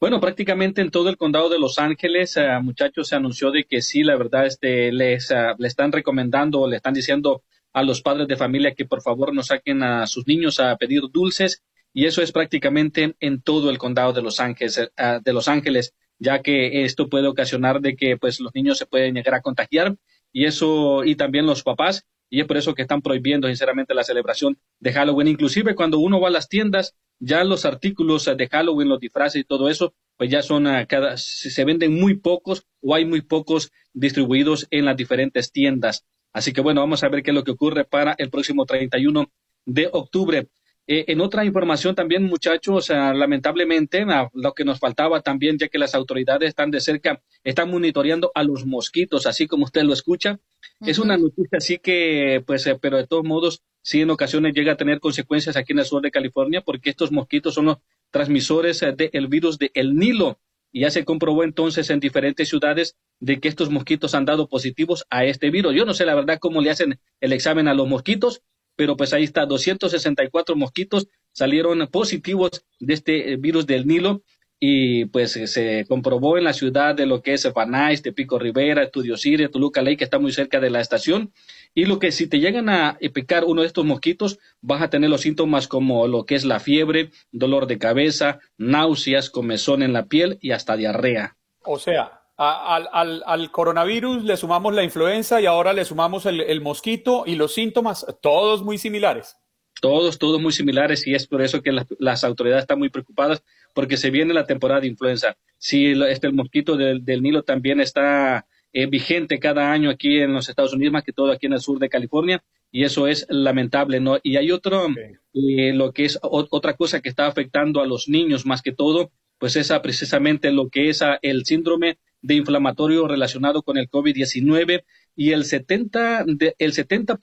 Bueno, 0.00 0.20
prácticamente 0.20 0.80
en 0.80 0.90
todo 0.90 1.10
el 1.10 1.18
condado 1.18 1.50
de 1.50 1.58
Los 1.58 1.78
Ángeles, 1.78 2.36
eh, 2.38 2.48
muchachos, 2.62 3.08
se 3.08 3.16
anunció 3.16 3.50
de 3.50 3.64
que 3.64 3.82
sí, 3.82 4.02
la 4.04 4.16
verdad, 4.16 4.46
este, 4.46 4.90
les 4.90 5.30
eh, 5.30 5.54
le 5.58 5.68
están 5.68 5.92
recomendando, 5.92 6.66
le 6.66 6.76
están 6.76 6.94
diciendo 6.94 7.42
a 7.76 7.82
los 7.82 8.00
padres 8.00 8.26
de 8.26 8.36
familia 8.36 8.74
que 8.74 8.86
por 8.86 9.02
favor 9.02 9.34
no 9.34 9.42
saquen 9.42 9.82
a 9.82 10.06
sus 10.06 10.26
niños 10.26 10.60
a 10.60 10.74
pedir 10.76 11.02
dulces 11.12 11.62
y 11.92 12.06
eso 12.06 12.22
es 12.22 12.32
prácticamente 12.32 13.14
en 13.20 13.42
todo 13.42 13.68
el 13.68 13.76
condado 13.76 14.14
de 14.14 14.22
Los 14.22 14.40
Ángeles, 14.40 14.78
eh, 14.78 15.20
de 15.22 15.32
Los 15.34 15.46
Ángeles, 15.46 15.94
ya 16.18 16.40
que 16.40 16.84
esto 16.84 17.10
puede 17.10 17.28
ocasionar 17.28 17.82
de 17.82 17.94
que 17.94 18.16
pues 18.16 18.40
los 18.40 18.54
niños 18.54 18.78
se 18.78 18.86
pueden 18.86 19.14
llegar 19.14 19.34
a 19.34 19.42
contagiar 19.42 19.94
y 20.32 20.46
eso 20.46 21.04
y 21.04 21.16
también 21.16 21.44
los 21.44 21.62
papás 21.62 22.06
y 22.30 22.40
es 22.40 22.46
por 22.46 22.56
eso 22.56 22.74
que 22.74 22.80
están 22.80 23.02
prohibiendo 23.02 23.46
sinceramente 23.46 23.92
la 23.92 24.04
celebración 24.04 24.58
de 24.80 24.94
Halloween. 24.94 25.28
Inclusive 25.28 25.74
cuando 25.74 25.98
uno 25.98 26.18
va 26.18 26.28
a 26.28 26.32
las 26.32 26.48
tiendas, 26.48 26.96
ya 27.18 27.44
los 27.44 27.66
artículos 27.66 28.24
de 28.24 28.48
Halloween, 28.48 28.88
los 28.88 29.00
disfraces 29.00 29.42
y 29.42 29.44
todo 29.44 29.68
eso, 29.68 29.92
pues 30.16 30.30
ya 30.30 30.40
son 30.40 30.66
a 30.66 30.86
cada, 30.86 31.18
se 31.18 31.64
venden 31.66 31.92
muy 31.92 32.14
pocos 32.14 32.66
o 32.80 32.94
hay 32.94 33.04
muy 33.04 33.20
pocos 33.20 33.70
distribuidos 33.92 34.66
en 34.70 34.86
las 34.86 34.96
diferentes 34.96 35.52
tiendas. 35.52 36.06
Así 36.36 36.52
que 36.52 36.60
bueno, 36.60 36.82
vamos 36.82 37.02
a 37.02 37.08
ver 37.08 37.22
qué 37.22 37.30
es 37.30 37.34
lo 37.34 37.44
que 37.44 37.52
ocurre 37.52 37.86
para 37.86 38.14
el 38.18 38.28
próximo 38.28 38.66
31 38.66 39.32
de 39.64 39.88
octubre. 39.90 40.48
Eh, 40.86 41.06
en 41.08 41.22
otra 41.22 41.46
información 41.46 41.94
también, 41.94 42.24
muchachos, 42.24 42.90
lamentablemente, 42.90 44.04
lo 44.34 44.52
que 44.52 44.66
nos 44.66 44.78
faltaba 44.78 45.22
también, 45.22 45.56
ya 45.56 45.68
que 45.68 45.78
las 45.78 45.94
autoridades 45.94 46.50
están 46.50 46.70
de 46.70 46.80
cerca, 46.80 47.22
están 47.42 47.70
monitoreando 47.70 48.32
a 48.34 48.42
los 48.42 48.66
mosquitos, 48.66 49.24
así 49.24 49.46
como 49.46 49.64
usted 49.64 49.84
lo 49.84 49.94
escucha. 49.94 50.38
Es 50.82 50.98
una 50.98 51.16
noticia 51.16 51.56
así 51.56 51.78
que, 51.78 52.44
pues, 52.46 52.66
eh, 52.66 52.78
pero 52.78 52.98
de 52.98 53.06
todos 53.06 53.24
modos, 53.24 53.62
sí 53.80 54.02
en 54.02 54.10
ocasiones 54.10 54.52
llega 54.52 54.72
a 54.72 54.76
tener 54.76 55.00
consecuencias 55.00 55.56
aquí 55.56 55.72
en 55.72 55.78
el 55.78 55.86
sur 55.86 56.02
de 56.02 56.10
California, 56.10 56.60
porque 56.60 56.90
estos 56.90 57.12
mosquitos 57.12 57.54
son 57.54 57.64
los 57.64 57.78
transmisores 58.10 58.82
eh, 58.82 58.92
del 58.92 59.28
virus 59.28 59.56
del 59.58 59.70
el 59.72 59.96
Nilo. 59.96 60.38
Y 60.72 60.80
ya 60.80 60.90
se 60.90 61.04
comprobó 61.04 61.44
entonces 61.44 61.90
en 61.90 62.00
diferentes 62.00 62.48
ciudades 62.48 62.96
de 63.20 63.40
que 63.40 63.48
estos 63.48 63.70
mosquitos 63.70 64.14
han 64.14 64.24
dado 64.24 64.48
positivos 64.48 65.06
a 65.10 65.24
este 65.24 65.50
virus. 65.50 65.74
Yo 65.74 65.84
no 65.84 65.94
sé 65.94 66.04
la 66.04 66.14
verdad 66.14 66.38
cómo 66.38 66.60
le 66.60 66.70
hacen 66.70 67.00
el 67.20 67.32
examen 67.32 67.68
a 67.68 67.74
los 67.74 67.88
mosquitos, 67.88 68.42
pero 68.76 68.96
pues 68.96 69.12
ahí 69.12 69.24
está, 69.24 69.46
264 69.46 70.54
mosquitos 70.54 71.08
salieron 71.32 71.86
positivos 71.88 72.64
de 72.78 72.94
este 72.94 73.32
eh, 73.32 73.36
virus 73.36 73.66
del 73.66 73.86
Nilo 73.86 74.22
y 74.58 75.04
pues 75.06 75.32
se 75.32 75.84
comprobó 75.86 76.38
en 76.38 76.44
la 76.44 76.54
ciudad 76.54 76.94
de 76.94 77.06
lo 77.06 77.20
que 77.20 77.34
es 77.34 77.50
Fanais, 77.52 78.02
de 78.02 78.12
Pico 78.12 78.38
Rivera, 78.38 78.84
Estudio 78.84 79.16
Siria, 79.16 79.50
Toluca 79.50 79.82
Ley, 79.82 79.96
que 79.96 80.04
está 80.04 80.18
muy 80.18 80.32
cerca 80.32 80.60
de 80.60 80.70
la 80.70 80.80
estación. 80.80 81.32
Y 81.74 81.84
lo 81.84 81.98
que 81.98 82.10
si 82.10 82.26
te 82.26 82.38
llegan 82.38 82.70
a 82.70 82.98
picar 83.12 83.44
uno 83.44 83.60
de 83.60 83.66
estos 83.66 83.84
mosquitos, 83.84 84.38
vas 84.62 84.80
a 84.80 84.88
tener 84.88 85.10
los 85.10 85.20
síntomas 85.20 85.68
como 85.68 86.06
lo 86.08 86.24
que 86.24 86.36
es 86.36 86.44
la 86.44 86.58
fiebre, 86.58 87.10
dolor 87.32 87.66
de 87.66 87.78
cabeza, 87.78 88.38
náuseas, 88.56 89.28
comezón 89.28 89.82
en 89.82 89.92
la 89.92 90.06
piel 90.06 90.38
y 90.40 90.52
hasta 90.52 90.76
diarrea. 90.76 91.36
O 91.62 91.78
sea, 91.78 92.22
al, 92.36 92.88
al, 92.92 93.22
al, 93.26 93.50
coronavirus 93.50 94.24
le 94.24 94.36
sumamos 94.36 94.74
la 94.74 94.84
influenza 94.84 95.40
y 95.40 95.46
ahora 95.46 95.72
le 95.72 95.84
sumamos 95.84 96.26
el, 96.26 96.40
el, 96.40 96.60
mosquito 96.60 97.24
y 97.26 97.34
los 97.34 97.52
síntomas, 97.52 98.06
todos 98.22 98.62
muy 98.62 98.78
similares. 98.78 99.36
Todos, 99.80 100.18
todos 100.18 100.40
muy 100.40 100.52
similares 100.52 101.06
y 101.06 101.14
es 101.14 101.26
por 101.26 101.42
eso 101.42 101.62
que 101.62 101.72
la, 101.72 101.86
las 101.98 102.24
autoridades 102.24 102.62
están 102.62 102.78
muy 102.78 102.88
preocupadas 102.88 103.42
porque 103.76 103.98
se 103.98 104.10
viene 104.10 104.32
la 104.32 104.46
temporada 104.46 104.80
de 104.80 104.86
influenza. 104.86 105.36
Si 105.58 105.92
este, 106.08 106.26
el 106.26 106.32
mosquito 106.32 106.78
del, 106.78 107.04
del 107.04 107.22
Nilo 107.22 107.42
también 107.42 107.78
está 107.78 108.46
eh, 108.72 108.86
vigente 108.86 109.38
cada 109.38 109.70
año 109.70 109.90
aquí 109.90 110.18
en 110.18 110.32
los 110.32 110.48
Estados 110.48 110.72
Unidos, 110.72 110.94
más 110.94 111.04
que 111.04 111.12
todo 111.12 111.30
aquí 111.30 111.44
en 111.44 111.52
el 111.52 111.60
sur 111.60 111.78
de 111.78 111.90
California, 111.90 112.42
y 112.72 112.84
eso 112.84 113.06
es 113.06 113.26
lamentable, 113.28 114.00
¿no? 114.00 114.18
Y 114.22 114.36
hay 114.38 114.50
otro, 114.50 114.86
eh, 115.34 115.74
lo 115.74 115.92
que 115.92 116.06
es 116.06 116.18
o, 116.22 116.46
otra 116.48 116.72
cosa 116.72 117.02
que 117.02 117.10
está 117.10 117.26
afectando 117.26 117.82
a 117.82 117.86
los 117.86 118.08
niños 118.08 118.46
más 118.46 118.62
que 118.62 118.72
todo, 118.72 119.10
pues 119.38 119.56
esa 119.56 119.82
precisamente 119.82 120.50
lo 120.52 120.70
que 120.70 120.88
es 120.88 121.02
el 121.20 121.44
síndrome 121.44 121.98
de 122.22 122.34
inflamatorio 122.34 123.06
relacionado 123.06 123.62
con 123.62 123.76
el 123.76 123.90
COVID-19 123.90 124.84
y 125.14 125.32
el 125.32 125.44
70%, 125.44 126.24
de, 126.38 126.54
el 126.58 126.72
70 126.72 127.18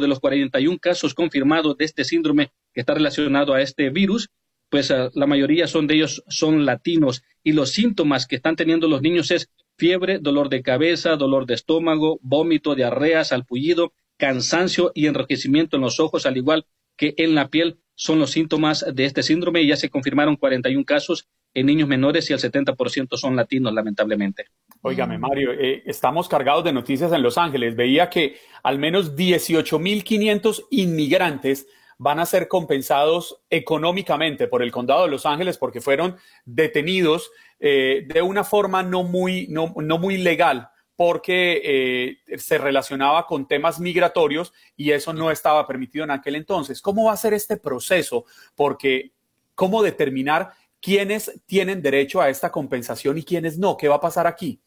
de 0.00 0.08
los 0.08 0.18
41 0.18 0.78
casos 0.78 1.12
confirmados 1.12 1.76
de 1.76 1.84
este 1.84 2.04
síndrome 2.04 2.52
que 2.72 2.80
está 2.80 2.94
relacionado 2.94 3.52
a 3.52 3.60
este 3.60 3.90
virus, 3.90 4.30
pues 4.70 4.90
uh, 4.90 5.10
la 5.14 5.26
mayoría 5.26 5.66
son 5.66 5.86
de 5.86 5.96
ellos 5.96 6.24
son 6.28 6.64
latinos 6.64 7.22
y 7.42 7.52
los 7.52 7.70
síntomas 7.70 8.26
que 8.26 8.36
están 8.36 8.56
teniendo 8.56 8.88
los 8.88 9.02
niños 9.02 9.30
es 9.30 9.50
fiebre, 9.76 10.18
dolor 10.18 10.48
de 10.48 10.62
cabeza, 10.62 11.16
dolor 11.16 11.46
de 11.46 11.54
estómago, 11.54 12.18
vómito, 12.22 12.74
diarrea, 12.74 13.24
salpullido, 13.24 13.92
cansancio 14.16 14.92
y 14.94 15.06
enrojecimiento 15.06 15.76
en 15.76 15.82
los 15.82 16.00
ojos, 16.00 16.26
al 16.26 16.36
igual 16.36 16.66
que 16.96 17.14
en 17.16 17.34
la 17.34 17.48
piel, 17.48 17.78
son 17.94 18.18
los 18.18 18.30
síntomas 18.30 18.84
de 18.94 19.04
este 19.04 19.22
síndrome 19.22 19.62
y 19.62 19.68
ya 19.68 19.76
se 19.76 19.90
confirmaron 19.90 20.36
41 20.36 20.84
casos 20.84 21.28
en 21.52 21.66
niños 21.66 21.88
menores 21.88 22.30
y 22.30 22.32
el 22.32 22.38
70% 22.38 23.16
son 23.16 23.36
latinos, 23.36 23.74
lamentablemente. 23.74 24.46
Óigame, 24.82 25.18
Mario, 25.18 25.52
eh, 25.52 25.82
estamos 25.84 26.28
cargados 26.28 26.64
de 26.64 26.72
noticias 26.72 27.12
en 27.12 27.22
Los 27.22 27.36
Ángeles. 27.36 27.76
Veía 27.76 28.08
que 28.08 28.36
al 28.62 28.78
menos 28.78 29.16
18.500 29.16 30.66
inmigrantes 30.70 31.66
van 32.02 32.18
a 32.18 32.24
ser 32.24 32.48
compensados 32.48 33.42
económicamente 33.50 34.48
por 34.48 34.62
el 34.62 34.72
condado 34.72 35.04
de 35.04 35.10
Los 35.10 35.26
Ángeles 35.26 35.58
porque 35.58 35.82
fueron 35.82 36.16
detenidos 36.46 37.30
eh, 37.58 38.06
de 38.06 38.22
una 38.22 38.42
forma 38.42 38.82
no 38.82 39.02
muy, 39.02 39.48
no, 39.48 39.74
no 39.76 39.98
muy 39.98 40.16
legal 40.16 40.70
porque 40.96 41.60
eh, 41.62 42.38
se 42.38 42.56
relacionaba 42.56 43.26
con 43.26 43.46
temas 43.46 43.80
migratorios 43.80 44.54
y 44.78 44.92
eso 44.92 45.12
no 45.12 45.30
estaba 45.30 45.66
permitido 45.66 46.04
en 46.04 46.10
aquel 46.10 46.36
entonces. 46.36 46.80
¿Cómo 46.80 47.04
va 47.04 47.12
a 47.12 47.18
ser 47.18 47.34
este 47.34 47.58
proceso? 47.58 48.24
Porque, 48.54 49.12
¿cómo 49.54 49.82
determinar 49.82 50.52
quiénes 50.80 51.38
tienen 51.44 51.82
derecho 51.82 52.22
a 52.22 52.30
esta 52.30 52.50
compensación 52.50 53.18
y 53.18 53.24
quiénes 53.24 53.58
no. 53.58 53.76
¿Qué 53.76 53.88
va 53.88 53.96
a 53.96 54.00
pasar 54.00 54.26
aquí? 54.26 54.58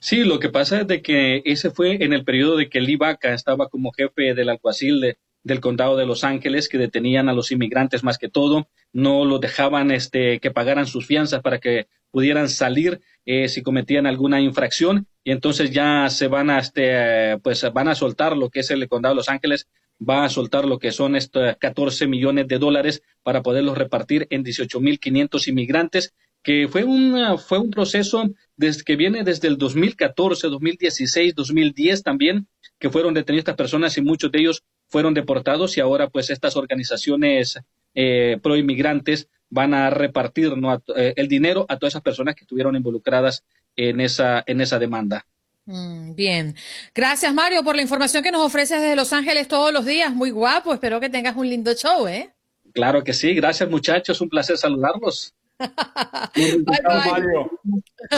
Sí, 0.00 0.24
lo 0.24 0.40
que 0.40 0.48
pasa 0.48 0.80
es 0.80 0.88
de 0.88 1.02
que 1.02 1.40
ese 1.44 1.70
fue 1.70 2.02
en 2.02 2.12
el 2.12 2.24
periodo 2.24 2.56
de 2.56 2.68
que 2.68 2.80
Lee 2.80 2.96
Vaca 2.96 3.32
estaba 3.32 3.68
como 3.68 3.92
jefe 3.92 4.34
del 4.34 4.48
alguacil 4.48 5.00
de, 5.00 5.18
del 5.48 5.60
condado 5.60 5.96
de 5.96 6.06
Los 6.06 6.22
Ángeles, 6.22 6.68
que 6.68 6.78
detenían 6.78 7.28
a 7.28 7.32
los 7.32 7.50
inmigrantes 7.50 8.04
más 8.04 8.18
que 8.18 8.28
todo, 8.28 8.68
no 8.92 9.24
los 9.24 9.40
dejaban 9.40 9.90
este, 9.90 10.38
que 10.38 10.52
pagaran 10.52 10.86
sus 10.86 11.06
fianzas 11.06 11.42
para 11.42 11.58
que 11.58 11.88
pudieran 12.12 12.48
salir 12.48 13.00
eh, 13.26 13.48
si 13.48 13.62
cometían 13.62 14.06
alguna 14.06 14.40
infracción 14.40 15.08
y 15.24 15.32
entonces 15.32 15.70
ya 15.72 16.08
se 16.08 16.28
van 16.28 16.48
a 16.48 16.58
este 16.58 17.36
pues 17.42 17.62
van 17.74 17.88
a 17.88 17.94
soltar 17.94 18.34
lo 18.34 18.48
que 18.48 18.60
es 18.60 18.70
el 18.70 18.88
condado 18.88 19.14
de 19.14 19.16
Los 19.16 19.28
Ángeles 19.28 19.68
va 20.06 20.24
a 20.24 20.28
soltar 20.28 20.64
lo 20.64 20.78
que 20.78 20.92
son 20.92 21.16
estos 21.16 21.56
14 21.58 22.06
millones 22.06 22.48
de 22.48 22.58
dólares 22.58 23.02
para 23.22 23.42
poderlos 23.42 23.76
repartir 23.76 24.26
en 24.30 24.44
18.500 24.44 25.48
inmigrantes, 25.48 26.14
que 26.42 26.68
fue, 26.68 26.84
una, 26.84 27.36
fue 27.36 27.58
un 27.58 27.70
proceso 27.70 28.30
desde, 28.56 28.84
que 28.84 28.96
viene 28.96 29.24
desde 29.24 29.48
el 29.48 29.58
2014, 29.58 30.48
2016, 30.48 31.34
2010 31.34 32.02
también, 32.02 32.46
que 32.78 32.90
fueron 32.90 33.14
detenidas 33.14 33.42
estas 33.42 33.56
personas 33.56 33.98
y 33.98 34.02
muchos 34.02 34.30
de 34.30 34.40
ellos 34.40 34.64
fueron 34.88 35.14
deportados 35.14 35.76
y 35.76 35.80
ahora 35.80 36.08
pues 36.08 36.30
estas 36.30 36.56
organizaciones 36.56 37.58
eh, 37.94 38.38
pro 38.42 38.56
inmigrantes 38.56 39.28
van 39.50 39.74
a 39.74 39.90
repartir 39.90 40.56
¿no? 40.56 40.82
eh, 40.96 41.14
el 41.16 41.28
dinero 41.28 41.66
a 41.68 41.78
todas 41.78 41.92
esas 41.92 42.02
personas 42.02 42.34
que 42.34 42.44
estuvieron 42.44 42.76
involucradas 42.76 43.44
en 43.76 44.00
esa, 44.00 44.42
en 44.46 44.60
esa 44.60 44.78
demanda. 44.78 45.26
Mm, 45.64 46.14
bien. 46.14 46.54
Gracias, 46.94 47.32
Mario, 47.32 47.62
por 47.62 47.76
la 47.76 47.82
información 47.82 48.22
que 48.22 48.32
nos 48.32 48.42
ofreces 48.42 48.80
desde 48.80 48.96
Los 48.96 49.12
Ángeles 49.12 49.48
todos 49.48 49.72
los 49.72 49.84
días. 49.84 50.14
Muy 50.14 50.30
guapo. 50.30 50.72
Espero 50.72 50.98
que 50.98 51.10
tengas 51.10 51.36
un 51.36 51.48
lindo 51.48 51.74
show, 51.74 52.08
¿eh? 52.08 52.30
Claro 52.72 53.04
que 53.04 53.12
sí. 53.12 53.34
Gracias, 53.34 53.68
muchachos. 53.68 54.20
Un 54.20 54.30
placer 54.30 54.56
saludarlos. 54.56 55.34
bye, 55.58 56.62
bye. 56.64 57.10
Mario. 57.10 57.50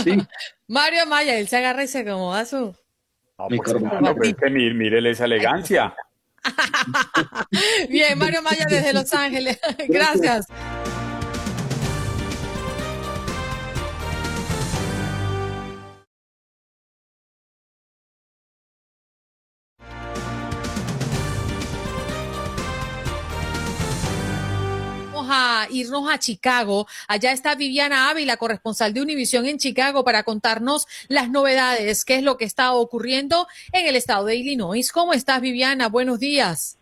Sí. 0.05 0.19
Mario 0.69 1.07
Maya, 1.07 1.39
él 1.39 1.49
se 1.49 1.57
agarra 1.57 1.83
y 1.83 1.89
se 1.89 2.01
acomoda 2.01 2.45
su. 2.45 2.75
No, 3.39 3.49
mi 3.49 3.57
pues, 3.57 3.81
no, 3.81 4.15
pues, 4.15 4.35
que 4.37 4.51
mírele 4.51 5.11
esa 5.11 5.25
elegancia. 5.25 5.95
Bien, 7.89 8.19
Mario 8.19 8.43
Maya 8.43 8.67
desde 8.69 8.93
Los 8.93 9.13
Ángeles. 9.13 9.59
Gracias. 9.89 10.47
A 25.31 25.67
irnos 25.71 26.11
a 26.11 26.19
Chicago. 26.19 26.87
Allá 27.09 27.33
está 27.33 27.55
Viviana 27.55 28.11
Ávila, 28.11 28.37
corresponsal 28.37 28.93
de 28.93 29.01
Univisión 29.01 29.47
en 29.47 29.59
Chicago, 29.59 30.05
para 30.05 30.25
contarnos 30.25 30.87
las 31.09 31.31
novedades, 31.31 32.05
qué 32.05 32.17
es 32.17 32.23
lo 32.23 32.37
que 32.37 32.45
está 32.45 32.75
ocurriendo 32.75 33.47
en 33.73 33.87
el 33.87 33.97
estado 33.97 34.27
de 34.27 34.37
Illinois. 34.37 34.93
¿Cómo 34.93 35.13
estás, 35.13 35.41
Viviana? 35.41 35.89
Buenos 35.89 36.19
días. 36.19 36.77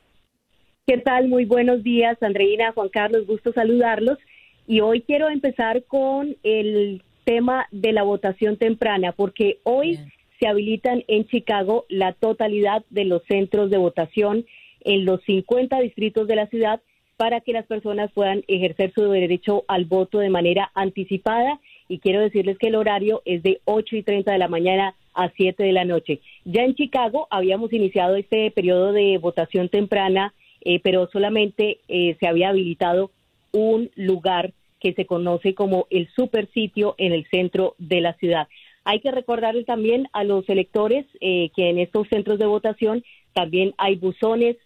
¿Qué 0.86 0.99
tal? 0.99 1.28
Muy 1.28 1.44
buenos 1.44 1.82
días, 1.82 2.16
Andreina, 2.22 2.72
Juan 2.72 2.88
Carlos, 2.88 3.26
gusto 3.26 3.53
saludarlos. 3.53 4.18
Y 4.66 4.80
hoy 4.80 5.03
quiero 5.03 5.28
empezar 5.28 5.84
con 5.84 6.36
el 6.42 7.03
tema 7.24 7.66
de 7.70 7.92
la 7.92 8.03
votación 8.03 8.57
temprana, 8.57 9.12
porque 9.12 9.61
hoy 9.64 9.99
se 10.40 10.49
habilitan 10.49 11.05
en 11.09 11.26
Chicago 11.26 11.84
la 11.90 12.14
totalidad 12.14 12.84
de 12.88 13.05
los 13.05 13.22
centros 13.28 13.70
de 13.70 13.76
votación 13.76 14.46
en 14.80 15.05
los 15.05 15.22
50 15.24 15.78
distritos 15.80 16.26
de 16.26 16.36
la 16.36 16.46
ciudad 16.46 16.80
para 17.19 17.41
que 17.41 17.53
las 17.53 17.66
personas 17.66 18.12
puedan 18.12 18.45
ejercer 18.47 18.93
su 18.95 19.03
derecho 19.11 19.64
al 19.66 19.87
voto 19.87 20.21
de 20.21 20.31
manera 20.31 20.71
anticipada. 20.75 21.61
Y 21.89 21.99
quiero 21.99 22.21
decirles 22.21 22.59
que 22.59 22.69
el 22.69 22.77
horario 22.77 23.23
es 23.25 23.43
de 23.43 23.61
8 23.64 23.97
y 23.97 24.03
30 24.05 24.31
de 24.31 24.39
la 24.39 24.47
mañana 24.47 24.95
a 25.14 25.29
7 25.37 25.61
de 25.64 25.73
la 25.73 25.85
noche. 25.85 26.21
Ya 26.45 26.62
en 26.62 26.77
Chicago 26.77 27.27
habíamos 27.31 27.73
iniciado 27.73 28.14
este 28.14 28.53
periodo 28.53 28.93
de 28.93 29.19
votación 29.19 29.69
temprana, 29.69 30.33
eh, 30.61 30.79
pero 30.79 31.09
solamente 31.12 31.81
eh, 31.89 32.16
se 32.21 32.29
había 32.29 32.51
habilitado 32.51 33.11
un 33.51 33.91
lugar 33.97 34.53
que 34.79 34.95
se 34.95 35.05
conoce 35.05 35.55
como 35.55 35.89
el 35.91 36.09
super 36.14 36.49
sitio 36.53 36.95
en 36.99 37.12
el 37.12 37.27
centro 37.31 37.75
de 37.79 38.01
la 38.01 38.12
ciudad. 38.14 38.47
Hay 38.85 39.01
que 39.01 39.11
recordarle 39.11 39.64
también 39.64 40.07
a 40.12 40.23
los 40.23 40.49
electores 40.49 41.05
eh, 41.21 41.51
que 41.57 41.69
en 41.69 41.81
estos 41.81 42.07
centros 42.09 42.39
de 42.39 42.47
votación 42.47 43.03
también 43.33 43.75
hay 43.77 43.97
buzones 43.97 44.57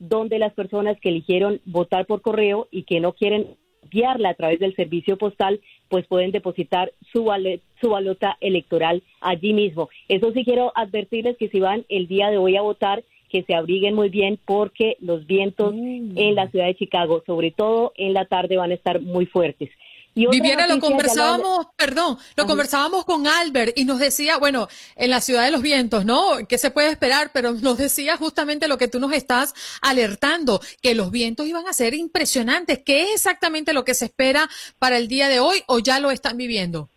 donde 0.00 0.40
las 0.40 0.52
personas 0.54 0.98
que 0.98 1.10
eligieron 1.10 1.60
votar 1.64 2.06
por 2.06 2.22
correo 2.22 2.66
y 2.72 2.82
que 2.82 2.98
no 2.98 3.12
quieren 3.12 3.56
enviarla 3.84 4.30
a 4.30 4.34
través 4.34 4.58
del 4.58 4.74
servicio 4.74 5.16
postal, 5.16 5.60
pues 5.88 6.06
pueden 6.06 6.32
depositar 6.32 6.92
su, 7.12 7.30
su 7.80 7.90
balota 7.90 8.36
electoral 8.40 9.02
allí 9.20 9.52
mismo. 9.52 9.88
Eso 10.08 10.32
sí 10.32 10.44
quiero 10.44 10.72
advertirles 10.74 11.36
que 11.36 11.48
si 11.48 11.60
van 11.60 11.84
el 11.88 12.08
día 12.08 12.30
de 12.30 12.38
hoy 12.38 12.56
a 12.56 12.62
votar, 12.62 13.04
que 13.30 13.44
se 13.44 13.54
abriguen 13.54 13.94
muy 13.94 14.08
bien 14.08 14.38
porque 14.44 14.96
los 15.00 15.26
vientos 15.26 15.72
Mm. 15.74 16.18
en 16.18 16.34
la 16.34 16.50
ciudad 16.50 16.66
de 16.66 16.74
Chicago, 16.74 17.22
sobre 17.26 17.52
todo 17.52 17.92
en 17.96 18.12
la 18.12 18.24
tarde, 18.24 18.56
van 18.56 18.72
a 18.72 18.74
estar 18.74 19.00
muy 19.00 19.26
fuertes. 19.26 19.70
Y 20.12 20.26
Viviana, 20.26 20.66
lo 20.66 20.80
conversábamos, 20.80 21.66
perdón, 21.76 22.18
lo 22.36 22.46
conversábamos 22.46 23.04
con 23.04 23.26
Albert 23.28 23.78
y 23.78 23.84
nos 23.84 24.00
decía, 24.00 24.38
bueno, 24.38 24.66
en 24.96 25.08
la 25.10 25.20
ciudad 25.20 25.44
de 25.44 25.52
los 25.52 25.62
vientos, 25.62 26.04
¿no? 26.04 26.22
¿Qué 26.48 26.58
se 26.58 26.72
puede 26.72 26.90
esperar? 26.90 27.30
Pero 27.32 27.52
nos 27.52 27.78
decía 27.78 28.16
justamente 28.16 28.66
lo 28.66 28.76
que 28.76 28.88
tú 28.88 28.98
nos 28.98 29.12
estás 29.12 29.54
alertando, 29.80 30.60
que 30.82 30.96
los 30.96 31.10
vientos 31.12 31.46
iban 31.46 31.66
a 31.68 31.72
ser 31.72 31.94
impresionantes. 31.94 32.80
¿Qué 32.84 33.02
es 33.04 33.14
exactamente 33.14 33.72
lo 33.72 33.84
que 33.84 33.94
se 33.94 34.06
espera 34.06 34.48
para 34.80 34.98
el 34.98 35.06
día 35.06 35.28
de 35.28 35.38
hoy 35.38 35.62
o 35.68 35.78
ya 35.78 36.00
lo 36.00 36.10
están 36.10 36.36
viviendo? 36.36 36.88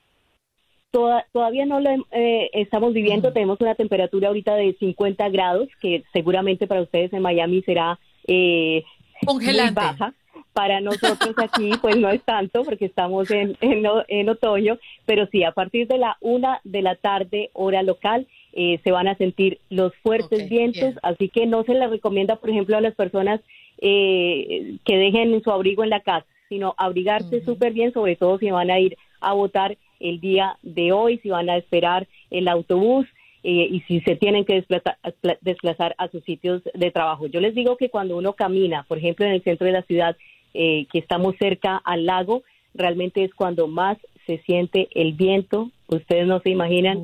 Toda- 0.91 1.26
todavía 1.32 1.66
no 1.66 1.80
lo 1.80 1.89
eh, 2.11 2.49
estamos 2.53 2.93
viviendo, 2.93 3.32
tenemos 3.34 3.59
una 3.61 3.76
temperatura 3.76 4.28
ahorita 4.28 4.55
de 4.55 4.76
50 4.80 5.30
grados, 5.30 5.68
que 5.82 6.03
seguramente 6.14 6.68
para 6.68 6.82
ustedes 6.82 7.14
en 7.14 7.22
Miami 7.22 7.61
será 7.64 7.99
eh, 8.28 8.84
Congelante. 9.26 9.80
muy 9.82 9.89
baja. 9.91 10.14
Para 10.54 10.82
nosotros 10.82 11.36
aquí, 11.38 11.72
pues 11.82 11.97
no 11.97 12.10
es 12.10 12.22
tanto, 12.22 12.64
porque 12.64 12.86
estamos 12.86 13.30
en, 13.32 13.58
en, 13.60 13.84
en 14.08 14.30
otoño, 14.30 14.78
pero 15.06 15.26
sí, 15.28 15.43
a 15.43 15.51
partir 15.51 15.88
de 15.88 15.97
la 15.97 16.18
una 16.22 16.62
de 16.64 16.82
la 16.84 16.95
tarde, 16.95 17.49
hora 17.54 17.82
local, 17.82 18.28
eh, 18.54 18.80
se 18.84 18.91
van 18.91 19.08
a 19.08 19.16
sentir 19.16 19.60
los 19.70 19.95
fuertes 20.04 20.47
vientos, 20.47 20.93
así 21.01 21.30
que 21.30 21.47
no 21.47 21.64
se 21.64 21.74
les 21.74 21.89
recomienda, 21.89 22.36
por 22.36 22.51
ejemplo, 22.51 22.78
a 22.78 22.82
las 22.82 22.93
personas 22.93 23.41
eh, 23.80 24.76
que 24.86 24.97
dejen 24.97 25.41
su 25.41 25.51
abrigo 25.51 25.84
en 25.84 25.89
la 25.89 26.01
casa, 26.01 26.28
sino 26.49 26.76
abrigarse 26.78 27.43
súper 27.43 27.74
bien, 27.74 27.91
sobre 27.93 28.16
todo 28.16 28.38
si 28.38 28.51
van 28.51 28.70
a 28.70 28.80
ir 28.80 28.95
a 29.22 29.34
votar 29.34 29.76
el 29.99 30.20
día 30.20 30.58
de 30.62 30.91
hoy, 30.91 31.18
si 31.20 31.30
van 31.30 31.49
a 31.49 31.58
esperar 31.58 32.08
el 32.30 32.47
autobús 32.47 33.08
eh, 33.43 33.68
y 33.72 33.80
si 33.82 34.01
se 34.01 34.16
tienen 34.16 34.45
que 34.45 34.56
desplazar, 34.56 34.97
desplazar 35.41 35.95
a 35.97 36.08
sus 36.10 36.24
sitios 36.24 36.62
de 36.74 36.91
trabajo. 36.91 37.26
Yo 37.28 37.39
les 37.39 37.56
digo 37.56 37.76
que 37.78 37.89
cuando 37.89 38.18
uno 38.18 38.34
camina, 38.34 38.86
por 38.88 38.99
ejemplo, 38.99 39.26
en 39.26 39.32
el 39.34 39.43
centro 39.43 39.66
de 39.66 39.74
la 39.74 39.82
ciudad, 39.82 40.16
eh, 40.54 40.86
que 40.91 40.99
estamos 40.99 41.36
cerca 41.39 41.78
al 41.78 42.06
lago, 42.06 42.43
realmente 42.74 43.24
es 43.24 43.34
cuando 43.34 43.68
más 43.68 43.97
se 44.26 44.38
siente 44.45 44.88
el 44.95 45.14
viento. 45.14 45.70
Ustedes 45.88 46.26
no 46.26 46.39
se 46.39 46.49
imaginan 46.49 46.99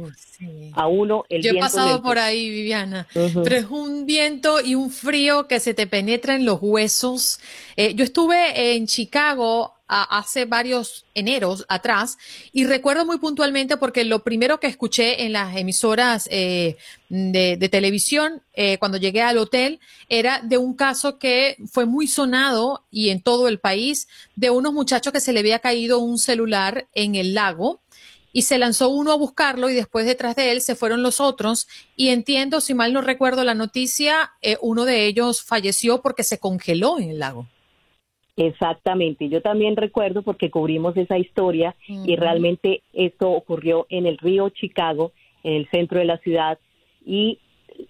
a 0.74 0.88
uno 0.88 1.26
el 1.30 1.42
Yo 1.44 1.50
he 1.50 1.54
viento. 1.54 1.66
pasado 1.66 1.94
del- 1.94 2.02
por 2.02 2.18
ahí, 2.18 2.50
Viviana, 2.50 3.06
pero 3.14 3.56
es 3.56 3.66
un 3.70 4.06
viento 4.06 4.62
y 4.62 4.74
un 4.76 4.90
frío 4.90 5.48
que 5.48 5.60
se 5.60 5.74
te 5.74 5.86
penetra 5.86 6.36
en 6.36 6.46
los 6.46 6.60
huesos. 6.62 7.40
Eh, 7.76 7.94
yo 7.96 8.04
estuve 8.04 8.74
en 8.76 8.88
Chicago 8.88 9.74
hace 9.90 10.46
varios 10.46 11.06
eneros 11.16 11.66
atrás 11.68 12.18
y 12.52 12.66
recuerdo 12.66 13.06
muy 13.06 13.18
puntualmente 13.18 13.76
porque 13.76 14.06
lo 14.06 14.24
primero 14.24 14.60
que 14.60 14.68
escuché 14.68 15.24
en 15.24 15.34
las 15.34 15.58
emisoras 15.58 16.30
eh, 16.32 16.78
de, 17.10 17.70
televisión 17.70 18.44
eh, 18.54 18.78
cuando 18.78 19.00
llegué 19.00 19.24
al 19.24 19.40
hotel 19.40 19.80
era 20.08 20.42
de 20.44 20.60
un 20.60 20.76
caso 20.76 21.18
que 21.18 21.58
fue 21.72 21.86
muy 21.86 22.06
sonado 22.06 22.86
y 22.92 23.10
en 23.10 23.22
todo 23.22 23.48
el 23.48 23.60
país 23.60 24.08
de 24.36 24.52
unos 24.52 24.74
muchachos 24.74 25.12
que 25.12 25.22
se 25.22 25.34
le 25.34 25.40
había 25.40 25.58
caído 25.58 25.98
un 25.98 26.20
celular 26.20 26.88
en 26.94 27.16
el 27.16 27.34
lago 27.34 27.82
y 28.32 28.44
se 28.44 28.60
lanzó 28.60 28.90
uno 28.90 29.12
a 29.12 29.18
buscarlo 29.18 29.70
y 29.70 29.74
después 29.74 30.06
detrás 30.06 30.36
de 30.36 30.52
él 30.52 30.62
se 30.62 30.76
fueron 30.76 31.02
los 31.02 31.20
otros 31.20 31.68
y 31.96 32.10
entiendo, 32.10 32.62
si 32.62 32.76
mal 32.76 32.94
no 32.94 33.02
recuerdo 33.02 33.44
la 33.44 33.56
noticia, 33.56 34.34
eh, 34.44 34.58
uno 34.62 34.86
de 34.86 35.06
ellos 35.06 35.42
falleció 35.42 36.04
porque 36.04 36.24
se 36.24 36.38
congeló 36.38 37.00
en 37.00 37.10
el 37.10 37.20
lago. 37.20 37.48
Exactamente, 38.42 39.28
yo 39.28 39.42
también 39.42 39.76
recuerdo 39.76 40.22
porque 40.22 40.50
cubrimos 40.50 40.96
esa 40.96 41.18
historia 41.18 41.76
y 41.86 42.16
realmente 42.16 42.84
esto 42.94 43.30
ocurrió 43.32 43.86
en 43.90 44.06
el 44.06 44.18
río 44.18 44.48
Chicago, 44.48 45.12
en 45.44 45.56
el 45.56 45.70
centro 45.72 46.00
de 46.00 46.06
la 46.06 46.20
ciudad, 46.20 46.58
y 47.06 47.40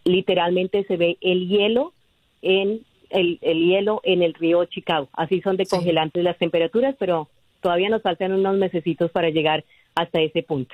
literalmente 0.05 0.83
se 0.85 0.97
ve 0.97 1.19
el 1.21 1.47
hielo 1.47 1.93
en 2.41 2.81
el, 3.11 3.37
el 3.43 3.59
hielo 3.63 4.01
en 4.03 4.23
el 4.23 4.33
río 4.33 4.65
Chicago. 4.65 5.07
Así 5.13 5.39
son 5.41 5.55
de 5.55 5.67
congelantes 5.67 6.23
las 6.23 6.39
temperaturas, 6.39 6.95
pero 6.97 7.29
todavía 7.61 7.89
nos 7.89 8.01
faltan 8.01 8.33
unos 8.33 8.57
mesecitos 8.57 9.11
para 9.11 9.29
llegar 9.29 9.63
hasta 9.93 10.19
ese 10.19 10.41
punto. 10.41 10.73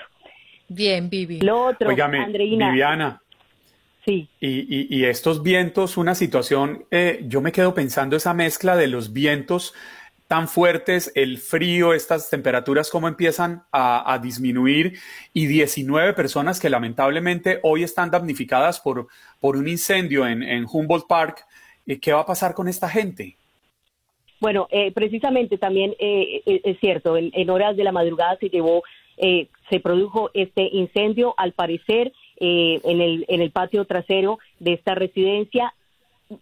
Bien, 0.70 1.10
Vivi. 1.10 1.42
Lo 1.42 1.66
otro, 1.66 1.90
Óigame, 1.90 2.20
Andreina, 2.20 2.70
Viviana. 2.70 3.22
Sí. 4.06 4.30
Y, 4.40 4.50
y- 4.50 4.88
y 4.90 5.06
estos 5.06 5.42
vientos, 5.42 5.98
una 5.98 6.14
situación, 6.16 6.86
eh, 6.92 7.22
yo 7.28 7.42
me 7.42 7.52
quedo 7.52 7.74
pensando 7.74 8.16
esa 8.16 8.34
mezcla 8.34 8.76
de 8.76 8.88
los 8.88 9.14
vientos 9.14 9.74
tan 10.28 10.48
fuertes, 10.48 11.12
el 11.16 11.38
frío, 11.38 11.94
estas 11.94 12.30
temperaturas, 12.30 12.90
cómo 12.90 13.08
empiezan 13.08 13.64
a, 13.72 14.12
a 14.12 14.18
disminuir 14.20 14.98
y 15.34 15.46
19 15.48 16.14
personas 16.14 16.60
que 16.60 16.70
lamentablemente 16.70 17.60
hoy 17.64 17.84
están 17.84 18.10
damnificadas 18.12 18.80
por, 18.80 19.08
por 19.40 19.56
un 19.56 19.68
incendio 19.68 20.28
en, 20.28 20.42
en 20.44 20.66
Humboldt 20.72 21.08
Park. 21.08 21.46
Eh, 21.86 22.00
¿Qué 22.00 22.12
va 22.14 22.22
a 22.22 22.26
pasar 22.26 22.54
con 22.56 22.68
esta 22.68 22.90
gente? 22.90 23.38
Bueno, 24.40 24.68
eh, 24.72 24.92
precisamente 24.92 25.58
también 25.58 25.92
eh, 26.00 26.42
eh, 26.46 26.62
es 26.64 26.80
cierto, 26.80 27.18
en, 27.18 27.32
en 27.34 27.50
horas 27.50 27.78
de 27.78 27.84
la 27.84 27.92
madrugada 27.92 28.36
se 28.40 28.50
llevó, 28.50 28.84
eh, 29.18 29.48
se 29.70 29.80
produjo 29.80 30.30
este 30.34 30.64
incendio, 30.72 31.34
al 31.38 31.54
parecer, 31.54 32.12
eh, 32.38 32.80
en, 32.84 33.02
el, 33.02 33.26
en 33.28 33.42
el 33.42 33.52
patio 33.52 33.86
trasero 33.86 34.40
de 34.60 34.74
esta 34.74 34.96
residencia. 34.96 35.74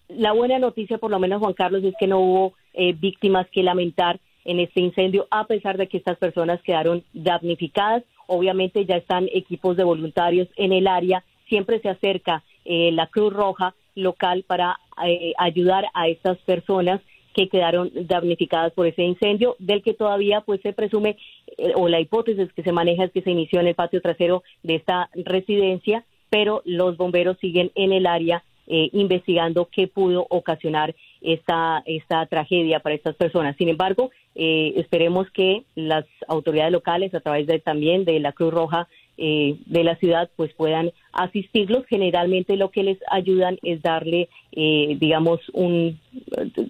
La 0.07 0.31
buena 0.31 0.59
noticia, 0.59 0.97
por 0.97 1.11
lo 1.11 1.19
menos, 1.19 1.39
Juan 1.39 1.53
Carlos, 1.53 1.83
es 1.83 1.93
que 1.99 2.07
no 2.07 2.19
hubo 2.19 2.53
eh, 2.73 2.93
víctimas 2.93 3.47
que 3.49 3.63
lamentar 3.63 4.19
en 4.45 4.59
este 4.59 4.81
incendio, 4.81 5.27
a 5.31 5.45
pesar 5.45 5.77
de 5.77 5.87
que 5.87 5.97
estas 5.97 6.17
personas 6.17 6.61
quedaron 6.61 7.03
damnificadas. 7.13 8.03
Obviamente 8.27 8.85
ya 8.85 8.97
están 8.97 9.29
equipos 9.33 9.77
de 9.77 9.83
voluntarios 9.83 10.47
en 10.55 10.73
el 10.73 10.87
área, 10.87 11.23
siempre 11.47 11.79
se 11.79 11.89
acerca 11.89 12.43
eh, 12.65 12.91
la 12.91 13.07
Cruz 13.07 13.33
Roja 13.33 13.75
local 13.95 14.43
para 14.47 14.79
eh, 15.05 15.33
ayudar 15.37 15.85
a 15.93 16.07
estas 16.07 16.37
personas 16.39 17.01
que 17.33 17.49
quedaron 17.49 17.91
damnificadas 17.93 18.73
por 18.73 18.87
ese 18.87 19.03
incendio, 19.03 19.55
del 19.59 19.81
que 19.81 19.93
todavía 19.93 20.41
pues 20.41 20.61
se 20.61 20.73
presume 20.73 21.17
eh, 21.57 21.73
o 21.75 21.89
la 21.89 21.99
hipótesis 21.99 22.51
que 22.53 22.63
se 22.63 22.71
maneja 22.71 23.05
es 23.05 23.11
que 23.11 23.21
se 23.21 23.31
inició 23.31 23.59
en 23.59 23.67
el 23.67 23.75
patio 23.75 24.01
trasero 24.01 24.43
de 24.63 24.75
esta 24.75 25.09
residencia, 25.13 26.05
pero 26.29 26.61
los 26.65 26.97
bomberos 26.97 27.37
siguen 27.39 27.71
en 27.75 27.93
el 27.93 28.07
área 28.07 28.43
eh, 28.65 28.89
investigando 28.93 29.67
qué 29.69 29.87
pudo 29.87 30.25
ocasionar 30.29 30.95
esta, 31.21 31.83
esta 31.85 32.25
tragedia 32.27 32.79
para 32.79 32.95
estas 32.95 33.15
personas. 33.15 33.57
Sin 33.57 33.67
embargo, 33.67 34.11
eh, 34.35 34.73
esperemos 34.77 35.29
que 35.31 35.63
las 35.75 36.05
autoridades 36.29 36.71
locales, 36.71 37.13
a 37.13 37.19
través 37.19 37.45
de, 37.45 37.59
también 37.59 38.05
de 38.05 38.21
la 38.21 38.31
Cruz 38.31 38.53
Roja 38.53 38.87
eh, 39.17 39.57
de 39.65 39.83
la 39.83 39.95
ciudad, 39.97 40.29
pues 40.35 40.53
puedan 40.53 40.91
asistirlos. 41.11 41.85
Generalmente 41.87 42.57
lo 42.57 42.71
que 42.71 42.83
les 42.83 42.97
ayudan 43.09 43.57
es 43.63 43.81
darle, 43.81 44.29
eh, 44.51 44.97
digamos, 44.99 45.39
un, 45.53 45.99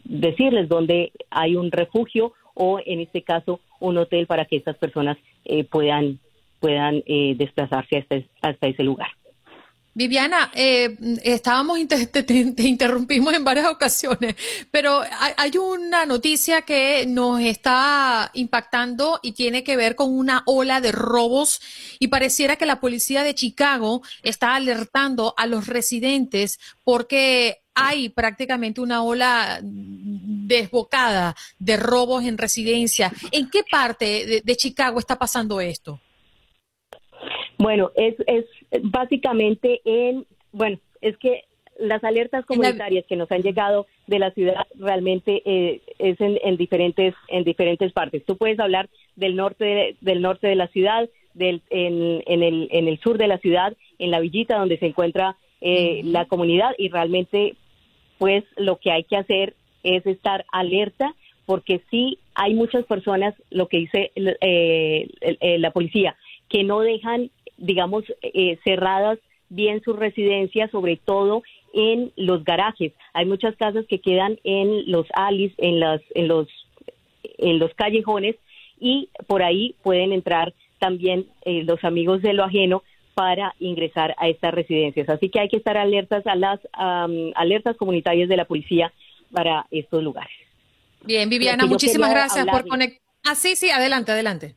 decirles 0.03 0.69
dónde 0.69 1.11
hay 1.29 1.55
un 1.55 1.71
refugio 1.71 2.33
o, 2.53 2.79
en 2.85 2.99
este 2.99 3.21
caso, 3.21 3.59
un 3.79 3.97
hotel 3.97 4.27
para 4.27 4.45
que 4.45 4.57
estas 4.57 4.77
personas 4.77 5.17
eh, 5.45 5.63
puedan, 5.63 6.19
puedan 6.59 7.03
eh, 7.05 7.35
desplazarse 7.37 7.97
hasta, 7.97 8.21
hasta 8.41 8.67
ese 8.67 8.83
lugar. 8.83 9.09
Viviana, 9.95 10.51
eh, 10.55 10.97
estábamos, 11.23 11.77
te, 11.87 12.07
te- 12.07 12.23
te 12.23 12.63
interrumpimos 12.63 13.31
en 13.35 13.43
varias 13.43 13.67
ocasiones, 13.67 14.35
pero 14.71 15.03
hay, 15.37 15.55
una 15.57 16.07
noticia 16.07 16.63
que 16.63 17.05
nos 17.05 17.39
está 17.41 18.31
impactando 18.33 19.19
y 19.21 19.33
tiene 19.33 19.63
que 19.63 19.77
ver 19.77 19.95
con 19.95 20.11
una 20.11 20.41
ola 20.47 20.81
de 20.81 20.91
robos 20.91 21.61
y 21.99 22.07
pareciera 22.07 22.55
que 22.55 22.65
la 22.65 22.79
policía 22.79 23.21
de 23.23 23.35
Chicago 23.35 24.01
está 24.23 24.55
alertando 24.55 25.35
a 25.37 25.45
los 25.45 25.67
residentes 25.67 26.59
porque 26.83 27.61
hay 27.75 28.09
prácticamente 28.09 28.81
una 28.81 29.03
ola 29.03 29.59
desbocada 29.61 31.35
de 31.59 31.77
robos 31.77 32.23
en 32.23 32.39
residencia. 32.39 33.11
¿En 33.31 33.47
qué 33.47 33.63
parte 33.63 34.41
de 34.43 34.55
Chicago 34.57 34.99
está 34.99 35.19
pasando 35.19 35.61
esto? 35.61 35.99
Bueno, 37.63 37.91
es, 37.95 38.15
es 38.27 38.43
básicamente 38.81 39.79
en, 39.85 40.25
bueno, 40.51 40.79
es 40.99 41.15
que 41.17 41.45
las 41.79 42.03
alertas 42.03 42.45
comunitarias 42.45 43.05
que 43.07 43.15
nos 43.15 43.31
han 43.31 43.41
llegado 43.41 43.87
de 44.05 44.19
la 44.19 44.31
ciudad 44.31 44.67
realmente 44.77 45.41
eh, 45.45 45.79
es 45.97 46.19
en, 46.19 46.37
en, 46.43 46.57
diferentes 46.57 47.15
en 47.29 47.45
diferentes 47.45 47.93
partes. 47.93 48.25
Tú 48.25 48.35
puedes 48.35 48.59
hablar 48.59 48.89
del 49.15 49.37
norte 49.37 49.63
de, 49.63 49.95
del 50.01 50.21
norte 50.21 50.47
de 50.47 50.55
la 50.55 50.67
ciudad, 50.67 51.09
del 51.35 51.61
en, 51.69 52.21
en, 52.25 52.43
el 52.43 52.67
en 52.69 52.89
el 52.89 52.99
sur 52.99 53.17
de 53.17 53.27
la 53.27 53.37
ciudad, 53.37 53.73
en 53.97 54.11
la 54.11 54.19
villita 54.19 54.57
donde 54.57 54.77
se 54.77 54.87
encuentra 54.87 55.37
eh, 55.61 56.01
la 56.03 56.25
comunidad 56.25 56.71
y 56.77 56.89
realmente 56.89 57.55
pues 58.17 58.43
lo 58.57 58.75
que 58.75 58.91
hay 58.91 59.05
que 59.05 59.15
hacer 59.15 59.55
es 59.83 60.05
estar 60.05 60.45
alerta 60.51 61.15
porque 61.45 61.81
sí 61.89 62.19
hay 62.35 62.55
muchas 62.55 62.85
personas, 62.85 63.33
lo 63.49 63.67
que 63.69 63.77
dice 63.77 64.11
eh, 64.15 65.07
eh, 65.21 65.59
la 65.59 65.71
policía, 65.71 66.17
que 66.49 66.63
no 66.63 66.81
dejan, 66.81 67.31
digamos, 67.63 68.03
eh, 68.21 68.59
cerradas 68.63 69.19
bien 69.49 69.81
sus 69.83 69.95
residencias, 69.97 70.69
sobre 70.71 70.97
todo 70.97 71.43
en 71.73 72.11
los 72.15 72.43
garajes. 72.43 72.93
Hay 73.13 73.25
muchas 73.25 73.55
casas 73.55 73.85
que 73.87 73.99
quedan 73.99 74.39
en 74.43 74.91
los 74.91 75.07
alis, 75.13 75.53
en 75.57 75.79
las, 75.79 76.01
en 76.13 76.27
los, 76.27 76.47
en 77.37 77.59
los 77.59 77.73
callejones 77.75 78.35
y 78.79 79.09
por 79.27 79.43
ahí 79.43 79.75
pueden 79.81 80.11
entrar 80.11 80.53
también 80.79 81.27
eh, 81.45 81.63
los 81.63 81.83
amigos 81.83 82.21
de 82.21 82.33
lo 82.33 82.43
ajeno 82.43 82.83
para 83.13 83.53
ingresar 83.59 84.15
a 84.17 84.27
estas 84.27 84.53
residencias. 84.53 85.07
Así 85.07 85.29
que 85.29 85.39
hay 85.39 85.49
que 85.49 85.57
estar 85.57 85.77
alertas 85.77 86.25
a 86.25 86.35
las 86.35 86.59
um, 86.77 87.31
alertas 87.35 87.77
comunitarias 87.77 88.27
de 88.27 88.37
la 88.37 88.45
policía 88.45 88.91
para 89.31 89.67
estos 89.71 90.03
lugares. 90.03 90.35
Bien, 91.03 91.29
Viviana, 91.29 91.65
muchísimas 91.65 92.09
gracias 92.09 92.45
por 92.47 92.67
conectar. 92.67 92.99
Ah, 93.23 93.35
sí, 93.35 93.55
sí, 93.55 93.69
adelante, 93.69 94.11
adelante. 94.11 94.55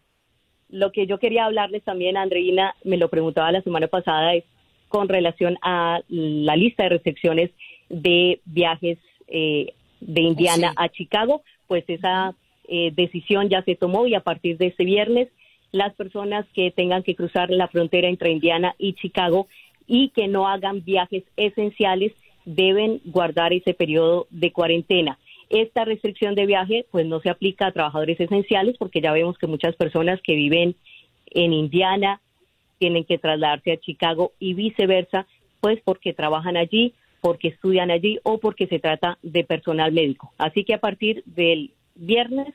Lo 0.69 0.93
que 0.93 1.07
yo 1.07 1.19
quería 1.19 1.45
hablarles 1.45 1.83
también, 1.85 2.17
Andreina, 2.17 2.75
me 2.85 2.97
lo 2.97 3.09
preguntaba 3.09 3.53
la 3.53 3.63
semana 3.63 3.87
pasada, 3.87 4.35
es 4.35 4.45
con 4.89 5.09
relación 5.09 5.59
a 5.63 6.01
la 6.09 6.57
lista 6.57 6.85
de 6.85 6.91
restricciones 6.91 7.51
de 7.89 8.41
viajes 8.45 8.99
eh, 9.29 9.73
de 10.01 10.21
Indiana 10.21 10.73
Oh, 10.77 10.83
a 10.83 10.89
Chicago, 10.89 11.43
pues 11.67 11.85
esa 11.89 12.35
eh, 12.69 12.93
decisión 12.95 13.49
ya 13.49 13.63
se 13.63 13.77
tomó 13.77 14.07
y 14.07 14.15
a 14.15 14.21
partir 14.21 14.59
de 14.59 14.67
este 14.67 14.85
viernes 14.85 15.29
las 15.73 15.95
personas 15.95 16.47
que 16.55 16.71
tengan 16.71 17.03
que 17.03 17.15
cruzar 17.15 17.51
la 17.51 17.69
frontera 17.69 18.09
entre 18.09 18.31
Indiana 18.31 18.75
y 18.79 18.95
Chicago 18.95 19.49
y 19.87 20.11
que 20.11 20.29
no 20.29 20.49
hagan 20.49 20.85
viajes 20.85 21.25
esenciales 21.37 22.13
deben 22.45 23.01
guardar 23.05 23.53
ese 23.53 23.75
periodo 23.75 24.27
de 24.31 24.53
cuarentena. 24.53 25.19
Esta 25.49 25.85
restricción 25.85 26.35
de 26.35 26.47
viaje 26.47 26.87
pues 26.91 27.07
no 27.07 27.21
se 27.21 27.31
aplica 27.31 27.67
a 27.67 27.73
trabajadores 27.73 28.19
esenciales 28.19 28.77
porque 28.79 29.01
ya 29.01 29.13
vemos 29.13 29.39
que 29.39 29.47
muchas 29.47 29.77
personas 29.77 30.21
que 30.23 30.35
viven 30.35 30.75
en 31.31 31.53
Indiana 31.53 32.21
tienen 32.79 33.05
que 33.05 33.19
trasladarse 33.19 33.73
a 33.73 33.79
Chicago 33.79 34.33
y 34.39 34.55
viceversa, 34.55 35.27
pues 35.61 35.81
porque 35.85 36.13
trabajan 36.13 36.57
allí, 36.57 36.95
porque 37.21 37.49
estudian 37.49 37.91
allí 37.91 38.19
o 38.23 38.39
porque 38.39 38.67
se 38.67 38.79
trata 38.79 39.19
de 39.23 39.45
personal 39.45 39.93
médico. 39.93 40.33
Así 40.39 40.65
que 40.65 40.75
a 40.75 40.81
partir 40.81 41.23
del 41.25 41.71
viernes 41.95 42.53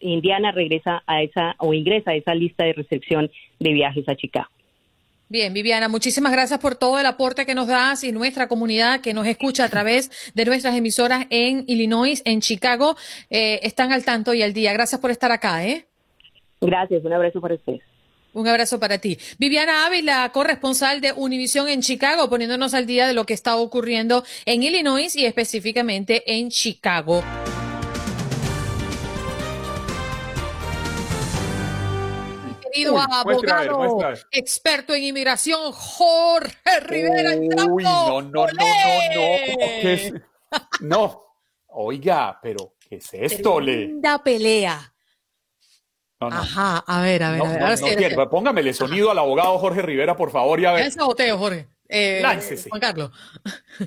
Indiana 0.00 0.52
regresa 0.52 1.02
a 1.06 1.22
esa 1.22 1.54
o 1.58 1.72
ingresa 1.72 2.10
a 2.10 2.14
esa 2.14 2.34
lista 2.34 2.64
de 2.64 2.74
restricción 2.74 3.30
de 3.58 3.72
viajes 3.72 4.08
a 4.08 4.16
Chicago. 4.16 4.48
Bien, 5.34 5.52
Viviana, 5.52 5.88
muchísimas 5.88 6.30
gracias 6.30 6.60
por 6.60 6.76
todo 6.76 7.00
el 7.00 7.06
aporte 7.06 7.44
que 7.44 7.56
nos 7.56 7.66
das 7.66 8.04
y 8.04 8.12
nuestra 8.12 8.46
comunidad 8.46 9.00
que 9.00 9.12
nos 9.12 9.26
escucha 9.26 9.64
a 9.64 9.68
través 9.68 10.08
de 10.32 10.44
nuestras 10.44 10.76
emisoras 10.76 11.26
en 11.28 11.64
Illinois, 11.66 12.22
en 12.24 12.40
Chicago, 12.40 12.94
eh, 13.30 13.58
están 13.64 13.92
al 13.92 14.04
tanto 14.04 14.32
y 14.32 14.42
al 14.42 14.52
día. 14.52 14.72
Gracias 14.72 15.00
por 15.00 15.10
estar 15.10 15.32
acá, 15.32 15.66
¿eh? 15.66 15.86
Gracias, 16.60 17.04
un 17.04 17.12
abrazo 17.12 17.40
para 17.40 17.56
ustedes. 17.56 17.80
Un 18.32 18.46
abrazo 18.46 18.78
para 18.78 18.98
ti. 18.98 19.18
Viviana 19.36 19.86
Ávila, 19.86 20.30
corresponsal 20.32 21.00
de 21.00 21.10
Univisión 21.10 21.68
en 21.68 21.82
Chicago, 21.82 22.30
poniéndonos 22.30 22.72
al 22.72 22.86
día 22.86 23.08
de 23.08 23.12
lo 23.12 23.26
que 23.26 23.34
está 23.34 23.56
ocurriendo 23.56 24.22
en 24.46 24.62
Illinois 24.62 25.16
y 25.16 25.26
específicamente 25.26 26.22
en 26.32 26.50
Chicago. 26.50 27.24
Querido 32.74 32.94
Uy, 32.94 33.00
a 33.00 33.20
abogado, 33.20 34.04
a 34.04 34.14
experto 34.32 34.94
en 34.94 35.04
inmigración, 35.04 35.70
Jorge 35.72 36.80
Rivera. 36.80 37.30
Uy, 37.68 37.84
no, 37.84 38.20
no, 38.20 38.22
no, 38.22 38.46
no, 38.46 38.46
no. 38.46 38.52
¿Qué 38.60 39.92
es? 39.94 40.12
No. 40.80 41.22
Oiga, 41.68 42.38
pero 42.42 42.74
¿qué 42.78 42.96
es 42.96 43.12
esto, 43.14 43.60
Le? 43.60 43.74
Tremenda 43.74 44.22
pelea. 44.22 44.94
No, 46.20 46.30
no. 46.30 46.36
Ajá, 46.36 46.84
a 46.86 47.02
ver, 47.02 47.22
a 47.24 47.30
ver, 47.32 47.38
No, 47.38 47.44
a 47.44 47.48
ver. 47.48 47.58
no, 47.58 47.64
ahora 47.66 47.76
no 47.80 47.86
sí, 47.86 47.96
quiero. 47.96 48.30
Póngamele 48.30 48.72
sonido 48.72 49.10
al 49.10 49.18
abogado 49.18 49.58
Jorge 49.58 49.82
Rivera, 49.82 50.16
por 50.16 50.30
favor, 50.30 50.60
y 50.60 50.64
a 50.64 50.72
ver. 50.72 50.86
Ese 50.86 51.02
boteo, 51.02 51.36
Jorge. 51.38 51.68
Eh, 51.88 52.20
Láncese. 52.22 52.70
Juan 52.70 52.80
Carlos. 52.80 53.10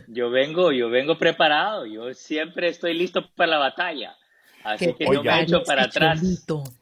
Yo 0.08 0.30
vengo, 0.30 0.72
yo 0.72 0.90
vengo 0.90 1.18
preparado, 1.18 1.86
yo 1.86 2.14
siempre 2.14 2.68
estoy 2.70 2.94
listo 2.94 3.30
para 3.36 3.52
la 3.52 3.58
batalla, 3.58 4.16
así 4.74 4.94
que 4.94 5.06
no 5.06 5.24
me 5.24 5.42
echo 5.42 5.64
para 5.64 5.84
atrás. 5.84 6.22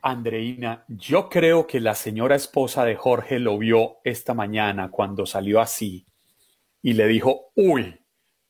Andreina, 0.02 0.84
yo 0.88 1.30
creo 1.30 1.68
que 1.68 1.80
la 1.80 1.96
señora 1.96 2.36
esposa 2.36 2.84
de 2.84 2.96
Jorge 2.96 3.40
lo 3.40 3.58
vio 3.58 3.98
esta 4.04 4.34
mañana 4.34 4.90
cuando 4.90 5.26
salió 5.26 5.62
así 5.62 6.06
y 6.82 6.94
le 6.94 7.08
dijo, 7.08 7.52
uy, 7.56 8.00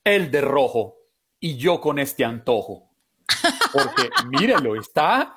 el 0.03 0.31
de 0.31 0.41
rojo 0.41 0.97
y 1.39 1.57
yo 1.57 1.81
con 1.81 1.99
este 1.99 2.23
antojo. 2.23 2.91
Porque 3.73 4.09
mírelo, 4.29 4.75
está 4.75 5.35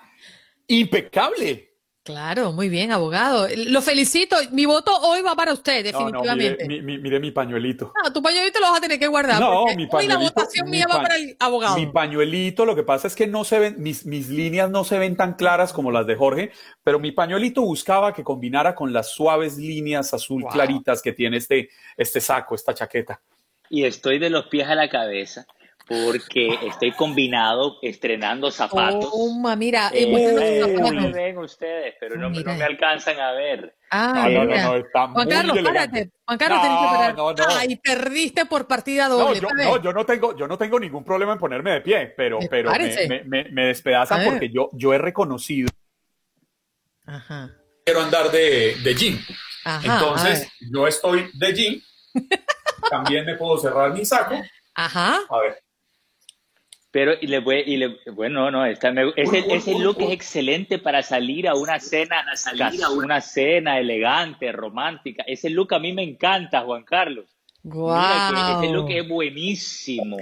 impecable. 0.66 1.67
Claro, 2.08 2.52
muy 2.52 2.70
bien, 2.70 2.90
abogado. 2.90 3.46
Lo 3.54 3.82
felicito. 3.82 4.34
Mi 4.50 4.64
voto 4.64 4.90
hoy 5.02 5.20
va 5.20 5.36
para 5.36 5.52
usted, 5.52 5.84
No, 5.92 6.00
no, 6.00 6.06
definitivamente. 6.06 6.64
mire, 6.66 6.80
mi, 6.82 6.92
mi- 6.96 6.98
mire 7.02 7.20
mi 7.20 7.32
pañuelito. 7.32 7.92
Ah, 8.02 8.10
tu 8.10 8.22
pañuelito 8.22 8.58
lo 8.60 8.68
vas 8.68 8.78
a 8.78 8.80
tener 8.80 8.98
que 8.98 9.06
guardar. 9.08 9.38
No, 9.38 9.66
mi 9.66 9.72
hoy 9.72 9.84
la 9.84 9.88
pañuelito. 9.90 10.20
votación 10.20 10.64
mi 10.64 10.78
mía 10.78 10.86
va 10.90 10.96
pa- 10.96 11.02
para 11.02 11.16
el 11.16 11.36
abogado. 11.38 11.76
Mi 11.76 11.86
pañuelito, 11.86 12.64
lo 12.64 12.74
que 12.74 12.82
pasa 12.82 13.08
es 13.08 13.14
que 13.14 13.26
no 13.26 13.44
se 13.44 13.58
ven, 13.58 13.74
mis, 13.78 14.06
mis 14.06 14.30
líneas 14.30 14.70
no 14.70 14.84
se 14.84 14.98
ven 14.98 15.16
tan 15.16 15.34
claras 15.34 15.74
como 15.74 15.90
las 15.90 16.06
de 16.06 16.16
Jorge, 16.16 16.50
pero 16.82 16.98
mi 16.98 17.12
pañuelito 17.12 17.60
buscaba 17.60 18.14
que 18.14 18.24
combinara 18.24 18.74
con 18.74 18.90
las 18.94 19.10
suaves 19.12 19.58
líneas 19.58 20.14
azul 20.14 20.44
Wow. 20.44 20.50
claritas 20.52 21.02
que 21.02 21.12
tiene 21.12 21.36
este, 21.36 21.68
este 21.98 22.22
saco, 22.22 22.54
esta 22.54 22.72
chaqueta. 22.72 23.20
Y 23.68 23.84
estoy 23.84 24.18
de 24.18 24.30
los 24.30 24.46
pies 24.46 24.66
a 24.66 24.74
la 24.74 24.88
cabeza 24.88 25.46
porque 25.88 26.58
estoy 26.66 26.92
combinado 26.92 27.78
estrenando 27.80 28.50
zapatos. 28.50 29.10
Toma, 29.10 29.56
mira. 29.56 29.90
Eh, 29.94 30.02
eh, 30.04 30.60
eh, 30.68 30.74
no 30.78 30.92
me 30.92 31.10
ven 31.10 31.38
ustedes, 31.38 31.94
pero 31.98 32.16
no, 32.16 32.28
no 32.28 32.54
me 32.54 32.62
alcanzan 32.64 33.18
a 33.18 33.32
ver. 33.32 33.74
Ah, 33.90 34.12
No, 34.28 34.44
no, 34.44 34.44
no, 34.44 34.62
no, 34.62 34.76
está 34.76 35.08
Juan 35.08 35.24
muy 35.26 35.34
Carlos, 35.34 35.56
elegante. 35.56 35.88
párate. 35.90 36.10
Juan 36.26 36.38
Carlos, 36.38 36.58
No, 36.58 36.62
tenés 36.62 36.78
que 36.78 36.86
parar. 36.88 37.16
no, 37.16 37.32
no. 37.32 37.44
Ay, 37.56 37.76
perdiste 37.76 38.44
por 38.44 38.66
partida 38.68 39.08
No, 39.08 39.16
doble. 39.18 39.40
yo, 39.40 39.48
está 39.48 39.64
no, 39.64 39.82
yo 39.82 39.92
no 39.94 40.04
tengo, 40.04 40.36
yo 40.36 40.46
no 40.46 40.58
tengo 40.58 40.78
ningún 40.78 41.04
problema 41.04 41.32
en 41.32 41.38
ponerme 41.38 41.70
de 41.72 41.80
pie, 41.80 42.12
pero, 42.14 42.38
pero 42.50 42.70
me, 42.72 43.08
me, 43.08 43.24
me- 43.24 43.50
me 43.50 43.64
despedazan 43.66 44.22
porque 44.24 44.50
yo, 44.50 44.68
yo 44.74 44.92
he 44.92 44.98
reconocido 44.98 45.70
Ajá. 47.06 47.50
quiero 47.84 48.02
andar 48.02 48.30
de, 48.30 48.76
de 48.82 48.94
jean. 48.94 49.18
Ajá, 49.64 49.82
Entonces, 49.86 50.48
yo 50.70 50.86
estoy 50.86 51.30
de 51.32 51.54
jean. 51.54 51.82
También 52.90 53.24
me 53.24 53.36
puedo 53.36 53.56
cerrar 53.58 53.92
mi 53.92 54.04
saco. 54.04 54.34
Ajá. 54.74 55.20
A 55.30 55.38
ver. 55.40 55.58
Pero 56.98 57.12
y 57.20 57.28
le 57.28 57.38
voy, 57.38 57.62
y 57.64 57.76
le, 57.76 57.96
bueno, 58.12 58.50
no, 58.50 58.66
está, 58.66 58.90
me- 58.90 59.12
ese, 59.14 59.44
ese 59.54 59.78
look 59.78 59.98
es 60.00 60.10
excelente 60.10 60.80
para 60.80 61.00
salir 61.04 61.46
a 61.46 61.54
una 61.54 61.78
cena, 61.78 62.24
cas- 62.58 62.74
una 62.90 63.20
cena 63.20 63.78
elegante, 63.78 64.50
romántica. 64.50 65.22
Ese 65.24 65.48
look 65.48 65.72
a 65.74 65.78
mí 65.78 65.92
me 65.92 66.02
encanta, 66.02 66.62
Juan 66.62 66.82
Carlos. 66.82 67.26
Que 67.62 68.64
ese 68.64 68.72
look 68.72 68.90
es 68.90 69.08
buenísimo. 69.08 70.16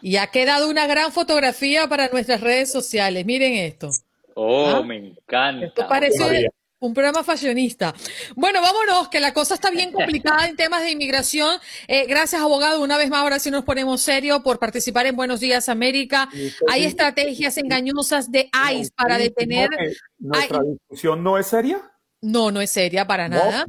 Y 0.00 0.18
ha 0.18 0.28
quedado 0.28 0.70
una 0.70 0.86
gran 0.86 1.10
fotografía 1.10 1.88
para 1.88 2.10
nuestras 2.10 2.40
redes 2.42 2.70
sociales. 2.70 3.26
Miren 3.26 3.54
esto. 3.54 3.90
Oh, 4.36 4.68
¿Ah? 4.72 4.82
me 4.84 4.98
encanta. 4.98 5.66
Esto 5.66 5.88
parece 5.88 6.46
un 6.78 6.92
programa 6.94 7.24
fashionista. 7.24 7.94
Bueno, 8.34 8.60
vámonos, 8.60 9.08
que 9.08 9.20
la 9.20 9.32
cosa 9.32 9.54
está 9.54 9.70
bien 9.70 9.92
complicada 9.92 10.46
en 10.46 10.56
temas 10.56 10.82
de 10.82 10.90
inmigración. 10.90 11.58
Eh, 11.88 12.06
gracias, 12.06 12.40
abogado, 12.40 12.82
una 12.82 12.98
vez 12.98 13.08
más, 13.10 13.20
ahora 13.20 13.38
sí 13.38 13.50
nos 13.50 13.64
ponemos 13.64 14.00
serio 14.02 14.42
por 14.42 14.58
participar 14.58 15.06
en 15.06 15.16
Buenos 15.16 15.40
Días 15.40 15.68
América. 15.68 16.28
Hay 16.70 16.84
estrategias 16.84 17.56
engañosas 17.58 18.30
de 18.30 18.50
ICE 18.72 18.90
para 18.96 19.18
detener... 19.18 19.70
¿No 19.70 19.76
que 19.78 20.38
¿Nuestra 20.38 20.60
discusión 20.62 21.22
no 21.22 21.38
es 21.38 21.46
seria? 21.46 21.80
No, 22.20 22.50
no 22.50 22.60
es 22.60 22.70
seria 22.70 23.06
para 23.06 23.28
No, 23.28 23.36
nada. 23.36 23.66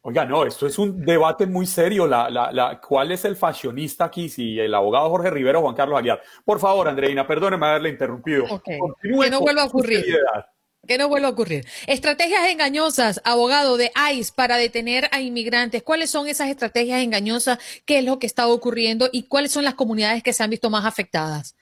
Oiga, 0.00 0.24
no, 0.24 0.46
esto 0.46 0.66
es 0.66 0.78
un 0.78 1.04
debate 1.04 1.46
muy 1.46 1.66
serio. 1.66 2.06
La, 2.06 2.30
la, 2.30 2.50
la, 2.50 2.80
¿Cuál 2.80 3.12
es 3.12 3.24
el 3.24 3.36
fashionista 3.36 4.06
aquí? 4.06 4.28
Si 4.28 4.58
el 4.58 4.72
abogado 4.72 5.10
Jorge 5.10 5.30
Rivera 5.30 5.58
o 5.58 5.62
Juan 5.62 5.74
Carlos 5.74 5.98
Aguiar. 5.98 6.22
Por 6.44 6.58
favor, 6.60 6.88
Andreina, 6.88 7.26
perdóneme 7.26 7.66
haberle 7.66 7.90
interrumpido. 7.90 8.44
Ok. 8.44 8.64
Continúe 8.78 9.22
Que 9.22 9.30
no 9.30 9.40
vuelva 9.40 9.62
a 9.62 9.66
ocurrir. 9.66 10.00
seriedad. 10.00 10.46
Que 10.88 10.96
no 10.96 11.08
vuelva 11.08 11.28
a 11.28 11.32
ocurrir. 11.32 11.66
Estrategias 11.86 12.48
engañosas, 12.48 13.20
abogado 13.24 13.76
de 13.76 13.92
ICE, 14.14 14.32
para 14.34 14.56
detener 14.56 15.08
a 15.12 15.20
inmigrantes. 15.20 15.82
¿Cuáles 15.82 16.10
son 16.10 16.28
esas 16.28 16.48
estrategias 16.48 17.02
engañosas? 17.02 17.58
¿Qué 17.84 17.98
es 17.98 18.04
lo 18.06 18.18
que 18.18 18.26
está 18.26 18.48
ocurriendo? 18.48 19.10
¿Y 19.12 19.24
cuáles 19.24 19.52
son 19.52 19.64
las 19.64 19.74
comunidades 19.74 20.22
que 20.22 20.32
se 20.32 20.42
han 20.42 20.48
visto 20.48 20.70
más 20.70 20.86
afectadas? 20.86 21.54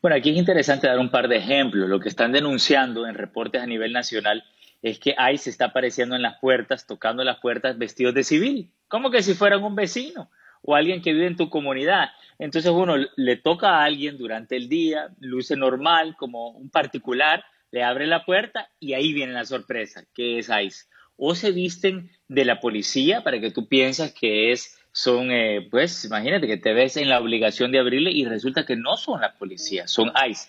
Bueno, 0.00 0.16
aquí 0.16 0.30
es 0.30 0.36
interesante 0.36 0.86
dar 0.86 1.00
un 1.00 1.10
par 1.10 1.26
de 1.26 1.38
ejemplos. 1.38 1.88
Lo 1.88 1.98
que 1.98 2.08
están 2.08 2.30
denunciando 2.30 3.08
en 3.08 3.16
reportes 3.16 3.60
a 3.60 3.66
nivel 3.66 3.92
nacional 3.92 4.44
es 4.82 5.00
que 5.00 5.16
ICE 5.34 5.50
está 5.50 5.66
apareciendo 5.66 6.14
en 6.14 6.22
las 6.22 6.38
puertas, 6.38 6.86
tocando 6.86 7.24
las 7.24 7.40
puertas 7.40 7.76
vestidos 7.76 8.14
de 8.14 8.22
civil, 8.22 8.70
como 8.86 9.10
que 9.10 9.22
si 9.24 9.34
fueran 9.34 9.64
un 9.64 9.74
vecino 9.74 10.30
o 10.62 10.76
alguien 10.76 11.02
que 11.02 11.12
vive 11.12 11.26
en 11.26 11.36
tu 11.36 11.50
comunidad. 11.50 12.10
Entonces 12.38 12.70
uno 12.70 12.94
le 13.16 13.36
toca 13.36 13.70
a 13.70 13.84
alguien 13.84 14.16
durante 14.16 14.56
el 14.56 14.68
día, 14.68 15.08
luce 15.18 15.56
normal, 15.56 16.14
como 16.16 16.50
un 16.50 16.70
particular, 16.70 17.44
le 17.70 17.82
abre 17.82 18.06
la 18.06 18.24
puerta 18.24 18.68
y 18.78 18.94
ahí 18.94 19.12
viene 19.12 19.32
la 19.32 19.44
sorpresa, 19.44 20.04
que 20.14 20.38
es 20.38 20.48
ICE. 20.48 20.86
O 21.16 21.34
se 21.34 21.52
visten 21.52 22.10
de 22.28 22.44
la 22.44 22.60
policía 22.60 23.22
para 23.22 23.40
que 23.40 23.50
tú 23.50 23.68
piensas 23.68 24.12
que 24.12 24.52
es 24.52 24.76
son, 24.92 25.30
eh, 25.30 25.68
pues 25.70 26.04
imagínate 26.04 26.46
que 26.46 26.56
te 26.56 26.72
ves 26.72 26.96
en 26.96 27.08
la 27.08 27.20
obligación 27.20 27.70
de 27.70 27.78
abrirle 27.78 28.10
y 28.10 28.24
resulta 28.24 28.66
que 28.66 28.76
no 28.76 28.96
son 28.96 29.20
la 29.20 29.36
policía, 29.38 29.86
son 29.86 30.12
ICE. 30.28 30.48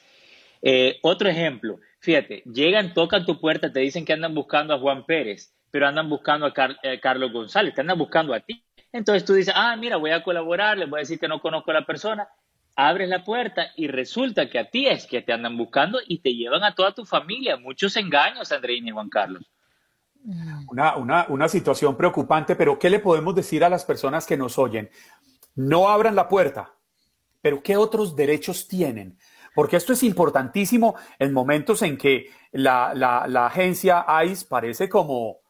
Eh, 0.64 1.00
otro 1.02 1.30
ejemplo, 1.30 1.80
fíjate, 2.00 2.44
llegan, 2.46 2.94
tocan 2.94 3.26
tu 3.26 3.40
puerta, 3.40 3.72
te 3.72 3.80
dicen 3.80 4.06
que 4.06 4.14
andan 4.14 4.34
buscando 4.34 4.74
a 4.74 4.80
Juan 4.80 5.06
Pérez, 5.06 5.54
pero 5.70 5.88
andan 5.88 6.10
buscando 6.10 6.46
a 6.46 6.54
eh, 6.84 7.00
Carlos 7.00 7.32
González, 7.32 7.74
te 7.74 7.82
andan 7.82 7.98
buscando 7.98 8.34
a 8.34 8.40
ti. 8.40 8.64
Entonces 8.92 9.24
tú 9.26 9.34
dices, 9.34 9.54
ah, 9.56 9.76
mira, 9.78 9.98
voy 9.98 10.12
a 10.12 10.24
colaborar, 10.24 10.78
les 10.78 10.90
voy 10.90 11.00
a 11.00 11.02
decir 11.02 11.20
que 11.20 11.28
no 11.28 11.40
conozco 11.40 11.72
a 11.72 11.76
la 11.76 11.86
persona, 11.86 12.28
abres 12.88 13.10
la 13.10 13.24
puerta 13.24 13.68
y 13.76 13.88
resulta 13.88 14.50
que 14.50 14.60
a 14.60 14.70
ti 14.70 14.88
es 14.88 15.06
que 15.06 15.22
te 15.22 15.34
andan 15.34 15.58
buscando 15.58 16.00
y 16.08 16.20
te 16.20 16.34
llevan 16.34 16.64
a 16.64 16.74
toda 16.74 16.94
tu 16.94 17.06
familia. 17.06 17.58
Muchos 17.58 17.96
engaños, 17.98 18.52
Andreina 18.52 18.90
y 18.90 18.92
Juan 18.92 19.10
Carlos. 19.10 19.52
Una, 20.68 20.96
una, 20.98 21.26
una 21.30 21.48
situación 21.48 21.98
preocupante, 21.98 22.56
pero 22.56 22.78
¿qué 22.78 22.90
le 22.90 23.00
podemos 23.00 23.34
decir 23.34 23.64
a 23.64 23.70
las 23.70 23.86
personas 23.86 24.26
que 24.26 24.38
nos 24.38 24.58
oyen? 24.58 24.90
No 25.56 25.90
abran 25.90 26.16
la 26.16 26.28
puerta, 26.28 26.74
pero 27.42 27.62
¿qué 27.64 27.76
otros 27.76 28.16
derechos 28.16 28.68
tienen? 28.68 29.18
Porque 29.54 29.78
esto 29.78 29.94
es 29.94 30.04
importantísimo 30.04 30.96
en 31.20 31.34
momentos 31.34 31.82
en 31.82 31.98
que 31.98 32.32
la, 32.52 32.94
la, 32.94 33.28
la 33.28 33.48
agencia 33.48 34.06
ICE 34.24 34.46
parece 34.48 34.88
como 34.88 35.42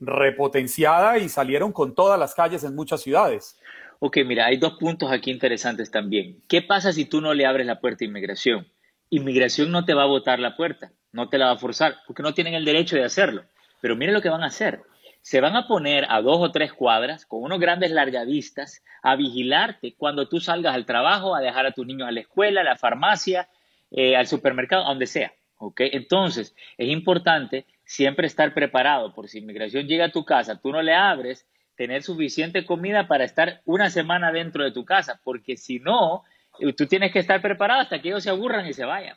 repotenciada 0.00 1.18
y 1.18 1.28
salieron 1.28 1.72
con 1.72 1.94
todas 1.94 2.18
las 2.18 2.34
calles 2.34 2.64
en 2.64 2.74
muchas 2.74 3.02
ciudades. 3.02 3.58
Ok, 4.00 4.18
mira, 4.24 4.46
hay 4.46 4.58
dos 4.58 4.74
puntos 4.74 5.10
aquí 5.10 5.30
interesantes 5.30 5.90
también. 5.90 6.40
¿Qué 6.48 6.62
pasa 6.62 6.92
si 6.92 7.04
tú 7.04 7.20
no 7.20 7.34
le 7.34 7.46
abres 7.46 7.66
la 7.66 7.80
puerta 7.80 8.04
a 8.04 8.08
inmigración? 8.08 8.68
Inmigración 9.10 9.72
no 9.72 9.84
te 9.84 9.94
va 9.94 10.04
a 10.04 10.06
botar 10.06 10.38
la 10.38 10.56
puerta, 10.56 10.92
no 11.10 11.28
te 11.28 11.36
la 11.36 11.46
va 11.46 11.52
a 11.52 11.58
forzar, 11.58 11.96
porque 12.06 12.22
no 12.22 12.32
tienen 12.32 12.54
el 12.54 12.64
derecho 12.64 12.94
de 12.94 13.04
hacerlo. 13.04 13.44
Pero 13.80 13.96
mire 13.96 14.12
lo 14.12 14.22
que 14.22 14.28
van 14.28 14.44
a 14.44 14.48
hacer. 14.48 14.82
Se 15.20 15.40
van 15.40 15.56
a 15.56 15.66
poner 15.66 16.06
a 16.08 16.22
dos 16.22 16.38
o 16.40 16.52
tres 16.52 16.72
cuadras 16.72 17.26
con 17.26 17.42
unos 17.42 17.58
grandes 17.58 17.90
largadistas 17.90 18.84
a 19.02 19.16
vigilarte 19.16 19.94
cuando 19.96 20.28
tú 20.28 20.38
salgas 20.38 20.76
al 20.76 20.86
trabajo, 20.86 21.34
a 21.34 21.40
dejar 21.40 21.66
a 21.66 21.72
tus 21.72 21.84
niños 21.84 22.06
a 22.06 22.12
la 22.12 22.20
escuela, 22.20 22.60
a 22.60 22.64
la 22.64 22.76
farmacia, 22.76 23.48
eh, 23.90 24.14
al 24.14 24.28
supermercado, 24.28 24.84
a 24.84 24.90
donde 24.90 25.06
sea. 25.06 25.32
Entonces, 25.76 26.54
es 26.76 26.88
importante 26.88 27.66
siempre 27.84 28.28
estar 28.28 28.54
preparado 28.54 29.12
por 29.12 29.28
si 29.28 29.38
inmigración 29.38 29.88
llega 29.88 30.06
a 30.06 30.12
tu 30.12 30.24
casa, 30.24 30.60
tú 30.60 30.70
no 30.70 30.82
le 30.82 30.94
abres, 30.94 31.48
tener 31.78 32.02
suficiente 32.02 32.66
comida 32.66 33.06
para 33.06 33.24
estar 33.24 33.62
una 33.64 33.88
semana 33.88 34.32
dentro 34.32 34.64
de 34.64 34.72
tu 34.72 34.84
casa, 34.84 35.20
porque 35.22 35.56
si 35.56 35.78
no, 35.78 36.24
eh, 36.58 36.72
tú 36.72 36.86
tienes 36.86 37.12
que 37.12 37.20
estar 37.20 37.40
preparado 37.40 37.80
hasta 37.80 38.02
que 38.02 38.08
ellos 38.08 38.24
se 38.24 38.30
aburran 38.30 38.66
y 38.66 38.74
se 38.74 38.84
vayan. 38.84 39.16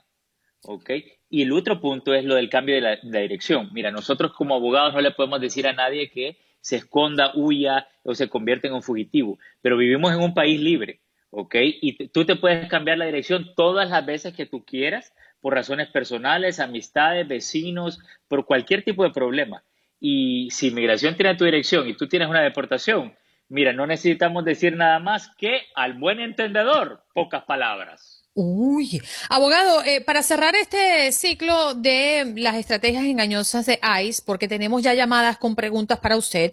¿ok? 0.65 0.91
Y 1.31 1.41
el 1.41 1.51
otro 1.53 1.81
punto 1.81 2.13
es 2.13 2.23
lo 2.23 2.35
del 2.35 2.49
cambio 2.49 2.75
de 2.75 2.81
la, 2.81 3.19
dirección. 3.19 3.69
Mira, 3.73 3.89
nosotros 3.89 4.33
como 4.33 4.53
abogados 4.53 4.93
no 4.93 5.01
le 5.01 5.09
podemos 5.09 5.41
decir 5.41 5.67
a 5.67 5.73
nadie 5.73 6.11
que 6.11 6.37
se 6.61 6.75
esconda, 6.75 7.31
huya 7.33 7.87
o 8.03 8.13
se 8.13 8.29
convierta 8.29 8.67
en 8.67 8.75
un 8.75 8.83
fugitivo, 8.83 9.39
pero 9.63 9.75
vivimos 9.75 10.13
en 10.13 10.21
un 10.21 10.35
país 10.35 10.61
libre, 10.61 10.99
¿ok? 11.31 11.55
Y 11.81 12.09
tú 12.09 12.25
te 12.25 12.35
puedes 12.35 12.69
cambiar 12.69 12.99
la 12.99 13.05
dirección 13.05 13.55
todas 13.55 13.89
las 13.89 14.05
veces 14.05 14.35
que 14.35 14.45
tú 14.45 14.63
quieras 14.63 15.13
por 15.39 15.55
razones 15.55 15.87
personales, 15.87 16.59
amistades, 16.59 17.27
vecinos, 17.27 17.99
por 18.27 18.45
cualquier 18.45 18.83
tipo 18.83 19.03
de 19.03 19.09
problema. 19.09 19.63
Y 20.03 20.49
si 20.49 20.69
inmigración 20.69 21.15
tiene 21.15 21.35
tu 21.35 21.45
dirección 21.45 21.87
y 21.87 21.95
tú 21.95 22.07
tienes 22.09 22.27
una 22.27 22.41
deportación, 22.41 23.15
mira, 23.49 23.71
no 23.71 23.85
necesitamos 23.85 24.43
decir 24.43 24.75
nada 24.75 24.97
más 24.97 25.29
que 25.37 25.61
al 25.75 25.93
buen 25.93 26.19
entendedor, 26.19 27.03
pocas 27.13 27.43
palabras. 27.43 28.23
Uy, 28.33 28.99
abogado, 29.29 29.83
eh, 29.83 30.01
para 30.01 30.23
cerrar 30.23 30.55
este 30.55 31.11
ciclo 31.11 31.75
de 31.75 32.33
las 32.37 32.55
estrategias 32.55 33.03
engañosas 33.03 33.67
de 33.67 33.79
ICE, 34.03 34.23
porque 34.25 34.47
tenemos 34.47 34.81
ya 34.81 34.95
llamadas 34.95 35.37
con 35.37 35.55
preguntas 35.55 35.99
para 35.99 36.17
usted, 36.17 36.51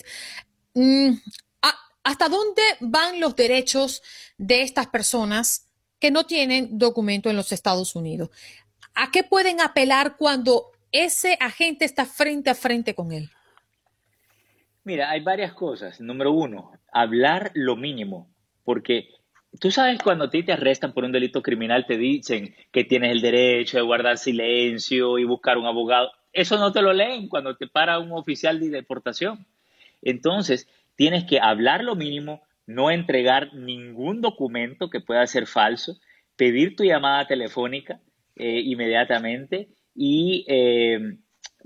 mm, 0.75 1.13
¿hasta 2.05 2.29
dónde 2.29 2.63
van 2.81 3.19
los 3.19 3.35
derechos 3.35 4.03
de 4.37 4.61
estas 4.61 4.89
personas 4.89 5.69
que 5.99 6.11
no 6.11 6.27
tienen 6.27 6.79
documento 6.79 7.31
en 7.31 7.37
los 7.37 7.53
Estados 7.53 7.97
Unidos? 7.97 8.29
¿A 8.95 9.11
qué 9.11 9.23
pueden 9.23 9.63
apelar 9.63 10.17
cuando 10.19 10.73
ese 10.93 11.39
agente 11.41 11.87
está 11.87 12.05
frente 12.05 12.51
a 12.51 12.55
frente 12.55 12.95
con 12.95 13.13
él? 13.13 13.31
Mira, 14.89 15.11
hay 15.11 15.21
varias 15.21 15.53
cosas. 15.53 16.01
Número 16.01 16.33
uno, 16.33 16.73
hablar 16.91 17.51
lo 17.53 17.77
mínimo, 17.77 18.31
porque 18.65 19.11
Tú 19.61 19.71
sabes 19.71 19.99
cuando 20.03 20.27
a 20.27 20.31
ti 20.31 20.43
te 20.43 20.53
arrestan 20.53 20.93
por 20.93 21.05
un 21.05 21.13
delito 21.13 21.43
criminal 21.43 21.87
te 21.87 21.97
dicen 21.97 22.55
que 22.71 22.85
tienes 22.85 23.13
el 23.13 23.23
derecho 23.23 23.79
de 23.79 23.83
guardar 23.83 24.19
silencio 24.19 25.19
y 25.19 25.25
buscar 25.25 25.57
un 25.57 25.65
abogado. 25.65 26.11
Eso 26.35 26.59
no 26.59 26.71
te 26.71 26.83
lo 26.83 26.93
leen 26.93 27.29
cuando 27.29 27.57
te 27.57 27.67
para 27.67 27.99
un 27.99 28.13
oficial 28.13 28.61
de 28.61 28.69
deportación. 28.69 29.47
Entonces, 30.03 30.69
tienes 30.97 31.25
que 31.25 31.41
hablar 31.41 31.83
lo 31.83 31.97
mínimo, 31.97 32.43
no 32.67 32.91
entregar 32.91 33.55
ningún 33.55 34.21
documento 34.21 34.91
que 34.91 35.01
pueda 35.01 35.27
ser 35.27 35.47
falso, 35.47 35.99
pedir 36.37 36.77
tu 36.77 36.85
llamada 36.85 37.27
telefónica 37.27 38.01
eh, 38.37 38.61
inmediatamente 38.61 39.69
y, 39.95 40.45
eh, 40.47 41.17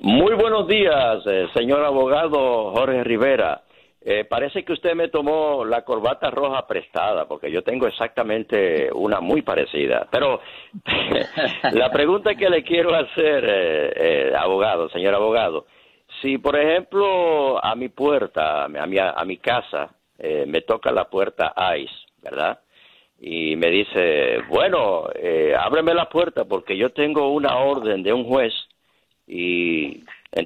Muy 0.00 0.34
buenos 0.34 0.68
días, 0.68 1.26
eh, 1.26 1.48
señor 1.54 1.84
abogado 1.84 2.72
Jorge 2.72 3.02
Rivera. 3.02 3.62
Eh, 4.00 4.24
parece 4.24 4.64
que 4.64 4.72
usted 4.72 4.94
me 4.94 5.08
tomó 5.08 5.64
la 5.64 5.82
corbata 5.82 6.30
roja 6.30 6.66
prestada, 6.68 7.26
porque 7.26 7.50
yo 7.50 7.62
tengo 7.62 7.88
exactamente 7.88 8.90
una 8.94 9.20
muy 9.20 9.42
parecida. 9.42 10.06
Pero 10.10 10.40
la 11.72 11.90
pregunta 11.90 12.36
que 12.36 12.48
le 12.48 12.62
quiero 12.62 12.94
hacer, 12.94 13.44
eh, 13.44 14.32
abogado, 14.38 14.88
señor 14.90 15.14
abogado, 15.14 15.66
si 16.22 16.38
por 16.38 16.56
ejemplo 16.56 17.62
a 17.62 17.74
mi 17.74 17.88
puerta, 17.88 18.64
a 18.64 18.68
mi, 18.68 18.98
a 18.98 19.24
mi 19.26 19.36
casa, 19.38 19.90
me 20.18 20.62
toca 20.62 20.90
la 20.90 21.04
puerta 21.08 21.54
ICE, 21.76 21.94
¿verdad? 22.22 22.60
y 23.20 23.56
me 23.56 23.70
dice, 23.70 24.38
bueno, 24.48 25.08
eh, 25.14 25.54
ábreme 25.58 25.92
la 25.92 26.08
puerta 26.08 26.44
porque 26.44 26.76
yo 26.76 26.90
tengo 26.90 27.32
una 27.32 27.58
orden 27.58 28.02
de 28.02 28.12
un 28.12 28.24
juez 28.24 28.54
y 29.26 30.04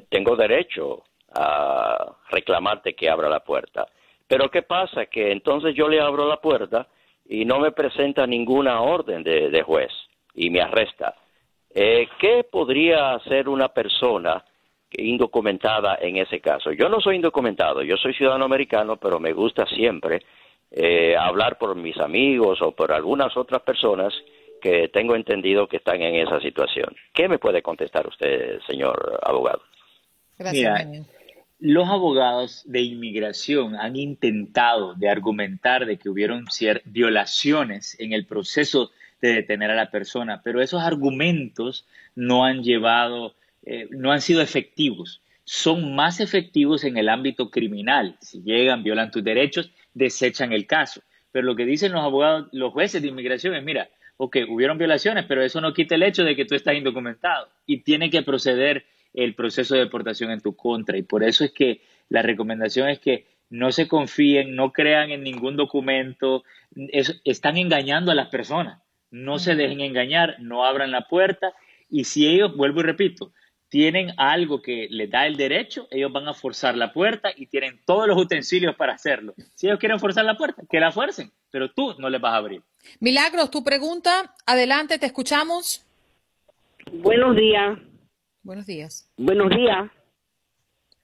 tengo 0.08 0.36
derecho 0.36 1.04
a 1.34 2.16
reclamarte 2.30 2.94
que 2.94 3.10
abra 3.10 3.28
la 3.28 3.40
puerta. 3.40 3.86
Pero 4.26 4.50
¿qué 4.50 4.62
pasa? 4.62 5.06
Que 5.06 5.32
entonces 5.32 5.74
yo 5.74 5.88
le 5.88 6.00
abro 6.00 6.26
la 6.26 6.38
puerta 6.38 6.88
y 7.26 7.44
no 7.44 7.58
me 7.58 7.72
presenta 7.72 8.26
ninguna 8.26 8.80
orden 8.80 9.22
de, 9.22 9.62
juez 9.62 9.92
y 10.34 10.48
me 10.48 10.62
arresta. 10.62 11.14
Eh, 11.74 12.08
¿Qué 12.18 12.44
podría 12.50 13.12
hacer 13.14 13.48
una 13.48 13.68
persona 13.68 14.42
indocumentada 14.96 15.98
en 16.00 16.16
ese 16.16 16.40
caso? 16.40 16.72
Yo 16.72 16.88
no 16.88 17.00
soy 17.00 17.16
indocumentado, 17.16 17.82
yo 17.82 17.96
soy 17.96 18.14
ciudadano 18.14 18.44
americano, 18.44 18.96
pero 18.96 19.18
me 19.18 19.32
gusta 19.32 19.66
siempre 19.66 20.22
eh, 20.70 21.16
hablar 21.16 21.58
por 21.58 21.74
mis 21.74 21.98
amigos 21.98 22.60
o 22.62 22.72
por 22.72 22.92
algunas 22.92 23.36
otras 23.36 23.62
personas 23.62 24.12
que 24.60 24.88
tengo 24.88 25.16
entendido 25.16 25.66
que 25.66 25.78
están 25.78 26.00
en 26.00 26.14
esa 26.14 26.40
situación. 26.40 26.94
¿Qué 27.12 27.28
me 27.28 27.38
puede 27.38 27.62
contestar 27.62 28.06
usted, 28.06 28.60
señor 28.66 29.18
abogado? 29.22 29.62
Mira, 30.38 30.86
los 31.58 31.88
abogados 31.88 32.62
de 32.66 32.80
inmigración 32.80 33.76
han 33.76 33.94
intentado 33.96 34.94
de 34.94 35.08
argumentar 35.08 35.86
de 35.86 35.96
que 35.96 36.08
hubieron 36.08 36.44
violaciones 36.84 37.96
en 38.00 38.12
el 38.12 38.26
proceso 38.26 38.90
de 39.20 39.34
detener 39.34 39.70
a 39.70 39.76
la 39.76 39.90
persona, 39.90 40.42
pero 40.42 40.60
esos 40.60 40.82
argumentos 40.82 41.86
no 42.16 42.44
han 42.44 42.64
llevado, 42.64 43.34
eh, 43.64 43.88
no 43.90 44.12
han 44.12 44.20
sido 44.20 44.42
efectivos. 44.42 45.22
Son 45.44 45.94
más 45.94 46.20
efectivos 46.20 46.84
en 46.84 46.96
el 46.96 47.08
ámbito 47.08 47.50
criminal. 47.50 48.16
Si 48.20 48.42
llegan, 48.42 48.82
violan 48.82 49.10
tus 49.10 49.24
derechos, 49.24 49.72
desechan 49.94 50.52
el 50.52 50.66
caso. 50.66 51.02
Pero 51.30 51.46
lo 51.46 51.56
que 51.56 51.64
dicen 51.64 51.92
los 51.92 52.02
abogados, 52.02 52.48
los 52.52 52.72
jueces 52.72 53.02
de 53.02 53.08
inmigración 53.08 53.54
es, 53.54 53.64
mira, 53.64 53.88
ok, 54.16 54.36
hubieron 54.48 54.78
violaciones, 54.78 55.24
pero 55.26 55.42
eso 55.42 55.60
no 55.60 55.72
quita 55.72 55.94
el 55.94 56.02
hecho 56.02 56.24
de 56.24 56.36
que 56.36 56.44
tú 56.44 56.54
estás 56.54 56.74
indocumentado 56.74 57.48
y 57.66 57.78
tiene 57.78 58.10
que 58.10 58.22
proceder 58.22 58.84
el 59.14 59.34
proceso 59.34 59.74
de 59.74 59.80
deportación 59.80 60.30
en 60.30 60.40
tu 60.40 60.54
contra. 60.54 60.96
Y 60.96 61.02
por 61.02 61.24
eso 61.24 61.44
es 61.44 61.52
que 61.52 61.82
la 62.08 62.22
recomendación 62.22 62.88
es 62.88 62.98
que 62.98 63.26
no 63.50 63.72
se 63.72 63.88
confíen, 63.88 64.54
no 64.54 64.72
crean 64.72 65.10
en 65.10 65.22
ningún 65.22 65.56
documento, 65.56 66.44
están 67.24 67.56
engañando 67.56 68.10
a 68.10 68.14
las 68.14 68.28
personas. 68.28 68.80
No 69.10 69.38
se 69.38 69.54
dejen 69.54 69.80
engañar, 69.80 70.36
no 70.40 70.64
abran 70.64 70.90
la 70.90 71.06
puerta 71.06 71.52
y 71.90 72.04
si 72.04 72.26
ellos, 72.26 72.56
vuelvo 72.56 72.80
y 72.80 72.84
repito, 72.84 73.32
tienen 73.72 74.12
algo 74.18 74.60
que 74.60 74.86
les 74.90 75.10
da 75.10 75.26
el 75.26 75.38
derecho, 75.38 75.88
ellos 75.90 76.12
van 76.12 76.28
a 76.28 76.34
forzar 76.34 76.76
la 76.76 76.92
puerta 76.92 77.30
y 77.34 77.46
tienen 77.46 77.80
todos 77.86 78.06
los 78.06 78.18
utensilios 78.18 78.76
para 78.76 78.92
hacerlo. 78.92 79.32
Si 79.54 79.66
ellos 79.66 79.78
quieren 79.78 79.98
forzar 79.98 80.26
la 80.26 80.36
puerta, 80.36 80.62
que 80.68 80.78
la 80.78 80.92
fuercen, 80.92 81.32
pero 81.50 81.72
tú 81.72 81.94
no 81.98 82.10
les 82.10 82.20
vas 82.20 82.34
a 82.34 82.36
abrir. 82.36 82.62
Milagros, 83.00 83.50
tu 83.50 83.64
pregunta, 83.64 84.34
adelante, 84.44 84.98
te 84.98 85.06
escuchamos. 85.06 85.86
Buenos 86.92 87.34
días. 87.34 87.78
Buenos 88.42 88.66
días. 88.66 89.10
Buenos 89.16 89.48
días. 89.48 89.90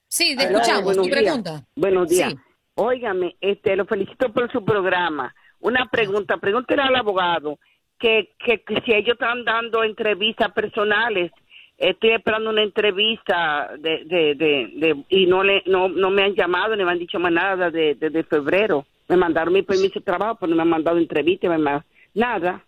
Sí, 0.07 0.35
te 0.37 0.43
escuchamos, 0.43 0.95
tu 0.95 1.09
pregunta. 1.09 1.65
Buenos 1.75 2.07
días. 2.07 2.35
Óigame, 2.75 3.35
este, 3.41 3.75
lo 3.75 3.87
felicito 3.87 4.31
por 4.31 4.51
su 4.51 4.63
programa. 4.63 5.33
Una 5.59 5.89
pregunta, 5.89 6.37
pregúntele 6.37 6.83
al 6.83 6.95
abogado 6.95 7.57
que, 7.97 8.35
que 8.37 8.63
si 8.85 8.93
ellos 8.93 9.13
están 9.13 9.43
dando 9.43 9.83
entrevistas 9.83 10.53
personales 10.53 11.31
estoy 11.79 12.11
esperando 12.11 12.49
una 12.49 12.61
entrevista 12.61 13.71
de, 13.79 14.03
de, 14.05 14.35
de, 14.35 15.03
y 15.09 15.25
no 15.25 15.43
le 15.43 15.63
no, 15.65 15.87
no 15.87 16.09
me 16.11 16.23
han 16.23 16.35
llamado 16.35 16.75
ni 16.75 16.83
me 16.83 16.91
han 16.91 16.99
dicho 16.99 17.19
más 17.19 17.31
nada 17.31 17.71
desde 17.71 18.09
de, 18.09 18.23
febrero. 18.23 18.85
Me 19.07 19.15
mandaron 19.15 19.53
mi 19.53 19.63
permiso 19.63 19.99
de 19.99 20.05
trabajo, 20.05 20.37
pero 20.39 20.49
no 20.49 20.57
me 20.57 20.61
han 20.63 20.69
mandado 20.69 20.97
entrevista, 20.97 21.49
me 21.49 21.81
nada. 22.13 22.63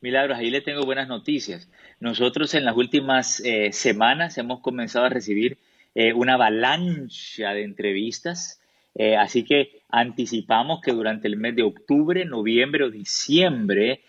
Milagros, 0.00 0.38
ahí 0.38 0.50
le 0.50 0.60
tengo 0.60 0.84
buenas 0.84 1.08
noticias. 1.08 1.68
Nosotros 1.98 2.54
en 2.54 2.64
las 2.64 2.76
últimas 2.76 3.40
eh, 3.40 3.72
semanas 3.72 4.38
hemos 4.38 4.60
comenzado 4.60 5.06
a 5.06 5.10
recibir 5.10 5.58
eh, 5.94 6.12
una 6.12 6.34
avalancha 6.34 7.52
de 7.52 7.64
entrevistas, 7.64 8.60
eh, 8.94 9.16
así 9.16 9.44
que 9.44 9.82
anticipamos 9.88 10.80
que 10.80 10.92
durante 10.92 11.26
el 11.26 11.36
mes 11.36 11.56
de 11.56 11.62
octubre, 11.62 12.24
noviembre 12.24 12.84
o 12.84 12.90
diciembre 12.90 14.02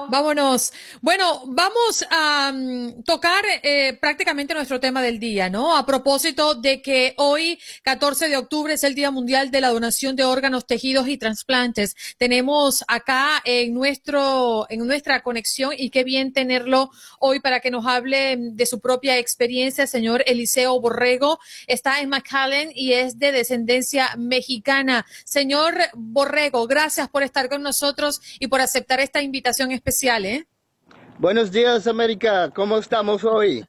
Vámonos. 0.07 0.71
Bueno, 1.01 1.41
vamos 1.47 2.05
a 2.11 2.51
mm, 2.53 3.03
tocar 3.03 3.43
eh, 3.63 3.97
prácticamente 3.99 4.53
nuestro 4.53 4.79
tema 4.79 5.01
del 5.01 5.19
día, 5.19 5.49
¿no? 5.49 5.75
A 5.75 5.85
propósito 5.85 6.53
de 6.53 6.81
que 6.81 7.13
hoy, 7.17 7.59
14 7.83 8.29
de 8.29 8.37
octubre, 8.37 8.73
es 8.75 8.83
el 8.83 8.93
Día 8.93 9.09
Mundial 9.09 9.49
de 9.49 9.61
la 9.61 9.69
Donación 9.69 10.15
de 10.15 10.23
Órganos, 10.23 10.67
Tejidos 10.67 11.07
y 11.07 11.17
Transplantes. 11.17 11.95
Tenemos 12.17 12.83
acá 12.87 13.41
en 13.45 13.73
nuestro, 13.73 14.67
en 14.69 14.85
nuestra 14.85 15.23
conexión 15.23 15.73
y 15.75 15.89
qué 15.89 16.03
bien 16.03 16.33
tenerlo 16.33 16.91
hoy 17.19 17.39
para 17.39 17.59
que 17.59 17.71
nos 17.71 17.87
hable 17.87 18.37
de 18.37 18.65
su 18.65 18.79
propia 18.79 19.17
experiencia, 19.17 19.87
señor 19.87 20.23
Eliseo 20.27 20.79
Borrego. 20.79 21.39
Está 21.65 22.01
en 22.01 22.09
McAllen 22.09 22.71
y 22.75 22.93
es 22.93 23.17
de 23.17 23.31
descendencia 23.31 24.09
mexicana. 24.17 25.05
Señor 25.23 25.75
Borrego, 25.93 26.67
gracias 26.67 27.09
por 27.09 27.23
estar 27.23 27.49
con 27.49 27.63
nosotros 27.63 28.21
y 28.39 28.47
por 28.47 28.61
aceptar 28.61 28.99
esta 28.99 29.21
invitación 29.21 29.71
especial 29.71 29.94
¿eh? 30.03 30.45
Buenos 31.17 31.51
días, 31.51 31.87
América. 31.87 32.51
¿Cómo 32.53 32.77
estamos 32.77 33.23
hoy? 33.23 33.65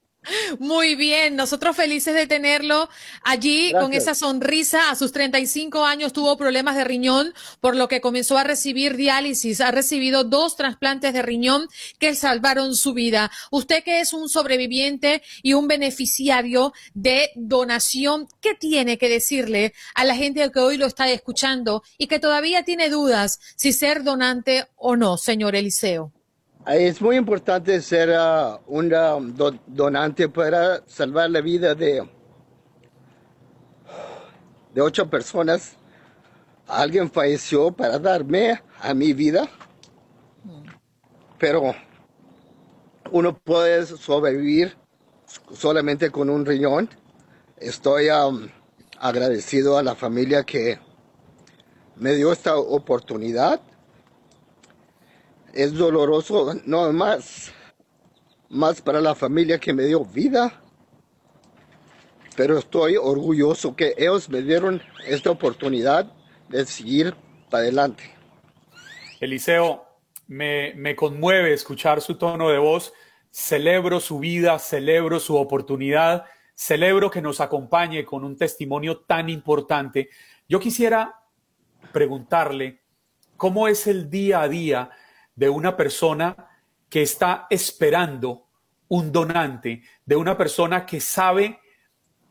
Muy 0.58 0.96
bien, 0.96 1.36
nosotros 1.36 1.76
felices 1.76 2.14
de 2.14 2.26
tenerlo 2.26 2.88
allí 3.22 3.72
con 3.72 3.92
esa 3.92 4.14
sonrisa. 4.14 4.90
A 4.90 4.96
sus 4.96 5.12
35 5.12 5.84
años 5.84 6.12
tuvo 6.12 6.36
problemas 6.36 6.76
de 6.76 6.84
riñón, 6.84 7.32
por 7.60 7.76
lo 7.76 7.88
que 7.88 8.00
comenzó 8.00 8.36
a 8.38 8.44
recibir 8.44 8.96
diálisis. 8.96 9.60
Ha 9.60 9.70
recibido 9.70 10.24
dos 10.24 10.56
trasplantes 10.56 11.12
de 11.12 11.22
riñón 11.22 11.68
que 11.98 12.14
salvaron 12.14 12.74
su 12.74 12.92
vida. 12.92 13.30
Usted 13.50 13.84
que 13.84 14.00
es 14.00 14.12
un 14.12 14.28
sobreviviente 14.28 15.22
y 15.42 15.54
un 15.54 15.68
beneficiario 15.68 16.72
de 16.94 17.30
donación, 17.36 18.26
¿qué 18.40 18.54
tiene 18.54 18.98
que 18.98 19.08
decirle 19.08 19.74
a 19.94 20.04
la 20.04 20.16
gente 20.16 20.50
que 20.50 20.60
hoy 20.60 20.76
lo 20.76 20.86
está 20.86 21.08
escuchando 21.08 21.82
y 21.98 22.06
que 22.06 22.18
todavía 22.18 22.64
tiene 22.64 22.88
dudas 22.88 23.38
si 23.56 23.72
ser 23.72 24.02
donante 24.02 24.66
o 24.76 24.96
no, 24.96 25.16
señor 25.18 25.54
Eliseo? 25.54 26.15
Es 26.66 27.00
muy 27.00 27.14
importante 27.14 27.80
ser 27.80 28.08
uh, 28.08 28.58
un 28.66 28.92
uh, 28.92 29.56
donante 29.68 30.28
para 30.28 30.82
salvar 30.88 31.30
la 31.30 31.40
vida 31.40 31.76
de, 31.76 32.04
de 34.74 34.80
ocho 34.80 35.08
personas. 35.08 35.76
Alguien 36.66 37.08
falleció 37.08 37.70
para 37.70 38.00
darme 38.00 38.60
a 38.80 38.92
mi 38.94 39.12
vida, 39.12 39.48
pero 41.38 41.72
uno 43.12 43.38
puede 43.38 43.86
sobrevivir 43.86 44.76
solamente 45.54 46.10
con 46.10 46.28
un 46.28 46.44
riñón. 46.44 46.90
Estoy 47.58 48.08
um, 48.10 48.48
agradecido 48.98 49.78
a 49.78 49.84
la 49.84 49.94
familia 49.94 50.42
que 50.42 50.80
me 51.94 52.14
dio 52.14 52.32
esta 52.32 52.56
oportunidad 52.58 53.60
es 55.52 55.74
doloroso, 55.74 56.54
no 56.64 56.92
más 56.92 57.52
más 58.48 58.80
para 58.80 59.00
la 59.00 59.14
familia 59.14 59.58
que 59.58 59.72
me 59.72 59.84
dio 59.84 60.04
vida. 60.04 60.60
Pero 62.36 62.58
estoy 62.58 62.96
orgulloso 62.96 63.74
que 63.74 63.94
ellos 63.96 64.28
me 64.28 64.42
dieron 64.42 64.82
esta 65.06 65.30
oportunidad 65.30 66.12
de 66.48 66.66
seguir 66.66 67.14
para 67.50 67.62
adelante. 67.62 68.04
Eliseo, 69.20 69.84
me, 70.26 70.74
me 70.74 70.94
conmueve 70.94 71.54
escuchar 71.54 72.00
su 72.00 72.16
tono 72.16 72.50
de 72.50 72.58
voz. 72.58 72.92
Celebro 73.30 74.00
su 74.00 74.18
vida, 74.18 74.58
celebro 74.58 75.20
su 75.20 75.36
oportunidad, 75.36 76.24
celebro 76.54 77.10
que 77.10 77.20
nos 77.20 77.40
acompañe 77.40 78.04
con 78.04 78.24
un 78.24 78.36
testimonio 78.36 78.98
tan 79.00 79.28
importante. 79.28 80.08
Yo 80.48 80.58
quisiera 80.60 81.20
preguntarle 81.92 82.82
cómo 83.36 83.68
es 83.68 83.86
el 83.86 84.08
día 84.08 84.42
a 84.42 84.48
día 84.48 84.90
de 85.36 85.48
una 85.48 85.76
persona 85.76 86.34
que 86.88 87.02
está 87.02 87.46
esperando 87.50 88.48
un 88.88 89.12
donante, 89.12 89.82
de 90.04 90.16
una 90.16 90.36
persona 90.36 90.86
que 90.86 91.00
sabe 91.00 91.60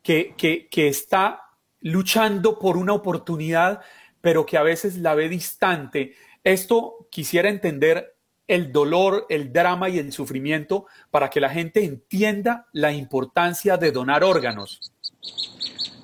que, 0.02 0.34
que, 0.36 0.68
que 0.68 0.88
está 0.88 1.42
luchando 1.80 2.58
por 2.58 2.76
una 2.76 2.92
oportunidad, 2.92 3.80
pero 4.20 4.44
que 4.44 4.56
a 4.56 4.62
veces 4.62 4.96
la 4.98 5.14
ve 5.14 5.28
distante. 5.28 6.14
Esto 6.42 7.08
quisiera 7.10 7.48
entender 7.48 8.16
el 8.48 8.72
dolor, 8.72 9.26
el 9.28 9.52
drama 9.52 9.88
y 9.88 9.98
el 9.98 10.12
sufrimiento 10.12 10.86
para 11.10 11.30
que 11.30 11.40
la 11.40 11.50
gente 11.50 11.84
entienda 11.84 12.66
la 12.72 12.92
importancia 12.92 13.76
de 13.76 13.92
donar 13.92 14.22
órganos. 14.24 14.92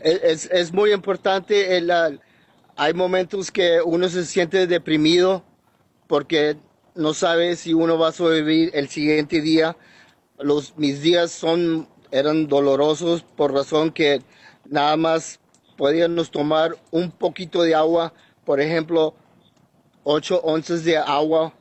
Es, 0.00 0.50
es 0.50 0.72
muy 0.72 0.92
importante. 0.92 1.76
El, 1.76 1.90
hay 2.76 2.94
momentos 2.94 3.50
que 3.50 3.80
uno 3.84 4.08
se 4.08 4.24
siente 4.24 4.66
deprimido 4.66 5.44
porque 6.08 6.56
no 6.94 7.14
sabe 7.14 7.56
si 7.56 7.72
uno 7.74 7.98
va 7.98 8.08
a 8.08 8.12
sobrevivir 8.12 8.70
el 8.74 8.88
siguiente 8.88 9.40
día. 9.40 9.76
Los, 10.38 10.76
mis 10.76 11.02
días 11.02 11.30
son, 11.30 11.88
eran 12.10 12.48
dolorosos 12.48 13.22
por 13.22 13.52
razón 13.52 13.90
que 13.92 14.22
nada 14.68 14.96
más 14.96 15.40
podíamos 15.76 16.30
tomar 16.30 16.76
un 16.90 17.10
poquito 17.10 17.62
de 17.62 17.74
agua, 17.74 18.12
por 18.44 18.60
ejemplo, 18.60 19.14
8 20.04 20.40
onzas 20.42 20.84
de 20.84 20.96
agua 20.96 21.54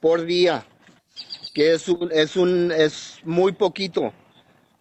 por 0.00 0.24
día, 0.24 0.66
que 1.54 1.72
es, 1.72 1.88
un, 1.88 2.10
es, 2.12 2.36
un, 2.36 2.72
es 2.72 3.18
muy 3.24 3.52
poquito. 3.52 4.12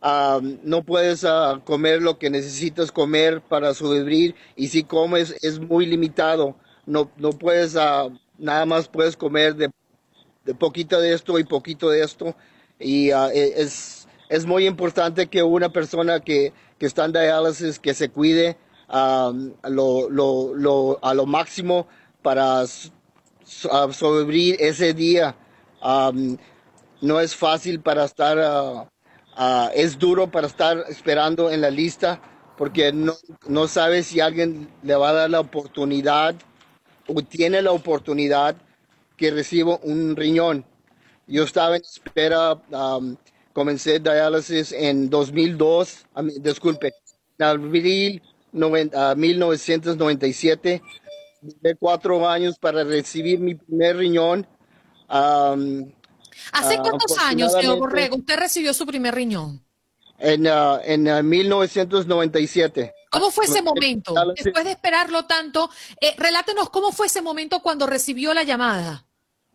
Um, 0.02 0.58
no 0.64 0.84
puedes 0.84 1.24
uh, 1.24 1.62
comer 1.64 2.02
lo 2.02 2.18
que 2.18 2.30
necesitas 2.30 2.92
comer 2.92 3.42
para 3.42 3.74
sobrevivir 3.74 4.36
y 4.58 4.68
si 4.68 4.84
comes 4.84 5.34
es 5.42 5.60
muy 5.60 5.86
limitado. 5.86 6.58
No, 6.86 7.10
no 7.16 7.30
puedes, 7.32 7.76
uh, 7.76 8.12
nada 8.38 8.66
más 8.66 8.90
puedes 8.90 9.16
comer 9.16 9.56
de, 9.56 9.70
de, 10.44 10.54
poquito 10.54 11.00
de 11.00 11.14
esto 11.14 11.40
y 11.40 11.44
poquito 11.44 11.90
de 11.90 12.04
esto. 12.04 12.36
Y 12.80 13.12
uh, 13.12 13.30
es, 13.34 14.08
es 14.30 14.46
muy 14.46 14.66
importante 14.66 15.28
que 15.28 15.44
una 15.44 15.70
persona 15.70 16.20
que, 16.20 16.54
que 16.78 16.86
está 16.86 17.06
en 17.06 17.14
diálisis, 17.14 17.80
que 17.80 17.94
se 17.94 18.10
cuide 18.10 18.58
um, 18.90 19.54
lo, 19.64 20.10
lo, 20.10 20.54
lo, 20.54 21.00
a 21.02 21.14
lo 21.14 21.26
máximo 21.26 21.88
para 22.22 22.64
sobrevivir 23.46 24.58
ese 24.60 24.94
día. 24.94 25.36
Um, 25.84 26.38
no 27.02 27.20
es 27.20 27.36
fácil 27.36 27.82
para 27.82 28.06
estar, 28.06 28.38
uh, 28.38 29.70
es 29.74 30.00
duro 30.00 30.32
para 30.32 30.48
estar 30.48 30.86
esperando 30.88 31.52
en 31.52 31.62
la 31.62 31.70
lista 31.70 32.22
porque 32.58 32.94
no, 32.94 33.14
no 33.48 33.68
sabe 33.68 34.04
si 34.04 34.20
alguien 34.20 34.70
le 34.84 34.96
va 34.96 35.10
a 35.10 35.14
dar 35.14 35.30
la 35.30 35.40
oportunidad 35.40 36.36
o 37.08 37.22
tiene 37.22 37.62
la 37.62 37.72
oportunidad 37.72 38.56
que 39.24 39.32
reciba 39.32 39.80
un 39.84 40.18
riñón. 40.18 40.66
Yo 41.28 41.46
estaba 41.46 41.78
en 41.78 41.82
espera, 41.82 42.62
um, 42.72 43.16
comencé 43.54 43.98
diálisis 44.00 44.74
en 44.74 45.10
2002, 45.10 46.06
um, 46.18 46.28
disculpe, 46.42 46.94
en 47.40 47.46
abril 47.46 48.22
90, 48.52 49.14
uh, 49.14 49.16
1997 49.16 50.82
de 51.42 51.76
cuatro 51.76 52.28
años 52.28 52.60
para 52.60 52.84
recibir 52.84 53.40
mi 53.40 53.56
primer 53.56 53.96
riñón. 53.96 54.46
Um, 55.10 55.90
¿Hace 56.52 56.80
cuántos 56.80 57.18
años, 57.20 57.54
señor 57.54 57.80
Borrego, 57.80 58.18
usted 58.18 58.36
recibió 58.38 58.74
su 58.74 58.86
primer 58.86 59.16
riñón? 59.16 59.64
En, 60.20 60.46
uh, 60.48 60.80
en 60.84 61.08
uh, 61.08 61.24
1997. 61.24 62.94
¿Cómo 63.10 63.32
fue 63.32 63.46
ese 63.46 63.62
momento? 63.62 64.14
Después 64.36 64.66
de 64.66 64.72
esperarlo 64.72 65.24
tanto, 65.28 65.70
eh, 66.02 66.14
relátenos 66.18 66.70
cómo 66.70 66.92
fue 66.92 67.08
ese 67.08 67.22
momento 67.22 67.62
cuando 67.62 67.88
recibió 67.88 68.34
la 68.34 68.44
llamada. 68.44 69.06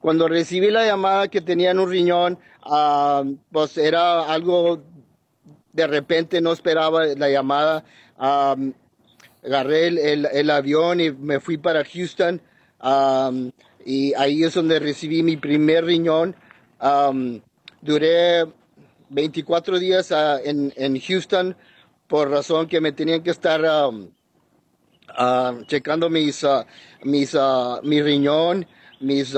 Cuando 0.01 0.29
recibí 0.29 0.71
la 0.71 0.87
llamada 0.87 1.29
que 1.29 1.41
tenían 1.41 1.79
un 1.79 1.91
riñón, 1.91 2.39
uh, 2.65 3.37
pues 3.51 3.77
era 3.77 4.33
algo 4.33 4.83
de 5.73 5.87
repente, 5.87 6.41
no 6.41 6.53
esperaba 6.53 7.07
la 7.07 7.29
llamada. 7.29 7.85
Agarré 8.17 9.87
el, 9.87 10.27
el, 10.27 10.51
avión 10.51 11.01
y 11.01 11.13
me 11.13 11.39
fui 11.39 11.57
para 11.57 11.85
Houston 11.85 12.43
y 13.85 14.13
ahí 14.15 14.43
es 14.43 14.55
donde 14.55 14.81
recibí 14.81 15.23
mi 15.23 15.37
primer 15.37 15.85
riñón. 15.85 16.35
Duré 17.81 18.45
24 19.11 19.79
días 19.79 20.11
uh, 20.11 20.39
en, 20.45 20.73
en, 20.77 21.01
Houston 21.01 21.57
por 22.09 22.29
razón 22.31 22.67
que 22.67 22.81
me 22.81 22.93
tenían 22.93 23.23
que 23.23 23.31
estar 23.31 23.63
uh, 23.63 24.11
checando 25.67 26.11
mis, 26.11 26.43
uh, 26.43 26.65
mis, 27.05 27.37
mi 27.85 28.03
riñón, 28.03 28.67
mis, 29.01 29.33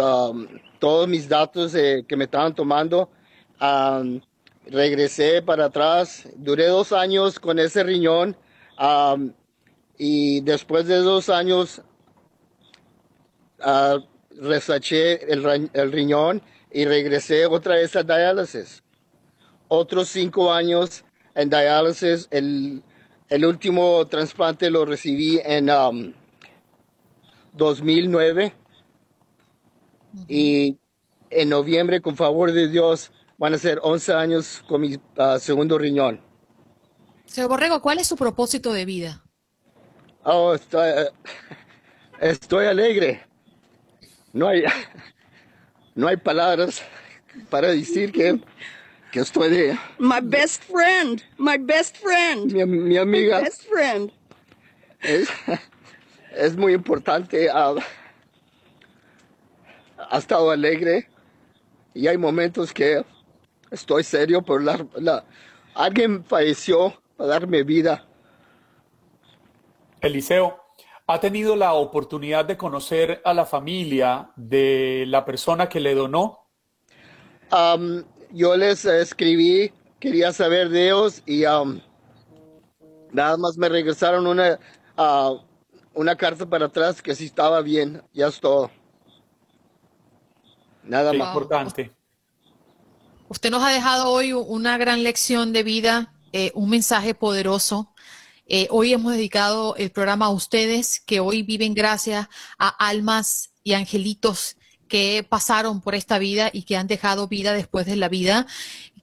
todos 0.79 1.09
mis 1.09 1.29
datos 1.29 1.75
eh, 1.75 2.05
que 2.07 2.17
me 2.17 2.25
estaban 2.25 2.55
tomando. 2.55 3.11
regresé 4.67 5.43
para 5.43 5.67
atrás, 5.67 6.29
duré 6.37 6.67
dos 6.67 6.93
años 6.93 7.39
con 7.39 7.59
ese 7.59 7.83
riñón. 7.83 8.37
Um, 8.79 9.33
y 9.99 10.41
después 10.41 10.87
de 10.87 10.97
dos 10.97 11.29
años 11.29 11.83
uh, 13.59 14.01
el, 15.29 15.71
el, 15.75 15.93
riñón 15.93 16.41
y 16.73 16.87
regresé 16.87 17.45
otra 17.45 17.75
vez 17.75 17.95
a 17.97 18.03
diálisis. 18.03 18.83
Otros 19.69 20.09
cinco 20.09 20.51
años 20.53 21.05
en 21.35 21.51
diálisis. 21.51 22.27
El, 22.31 22.83
el 23.29 23.45
último 23.45 24.07
trasplante 24.07 24.71
lo 24.71 24.87
recibí 24.87 25.39
en 25.45 25.69
2009 30.13 30.27
y 30.29 30.79
en 31.31 31.49
noviembre, 31.49 32.01
con 32.01 32.17
favor 32.17 32.53
de 32.53 32.69
Dios, 32.69 33.13
van 33.39 33.55
a 33.55 33.59
ser 33.59 33.79
11 33.83 34.13
años 34.13 34.63
con 34.69 34.81
mi 34.81 34.97
uh, 34.97 35.39
segundo 35.39 35.79
riñón. 35.79 36.21
Señor 37.25 37.49
Borrego, 37.51 37.81
¿cuál 37.81 37.99
es 37.99 38.07
su 38.07 38.17
propósito 38.17 38.73
de 38.73 38.85
vida? 38.85 39.25
Oh, 40.25 40.53
estoy, 40.53 40.91
estoy 42.21 42.67
alegre. 42.67 43.25
No 44.33 44.49
hay, 44.49 44.65
no 45.95 46.09
hay 46.09 46.17
palabras 46.17 46.83
para 47.49 47.69
decir 47.69 48.13
que, 48.13 48.41
que 49.13 49.21
estoy 49.21 49.51
de... 49.51 49.79
My 49.99 50.21
best 50.21 50.65
friend, 50.65 51.23
my 51.39 51.57
best 51.57 51.97
friend. 51.97 52.53
Mi, 52.53 52.65
mi 52.67 52.97
amiga. 52.97 53.39
My 53.39 53.45
best 53.45 53.63
friend. 53.69 54.13
Es, 55.01 55.29
es 56.37 56.57
muy 56.57 56.75
importante. 56.75 57.49
Uh, 57.51 57.81
ha 60.11 60.19
estado 60.19 60.51
alegre 60.51 61.09
y 61.95 62.07
hay 62.07 62.19
momentos 62.19 62.73
que 62.73 63.05
estoy 63.71 64.05
serio 64.05 64.43
por 64.43 64.63
la, 64.63 64.87
la 64.97 65.25
alguien 65.75 66.25
falleció 66.25 66.95
para 67.17 67.31
darme 67.31 67.63
vida 67.63 68.07
Eliseo, 70.01 70.59
¿ha 71.07 71.21
tenido 71.21 71.57
la 71.57 71.75
oportunidad 71.75 72.45
de 72.45 72.57
conocer 72.57 73.21
a 73.25 73.35
la 73.35 73.45
familia 73.45 74.31
de 74.37 75.05
la 75.07 75.25
persona 75.25 75.69
que 75.69 75.81
le 75.81 75.95
donó? 75.95 76.47
Um, 77.53 78.05
yo 78.31 78.57
les 78.57 78.85
escribí, 78.85 79.73
quería 79.99 80.33
saber 80.33 80.71
de 80.71 80.87
ellos 80.87 81.23
y 81.27 81.45
um, 81.45 81.81
nada 83.13 83.37
más 83.37 83.59
me 83.59 83.69
regresaron 83.69 84.27
una, 84.27 84.59
uh, 84.97 85.39
una 85.95 86.17
carta 86.17 86.47
para 86.47 86.67
atrás 86.67 87.03
que 87.03 87.15
sí 87.15 87.27
estaba 87.27 87.61
bien, 87.61 88.03
ya 88.13 88.29
es 88.29 88.41
todo. 88.41 88.71
Nada 90.85 91.13
más. 91.13 91.29
importante. 91.29 91.93
Usted 93.29 93.51
nos 93.51 93.63
ha 93.63 93.71
dejado 93.71 94.11
hoy 94.11 94.33
una 94.33 94.77
gran 94.77 95.03
lección 95.03 95.53
de 95.53 95.63
vida, 95.63 96.13
eh, 96.33 96.51
un 96.55 96.71
mensaje 96.71 97.15
poderoso 97.15 97.93
eh, 98.53 98.67
hoy 98.71 98.93
hemos 98.93 99.13
dedicado 99.13 99.77
el 99.77 99.93
programa 99.93 100.27
a 100.27 100.31
ustedes 100.31 100.99
que 100.99 101.21
hoy 101.21 101.45
viven 101.45 101.73
gracias 101.73 102.27
a 102.59 102.69
almas 102.69 103.53
y 103.63 103.75
angelitos 103.75 104.57
que 104.89 105.25
pasaron 105.27 105.81
por 105.81 105.95
esta 105.95 106.19
vida 106.19 106.51
y 106.53 106.65
que 106.65 106.77
han 106.77 106.89
dejado 106.89 107.29
vida 107.29 107.53
después 107.53 107.87
de 107.87 107.95
la 107.95 108.09
vida. 108.09 108.49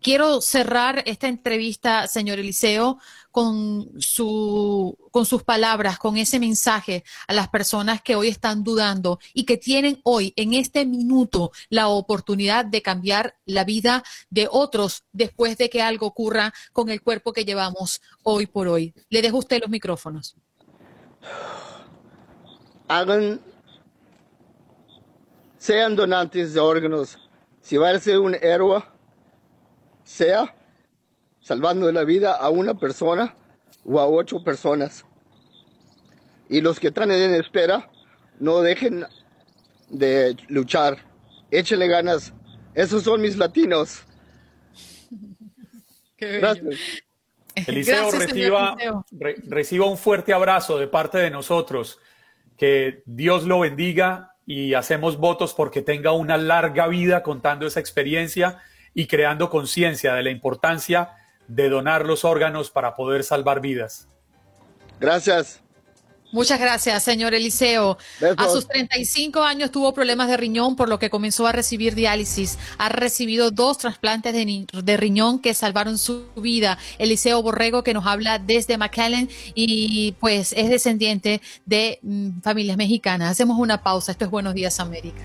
Quiero 0.02 0.42
cerrar 0.42 1.04
esta 1.06 1.28
entrevista, 1.28 2.08
señor 2.08 2.40
Eliseo, 2.40 3.00
con, 3.32 4.02
su, 4.02 4.98
con 5.12 5.26
sus 5.26 5.44
palabras, 5.44 6.00
con 6.00 6.18
ese 6.18 6.40
mensaje 6.40 7.04
a 7.28 7.34
las 7.34 7.50
personas 7.50 8.02
que 8.02 8.16
hoy 8.16 8.30
están 8.30 8.64
dudando 8.64 9.20
y 9.34 9.46
que 9.46 9.58
tienen 9.58 10.00
hoy, 10.04 10.34
en 10.36 10.54
este 10.54 10.86
minuto, 10.86 11.52
la 11.70 11.88
oportunidad 11.88 12.66
de 12.66 12.82
cambiar 12.82 13.36
la 13.46 13.64
vida 13.64 14.04
de 14.30 14.48
otros 14.50 15.04
después 15.12 15.58
de 15.58 15.70
que 15.70 15.82
algo 15.82 16.08
ocurra 16.08 16.54
con 16.74 16.90
el 16.90 17.02
cuerpo 17.02 17.32
que 17.32 17.46
llevamos 17.46 18.02
hoy 18.24 18.48
por 18.48 18.68
hoy. 18.68 18.94
Le 19.10 19.22
dejo 19.22 19.38
a 19.38 19.40
usted 19.40 19.62
los 19.62 19.70
micrófonos. 19.70 20.36
Hagan, 22.88 23.42
sean 25.58 25.96
donantes 25.96 26.54
de 26.54 26.60
órganos. 26.60 27.20
Si 27.62 27.78
va 27.78 27.90
a 27.90 28.00
ser 28.00 28.20
un 28.20 28.34
héroe, 28.34 28.82
sea 30.08 30.56
salvando 31.42 31.92
la 31.92 32.04
vida 32.06 32.34
a 32.34 32.50
una 32.50 32.74
persona 32.76 33.36
o 33.84 34.00
a 34.00 34.08
ocho 34.08 34.42
personas. 34.44 35.06
Y 36.50 36.62
los 36.62 36.80
que 36.80 36.88
están 36.88 37.12
en 37.12 37.34
espera, 37.36 37.90
no 38.40 38.62
dejen 38.62 39.06
de 39.90 40.38
luchar. 40.48 40.98
Échenle 41.52 41.88
ganas. 41.88 42.34
Esos 42.74 43.04
son 43.04 43.22
mis 43.22 43.38
latinos. 43.38 44.04
Gracias. 46.18 46.76
Eliseo, 47.56 48.04
Gracias, 48.12 48.28
reciba, 48.28 48.76
señor 48.78 48.80
Eliseo. 48.80 49.06
re- 49.12 49.36
reciba 49.48 49.86
un 49.88 49.98
fuerte 49.98 50.32
abrazo 50.34 50.78
de 50.78 50.88
parte 50.88 51.18
de 51.18 51.30
nosotros. 51.32 52.00
Que 52.58 53.04
Dios 53.06 53.44
lo 53.44 53.60
bendiga 53.60 54.34
y 54.46 54.74
hacemos 54.74 55.18
votos 55.18 55.54
porque 55.54 55.82
tenga 55.82 56.12
una 56.14 56.38
larga 56.38 56.88
vida 56.88 57.24
contando 57.24 57.68
esa 57.68 57.80
experiencia 57.80 58.62
y 58.98 59.06
creando 59.06 59.52
conciencia 59.52 60.16
de 60.16 60.24
la 60.24 60.32
importancia 60.32 61.12
de 61.48 61.70
donar 61.70 62.04
los 62.04 62.26
órganos 62.26 62.72
para 62.72 62.96
poder 62.96 63.24
salvar 63.24 63.62
vidas. 63.62 64.08
Gracias. 65.00 65.62
Muchas 66.32 66.60
gracias, 66.60 67.04
señor 67.04 67.36
Eliseo. 67.36 68.00
Besos. 68.20 68.38
A 68.40 68.50
sus 68.50 68.68
35 68.68 69.44
años 69.44 69.70
tuvo 69.70 69.94
problemas 69.94 70.30
de 70.30 70.36
riñón, 70.36 70.76
por 70.76 70.90
lo 70.90 70.98
que 70.98 71.12
comenzó 71.12 71.46
a 71.46 71.52
recibir 71.52 71.94
diálisis. 71.94 72.58
Ha 72.80 72.90
recibido 72.90 73.52
dos 73.52 73.78
trasplantes 73.78 74.34
de 74.34 74.98
riñón 74.98 75.40
que 75.40 75.54
salvaron 75.54 76.00
su 76.00 76.26
vida. 76.36 76.80
Eliseo 76.98 77.44
Borrego, 77.44 77.84
que 77.84 77.94
nos 77.94 78.08
habla 78.08 78.40
desde 78.40 78.80
McAllen 78.80 79.30
y 79.54 80.16
pues 80.20 80.54
es 80.54 80.72
descendiente 80.72 81.40
de 81.68 82.00
mm, 82.02 82.42
familias 82.42 82.78
mexicanas. 82.78 83.30
Hacemos 83.30 83.60
una 83.60 83.84
pausa. 83.84 84.12
Esto 84.12 84.26
es 84.26 84.32
Buenos 84.32 84.56
Días, 84.56 84.80
América. 84.80 85.22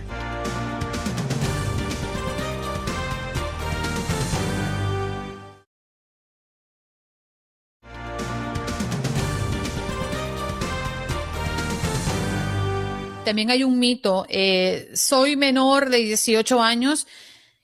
También 13.33 13.51
hay 13.51 13.65
un 13.65 13.79
mito. 13.79 14.27
eh, 14.29 14.91
soy 14.93 15.37
menor 15.37 15.89
de 15.89 15.97
18 15.97 16.63
años 16.63 17.07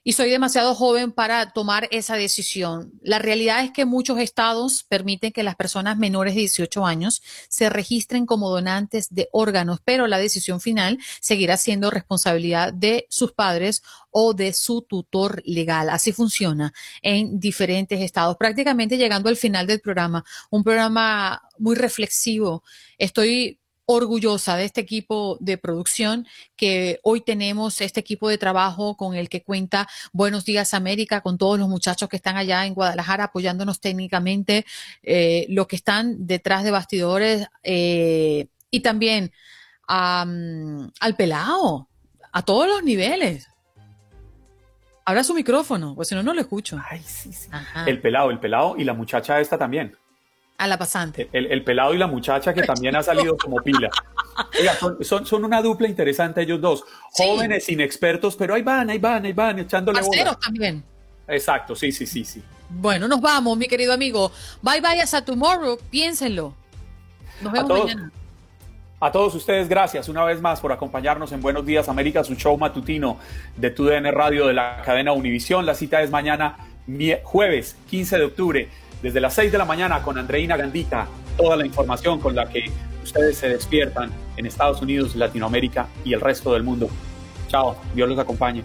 y 0.03 0.15
soy 0.15 0.31
demasiado 0.31 0.75
joven 0.75 1.13
para 1.13 1.53
tomar 1.53 1.89
esa 1.91 2.17
decisión. 2.17 2.95
La 3.03 3.19
realidad 3.19 3.63
es 3.63 3.73
que 3.73 3.85
muchos 3.85 4.19
estados 4.19 4.85
permiten 4.85 5.31
que 5.31 5.43
las 5.43 5.57
personas 5.57 5.99
menores 5.99 6.35
de 6.35 6.41
18 6.41 6.87
años 6.87 7.23
se 7.51 7.69
registren 7.69 8.25
como 8.25 8.49
donantes 8.49 9.09
de 9.15 9.29
órganos, 9.31 9.81
pero 9.85 10.07
la 10.07 10.17
decisión 10.17 10.63
final 10.63 10.99
seguirá 11.21 11.59
siendo 11.59 11.91
responsabilidad 11.91 12.73
de 12.73 13.07
sus 13.11 13.33
padres 13.33 13.83
o 14.11 14.33
de 14.33 14.55
su 14.55 14.81
tutor 14.81 15.43
legal. 15.45 15.91
Así 15.91 16.13
funciona 16.13 16.73
en 17.03 17.39
diferentes 17.39 18.01
estados. 18.01 18.39
Prácticamente 18.39 18.97
llegando 18.97 19.29
al 19.29 19.37
final 19.37 19.67
del 19.67 19.81
programa, 19.81 20.25
un 20.49 20.65
programa 20.65 21.43
muy 21.59 21.77
reflexivo. 21.77 22.63
Estoy 22.97 23.58
orgullosa 23.91 24.57
de 24.57 24.67
este 24.67 24.83
equipo 24.83 25.39
de 25.41 25.57
producción 25.57 26.27
que 26.57 27.01
hoy 27.03 27.23
tenemos, 27.23 27.81
este 27.81 28.01
equipo 28.01 28.29
de 28.29 28.37
trabajo 28.37 28.99
con 28.99 29.15
el 29.15 29.31
que 29.31 29.43
cuenta 29.43 29.89
Buenos 30.13 30.45
Días 30.45 30.75
América, 30.75 31.23
con 31.23 31.39
todos 31.39 31.59
los 31.59 31.71
muchachos 31.71 32.07
que 32.07 32.17
están 32.17 32.37
allá 32.37 32.67
en 32.67 32.75
Guadalajara 32.75 33.25
apoyándonos 33.25 33.81
técnicamente, 33.81 34.67
eh, 35.03 35.47
los 35.49 35.67
que 35.69 35.77
están 35.77 36.27
detrás 36.27 36.65
de 36.65 36.71
bastidores 36.71 37.47
eh, 37.63 38.49
y 38.71 38.81
también 38.81 39.33
am, 39.87 40.91
al 41.01 41.17
pelado, 41.17 41.89
a 42.31 42.43
todos 42.43 42.69
los 42.69 42.83
niveles. 42.83 43.49
Abra 45.07 45.25
su 45.25 45.33
micrófono, 45.33 45.95
pues 45.95 46.09
si 46.09 46.15
no, 46.15 46.23
no 46.23 46.35
lo 46.35 46.43
escucho. 46.43 46.79
Ay, 46.91 47.01
sí, 47.07 47.33
sí. 47.33 47.49
El 47.87 48.03
pelado, 48.03 48.31
el 48.31 48.39
pelado 48.39 48.75
y 48.77 48.85
la 48.85 48.93
muchacha 48.93 49.41
esta 49.41 49.57
también. 49.57 49.97
A 50.59 50.67
la 50.67 50.77
pasante. 50.77 51.29
El, 51.33 51.47
el 51.47 51.63
pelado 51.63 51.95
y 51.95 51.99
la 51.99 52.09
muchacha 52.09 52.53
que 52.53 52.63
también 52.63 52.97
ha 52.97 53.03
salido 53.03 53.37
como 53.37 53.63
pila. 53.63 53.89
Oiga, 54.59 54.75
son, 54.75 55.05
son, 55.05 55.25
son 55.25 55.45
una 55.45 55.63
dupla 55.63 55.89
interesante 55.89 56.43
ellos 56.43 56.61
dos. 56.61 56.85
Jóvenes, 57.13 57.69
inexpertos, 57.69 58.35
pero 58.37 58.55
ahí 58.55 58.63
van, 58.63 58.91
ahí 58.91 58.99
van, 58.99 59.25
ahí 59.25 59.33
van, 59.33 59.61
echándole 59.61 60.01
bola. 60.01 60.11
Parceros 60.11 60.41
también. 60.41 60.83
Exacto, 61.29 61.77
sí, 61.77 61.93
sí, 61.93 62.07
sí, 62.07 62.25
sí. 62.25 62.43
Bueno, 62.69 63.07
nos 63.07 63.21
vamos, 63.21 63.57
mi 63.57 63.69
querido 63.69 63.93
amigo. 63.93 64.33
Bye 64.61 64.81
bye 64.81 65.01
hasta 65.01 65.25
tomorrow. 65.25 65.79
Piénsenlo. 65.91 66.55
Nos 67.41 67.53
vemos 67.53 67.69
todos. 67.69 67.85
mañana. 67.87 68.13
A 69.01 69.13
todos 69.13 69.33
ustedes, 69.37 69.69
gracias 69.69 70.09
una 70.09 70.25
vez 70.25 70.41
más 70.41 70.61
por 70.61 70.73
acompañarnos 70.73 71.31
en 71.31 71.41
Buenos 71.41 71.65
Días 71.65 71.89
América, 71.89 72.25
su 72.25 72.35
show 72.35 72.59
matutino 72.59 73.19
de 73.57 73.71
TUDN 73.71 74.13
Radio 74.13 74.49
de 74.49 74.55
la 74.55 74.83
cadena 74.85 75.13
Univisión. 75.13 75.65
La 75.67 75.77
cita 75.77 76.03
es 76.03 76.11
mañana, 76.11 76.57
jueves 77.23 77.77
15 77.91 78.19
de 78.19 78.25
octubre, 78.25 78.69
desde 79.03 79.21
las 79.21 79.35
6 79.35 79.53
de 79.53 79.59
la 79.59 79.65
mañana 79.65 80.03
con 80.03 80.19
Andreina 80.19 80.57
Gandita. 80.57 81.07
Toda 81.37 81.57
la 81.57 81.67
información 81.67 82.21
con 82.21 82.35
la 82.35 82.49
que 82.49 82.71
ustedes 83.03 83.39
se 83.39 83.49
despiertan 83.49 84.11
en 84.37 84.47
Estados 84.47 84.83
Unidos, 84.83 85.17
Latinoamérica 85.17 85.89
y 86.05 86.13
el 86.13 86.21
resto 86.21 86.53
del 86.53 86.63
mundo. 86.63 86.89
Chao, 87.49 87.77
Dios 87.95 88.09
los 88.09 88.19
acompañe. 88.19 88.63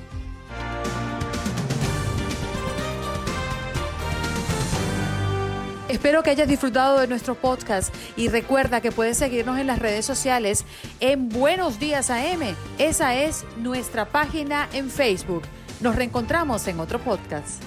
Espero 5.93 6.23
que 6.23 6.31
hayas 6.31 6.47
disfrutado 6.47 6.99
de 6.99 7.07
nuestro 7.07 7.35
podcast 7.35 7.93
y 8.17 8.27
recuerda 8.27 8.81
que 8.81 8.91
puedes 8.91 9.15
seguirnos 9.15 9.59
en 9.59 9.67
las 9.67 9.77
redes 9.77 10.03
sociales 10.05 10.65
en 10.99 11.29
Buenos 11.29 11.79
Días 11.79 12.09
AM. 12.09 12.55
Esa 12.79 13.15
es 13.15 13.45
nuestra 13.57 14.05
página 14.05 14.67
en 14.73 14.89
Facebook. 14.89 15.43
Nos 15.81 15.95
reencontramos 15.95 16.67
en 16.67 16.79
otro 16.79 16.97
podcast. 16.97 17.61